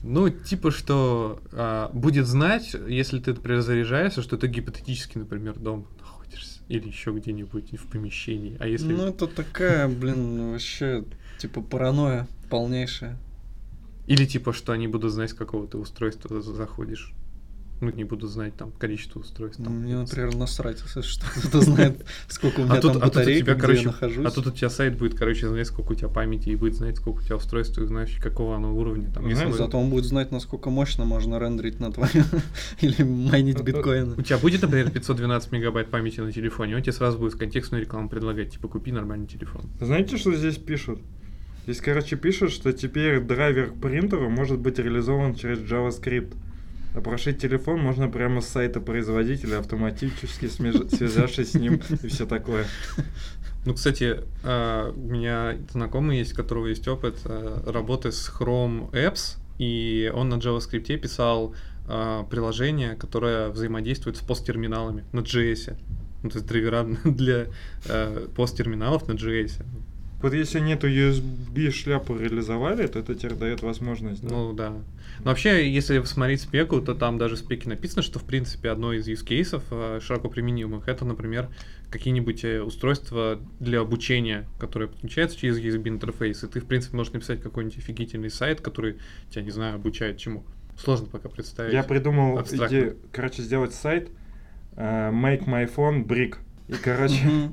Ну, 0.02 0.31
типа, 0.31 0.70
что 0.70 1.43
а, 1.52 1.90
будет 1.93 2.27
знать, 2.27 2.74
если 2.89 3.19
ты, 3.19 3.35
например, 3.35 3.61
заряжаешься, 3.61 4.23
что 4.23 4.39
ты 4.39 4.47
гипотетически, 4.47 5.19
например, 5.19 5.59
дома 5.59 5.85
находишься. 6.01 6.61
Или 6.69 6.89
еще 6.89 7.12
где-нибудь 7.12 7.78
в 7.78 7.89
помещении. 7.89 8.56
А 8.59 8.66
если... 8.66 8.90
Ну, 8.90 9.06
это 9.06 9.27
такая, 9.27 9.86
блин, 9.86 10.52
вообще, 10.52 11.05
типа, 11.36 11.61
паранойя 11.61 12.27
полнейшая. 12.48 13.19
Или 14.06 14.26
типа, 14.26 14.52
что 14.52 14.72
они 14.72 14.86
будут 14.89 15.12
знать, 15.12 15.31
с 15.31 15.35
какого 15.35 15.66
ты 15.66 15.78
устройства 15.78 16.40
за- 16.40 16.52
заходишь. 16.55 17.12
Ну, 17.81 17.90
не 17.90 18.05
будут 18.05 18.31
знать 18.31 18.56
там 18.56 18.70
количество 18.72 19.18
устройств. 19.20 19.62
там. 19.62 19.81
Мне, 19.81 19.98
например, 19.98 20.35
насрать, 20.36 20.81
если 20.82 21.02
что 21.02 21.26
кто-то 21.26 21.60
знает, 21.60 22.06
сколько 22.28 22.60
у 22.60 22.64
меня 22.64 22.74
А 22.74 22.81
тут, 22.81 22.93
там 22.93 23.02
а 23.02 23.06
тут 23.06 23.16
у 23.16 23.18
батарейки, 23.18 23.43
тебя, 23.43 23.52
где 23.55 23.60
короче, 23.60 23.81
я 23.81 23.86
нахожусь. 23.89 24.26
а 24.26 24.31
тут 24.31 24.47
у 24.47 24.51
тебя 24.52 24.70
сайт 24.70 24.97
будет, 24.97 25.14
короче, 25.18 25.48
знать, 25.48 25.66
сколько 25.66 25.93
у 25.93 25.94
тебя 25.94 26.09
памяти, 26.09 26.51
и 26.51 26.56
будет 26.56 26.76
знать, 26.76 26.97
сколько 26.97 27.18
у 27.18 27.22
тебя 27.22 27.36
устройств, 27.36 27.76
и 27.78 27.85
знаешь, 27.86 28.16
какого 28.22 28.56
оно 28.56 28.74
уровня. 28.74 29.10
Там, 29.12 29.28
если 29.28 29.51
Зато 29.51 29.76
он 29.78 29.90
будет 29.90 30.05
знать, 30.05 30.31
насколько 30.31 30.70
мощно 30.70 31.05
можно 31.05 31.39
рендерить 31.39 31.81
на 31.81 31.93
твоем 31.93 32.24
или 32.81 33.02
майнить 33.02 33.60
биткоины. 33.60 34.14
У 34.16 34.22
тебя 34.22 34.39
будет, 34.39 34.62
например, 34.62 34.90
512 34.90 35.52
мегабайт 35.52 35.90
памяти 35.90 36.20
на 36.20 36.32
телефоне, 36.32 36.76
он 36.76 36.82
тебе 36.82 36.93
сразу 36.93 37.18
будет 37.18 37.35
контекстную 37.35 37.82
рекламу 37.82 38.09
предлагать, 38.09 38.52
типа, 38.52 38.68
купи 38.68 38.93
нормальный 38.93 39.26
телефон. 39.26 39.62
Знаете, 39.81 40.16
что 40.16 40.32
здесь 40.32 40.56
пишут? 40.56 41.01
Здесь, 41.65 41.81
короче, 41.81 42.16
пишут, 42.16 42.53
что 42.53 42.74
теперь 42.74 43.20
драйвер 43.20 43.70
к 43.70 43.81
принтеру 43.81 44.28
может 44.28 44.59
быть 44.59 44.78
реализован 44.78 45.35
через 45.35 45.61
JavaScript. 45.61 46.36
А 46.95 47.01
прошить 47.01 47.39
телефон 47.39 47.81
можно 47.81 48.09
прямо 48.09 48.43
с 48.43 48.49
сайта 48.49 48.81
производителя, 48.81 49.59
автоматически 49.59 50.47
связавшись 50.95 51.53
с 51.53 51.55
ним 51.55 51.81
и 52.03 52.09
все 52.09 52.27
такое. 52.27 52.66
Ну, 53.65 53.73
кстати, 53.73 54.20
а, 54.43 54.93
у 54.93 55.09
меня 55.11 55.57
знакомый 55.73 56.19
есть, 56.19 56.35
у 56.35 56.36
которого 56.36 56.66
есть 56.66 56.86
опыт 56.86 57.16
а, 57.24 57.62
работы 57.66 58.12
с 58.12 58.28
Chrome 58.28 58.91
Apps, 58.93 59.39
и 59.59 60.12
он 60.15 60.28
на 60.28 60.35
JavaScript 60.35 60.99
писал 60.99 61.55
а, 61.89 62.24
приложение, 62.24 62.95
которое 62.95 63.49
взаимодействует 63.49 64.19
с 64.19 64.20
посттерминалами 64.20 65.05
на 65.12 65.20
JS. 65.20 65.78
Ну, 66.23 66.28
то 66.28 66.36
есть 66.36 66.47
драйвера 66.47 66.86
для 67.05 67.47
а, 67.89 68.28
посттерминалов 68.36 69.09
на 69.09 69.12
JS. 69.12 69.65
Вот 70.25 70.33
если 70.33 70.59
нету 70.59 70.89
USB 70.89 71.71
шляпу 71.71 72.17
реализовали, 72.17 72.87
то 72.87 72.99
это 72.99 73.15
теперь 73.15 73.35
дает 73.35 73.61
возможность. 73.61 74.23
да? 74.23 74.29
Ну 74.31 74.55
да. 74.55 74.71
Но 74.71 75.25
вообще, 75.25 75.71
если 75.71 75.99
посмотреть 75.99 76.41
спеку, 76.41 76.81
то 76.81 76.95
там 76.95 77.19
даже 77.19 77.35
в 77.35 77.41
спеке 77.41 77.69
написано, 77.69 78.01
что 78.01 78.19
в 78.19 78.25
принципе 78.25 78.71
одно 78.71 78.95
из 78.95 79.07
use 79.07 79.23
кейсов 79.23 79.65
э, 79.71 80.01
широко 80.03 80.31
применимых 80.31 80.89
это, 80.89 81.05
например, 81.05 81.51
какие-нибудь 81.91 82.43
э, 82.43 82.63
устройства 82.63 83.39
для 83.61 83.81
обучения, 83.81 84.49
которые 84.59 84.89
подключаются 84.89 85.39
через 85.39 85.59
USB 85.59 85.89
интерфейс, 85.91 86.43
и 86.43 86.47
ты, 86.47 86.61
в 86.61 86.65
принципе, 86.65 86.97
можешь 86.97 87.13
написать 87.13 87.43
какой-нибудь 87.43 87.77
офигительный 87.77 88.31
сайт, 88.31 88.63
который 88.63 88.97
тебя, 89.29 89.43
не 89.43 89.51
знаю, 89.51 89.75
обучает 89.75 90.17
чему. 90.17 90.43
Сложно 90.83 91.07
пока 91.07 91.29
представить. 91.29 91.75
Я 91.75 91.83
придумал 91.83 92.39
абстрактно. 92.39 92.75
идею, 92.75 92.97
короче, 93.13 93.43
сделать 93.43 93.75
сайт 93.75 94.09
э, 94.75 95.11
Make 95.11 95.45
My 95.45 95.71
Phone 95.71 96.07
Brick. 96.07 96.37
И, 96.69 96.73
короче. 96.83 97.51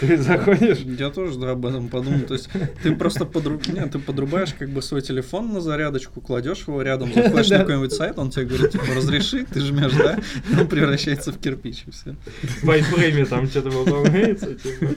Ты 0.00 0.18
заходишь, 0.18 0.78
Я 0.80 1.10
тоже 1.10 1.38
да, 1.38 1.52
об 1.52 1.64
этом 1.64 1.88
подумал. 1.88 2.20
То 2.20 2.34
есть 2.34 2.48
ты 2.82 2.94
просто 2.94 3.24
подру... 3.24 3.60
Нет, 3.68 3.92
ты 3.92 3.98
подрубаешь 3.98 4.52
как 4.52 4.70
бы 4.70 4.82
свой 4.82 5.00
телефон 5.00 5.52
на 5.52 5.60
зарядочку, 5.60 6.20
кладешь 6.20 6.64
его 6.66 6.82
рядом, 6.82 7.12
заходишь 7.14 7.50
на 7.50 7.58
какой-нибудь 7.58 7.92
сайт, 7.92 8.18
он 8.18 8.30
тебе 8.30 8.46
говорит, 8.46 8.72
типа, 8.72 8.86
разреши, 8.94 9.44
ты 9.44 9.60
жмешь, 9.60 9.92
да, 9.94 10.18
и 10.50 10.60
он 10.60 10.68
превращается 10.68 11.32
в 11.32 11.38
кирпич, 11.38 11.84
и 11.86 11.90
все. 11.90 12.16
в 12.62 12.70
айфрейме 12.70 13.24
там 13.24 13.48
что-то 13.48 13.70
выполняется, 13.70 14.54
типа. 14.54 14.94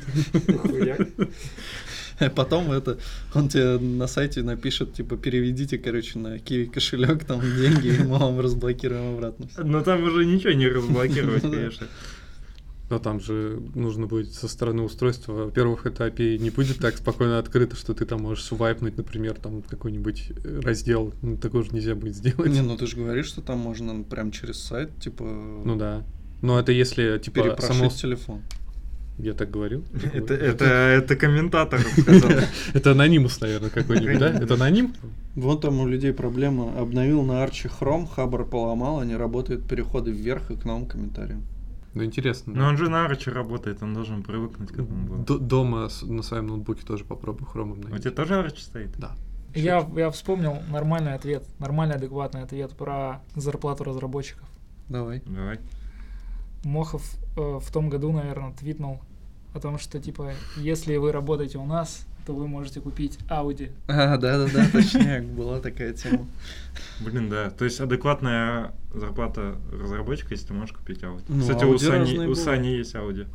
А 2.20 2.30
потом 2.30 2.72
это, 2.72 2.98
он 3.34 3.48
тебе 3.48 3.80
на 3.80 4.06
сайте 4.07 4.44
напишет, 4.44 4.94
типа, 4.94 5.16
переведите, 5.16 5.78
короче, 5.78 6.20
на 6.20 6.38
киви 6.38 6.66
кошелек, 6.66 7.24
там, 7.24 7.40
деньги, 7.40 7.88
и 7.88 8.03
мы 8.03 8.18
вам 8.18 8.40
разблокируем 8.41 9.14
обратно. 9.14 9.48
Но 9.57 9.82
там 9.82 10.03
уже 10.03 10.26
ничего 10.26 10.52
не 10.52 10.68
разблокировать, 10.68 11.41
конечно. 11.49 11.88
Но 12.90 12.98
там 12.99 13.20
же 13.20 13.61
нужно 13.76 14.07
будет 14.07 14.34
со 14.34 14.48
стороны 14.48 14.82
устройства. 14.82 15.34
Во-первых, 15.34 15.86
это 15.86 16.07
API 16.07 16.38
не 16.38 16.49
будет 16.49 16.80
так 16.80 16.98
спокойно 16.98 17.38
открыто, 17.38 17.76
что 17.76 17.94
ты 17.94 18.06
там 18.06 18.22
можешь 18.22 18.44
свайпнуть, 18.44 18.98
например, 18.98 19.36
там 19.36 19.61
какой-нибудь 19.61 20.32
э, 20.44 20.60
раздел. 20.61 21.14
Ну, 21.22 21.38
такого 21.38 21.64
же 21.64 21.72
нельзя 21.72 21.94
будет 21.95 22.16
сделать. 22.16 22.52
Не, 22.52 22.61
ну 22.61 22.78
ты 22.78 22.88
же 22.88 22.98
говоришь, 22.98 23.28
что 23.28 23.41
там 23.41 23.60
можно 23.60 24.03
прям 24.03 24.32
через 24.32 24.60
сайт, 24.60 24.90
типа, 24.99 25.24
Ну 25.24 25.76
да. 25.76 26.03
Но 26.41 26.60
это 26.60 26.72
если, 26.72 27.20
типа, 27.20 27.41
перепрошить 27.41 27.76
само... 27.76 27.90
телефон. 27.90 28.41
Я 29.20 29.34
так 29.34 29.52
говорил? 29.52 29.84
Это, 30.14 30.34
это, 30.34 30.66
это 30.66 31.16
комментатор 31.18 31.82
сказал. 31.82 32.32
Это 32.74 32.91
анонимус, 32.91 33.41
наверное, 33.41 33.70
какой-нибудь, 33.70 34.18
да? 34.18 34.30
Это 34.30 34.53
аноним? 34.53 34.95
Вот 35.36 35.61
там 35.61 35.82
у 35.82 35.88
людей 35.88 36.14
проблема. 36.14 36.80
Обновил 36.80 37.22
на 37.24 37.44
Арчи 37.44 37.68
Chrome, 37.68 38.07
Хабр 38.07 38.45
поломал, 38.45 39.03
не 39.03 39.18
работают 39.18 39.68
переходы 39.68 40.11
вверх 40.11 40.52
и 40.52 40.56
к 40.56 40.64
новым 40.64 40.86
комментариям. 40.86 41.44
Ну, 41.94 42.03
интересно. 42.03 42.53
Но 42.53 42.61
да. 42.61 42.68
он 42.70 42.78
же 42.78 42.90
на 42.90 43.06
Арче 43.06 43.32
работает, 43.32 43.82
он 43.82 43.94
должен 43.94 44.22
привыкнуть 44.24 44.70
к 44.70 44.74
этому. 44.74 45.07
было. 45.07 45.18
Д- 45.26 45.40
Дома 45.40 45.90
с- 45.90 46.03
на 46.03 46.22
своем 46.22 46.48
ноутбуке 46.48 46.86
тоже 46.86 47.03
попробую 47.03 47.48
хром 47.48 47.72
У 47.72 47.74
обновить. 47.74 48.02
тебя 48.03 48.11
тоже 48.11 48.36
Арч 48.40 48.60
стоит? 48.61 48.91
Да. 48.98 49.11
Я, 49.56 49.88
я 49.95 50.11
вспомнил 50.11 50.57
нормальный 50.70 51.14
ответ, 51.16 51.44
нормальный 51.57 51.95
адекватный 51.95 52.44
ответ 52.44 52.76
про 52.78 53.22
зарплату 53.36 53.84
разработчиков. 53.84 54.48
Давай. 54.88 55.24
Давай. 55.26 55.60
Мохов 56.64 57.03
э, 57.38 57.60
в 57.60 57.72
том 57.72 57.90
году, 57.90 58.11
наверное, 58.11 58.52
твитнул 58.53 58.99
о 59.56 59.60
том, 59.60 59.80
что 59.80 59.99
типа, 59.99 60.34
если 60.57 60.95
вы 60.98 61.11
работаете 61.11 61.57
у 61.57 61.66
нас, 61.66 62.06
то 62.30 62.35
вы 62.35 62.47
можете 62.47 62.80
купить 62.80 63.18
Audi. 63.27 63.72
А, 63.88 64.15
да-да-да, 64.18 64.69
точняк, 64.72 65.26
была 65.26 65.60
такая 65.60 65.93
тема. 65.93 66.27
Блин, 66.99 67.27
да. 67.27 67.49
То 67.49 67.65
есть 67.65 67.80
адекватная 67.81 68.72
зарплата 68.93 69.57
разработчика, 69.72 70.35
если 70.35 70.45
ты 70.49 70.53
можешь 70.53 70.76
купить 70.76 70.99
Audi. 71.01 71.23
Ну, 71.27 71.41
Кстати, 71.41 71.64
у 71.64 71.73
Audi 71.73 71.80
Сани, 71.80 71.99
разные 72.01 72.30
у. 72.30 72.35
Сани 72.35 72.68
есть 72.68 72.93
Audi. 72.93 73.26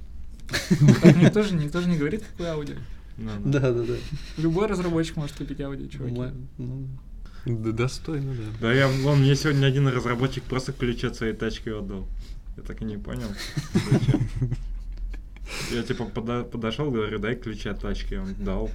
Так 1.03 1.17
никто 1.17 1.43
же, 1.43 1.57
никто 1.57 1.81
же 1.81 1.89
не 1.89 1.97
говорит, 1.97 2.23
какой 2.23 2.47
Audi. 2.47 2.79
Ну, 3.19 3.31
да. 3.47 3.59
Да-да-да. 3.59 3.95
Любой 4.37 4.69
разработчик 4.69 5.17
может 5.17 5.37
купить 5.37 5.59
Audi, 5.59 5.89
чуваки. 5.89 6.33
Ну, 6.59 6.87
Д- 7.47 7.73
Достойно, 7.73 8.33
да. 8.33 8.43
Да, 8.61 8.73
я, 8.73 8.87
вон, 8.87 9.19
мне 9.23 9.35
сегодня 9.35 9.67
один 9.67 9.89
разработчик 9.89 10.45
просто 10.45 10.73
ключи 10.73 11.09
от 11.09 11.17
своей 11.17 11.33
тачки 11.35 11.69
отдал. 11.69 12.07
Я 12.57 12.63
так 12.63 12.81
и 12.81 12.85
не 12.85 12.97
понял. 12.97 13.27
Я 15.73 15.83
типа 15.83 16.05
подошел, 16.05 16.91
говорю, 16.91 17.19
дай 17.19 17.37
ключи 17.37 17.69
от 17.69 17.81
тачки. 17.81 18.15
Он 18.15 18.35
дал. 18.35 18.71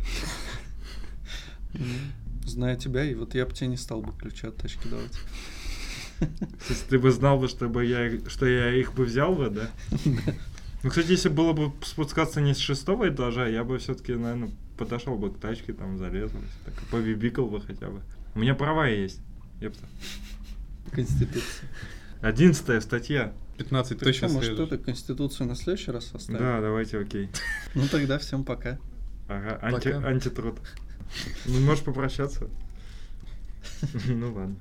Зная 2.46 2.76
тебя, 2.76 3.04
и 3.04 3.16
вот 3.16 3.36
я 3.36 3.46
бы 3.46 3.54
тебе 3.54 3.68
не 3.68 3.78
стал 3.78 4.02
бы 4.02 4.12
ключи 4.18 4.48
от 4.48 4.58
тачки 4.58 4.88
давать. 4.88 5.14
Если 6.68 6.86
ты 6.90 7.00
бы 7.00 7.12
знал 7.12 7.40
бы, 7.40 7.48
чтобы 7.48 7.86
я, 7.86 8.20
что 8.28 8.46
я 8.46 8.74
их 8.74 8.94
бы 8.94 9.06
взял 9.06 9.36
бы, 9.36 9.50
да? 9.50 9.70
Ну, 10.82 10.90
кстати, 10.90 11.12
если 11.12 11.30
было 11.30 11.54
бы 11.54 11.74
спускаться 11.84 12.42
не 12.42 12.54
с 12.54 12.58
шестого 12.58 13.10
этажа, 13.10 13.48
я 13.48 13.64
бы 13.64 13.78
все-таки, 13.78 14.14
наверное, 14.14 14.52
подошел 14.78 15.18
бы 15.18 15.32
к 15.32 15.40
тачке, 15.40 15.74
там 15.74 15.98
залез, 15.98 16.32
так 16.66 16.74
побибикал 16.90 17.48
бы 17.48 17.62
хотя 17.62 17.90
бы. 17.90 18.02
У 18.34 18.40
меня 18.40 18.56
права 18.56 18.88
есть. 18.88 19.20
Ёпта. 19.60 19.86
Конституция. 20.92 21.70
Одиннадцатая 22.22 22.80
статья. 22.82 23.34
15 23.60 24.00
Ты 24.00 24.06
точно 24.06 24.28
что, 24.28 24.36
может, 24.36 24.50
следуешь. 24.56 24.72
это 24.72 24.84
Конституцию 24.84 25.48
на 25.48 25.56
следующий 25.56 25.92
раз 25.92 26.10
оставим? 26.14 26.40
Да, 26.40 26.62
давайте, 26.62 26.98
окей. 26.98 27.30
Ну 27.76 27.88
тогда 27.92 28.18
всем 28.18 28.44
пока. 28.46 28.80
Ага, 29.28 29.60
анти, 29.62 29.92
Пока. 29.92 30.08
антитруд. 30.08 30.60
Ну, 31.46 31.60
можешь 31.62 31.84
попрощаться? 31.84 32.48
Ну 34.08 34.34
ладно. 34.34 34.56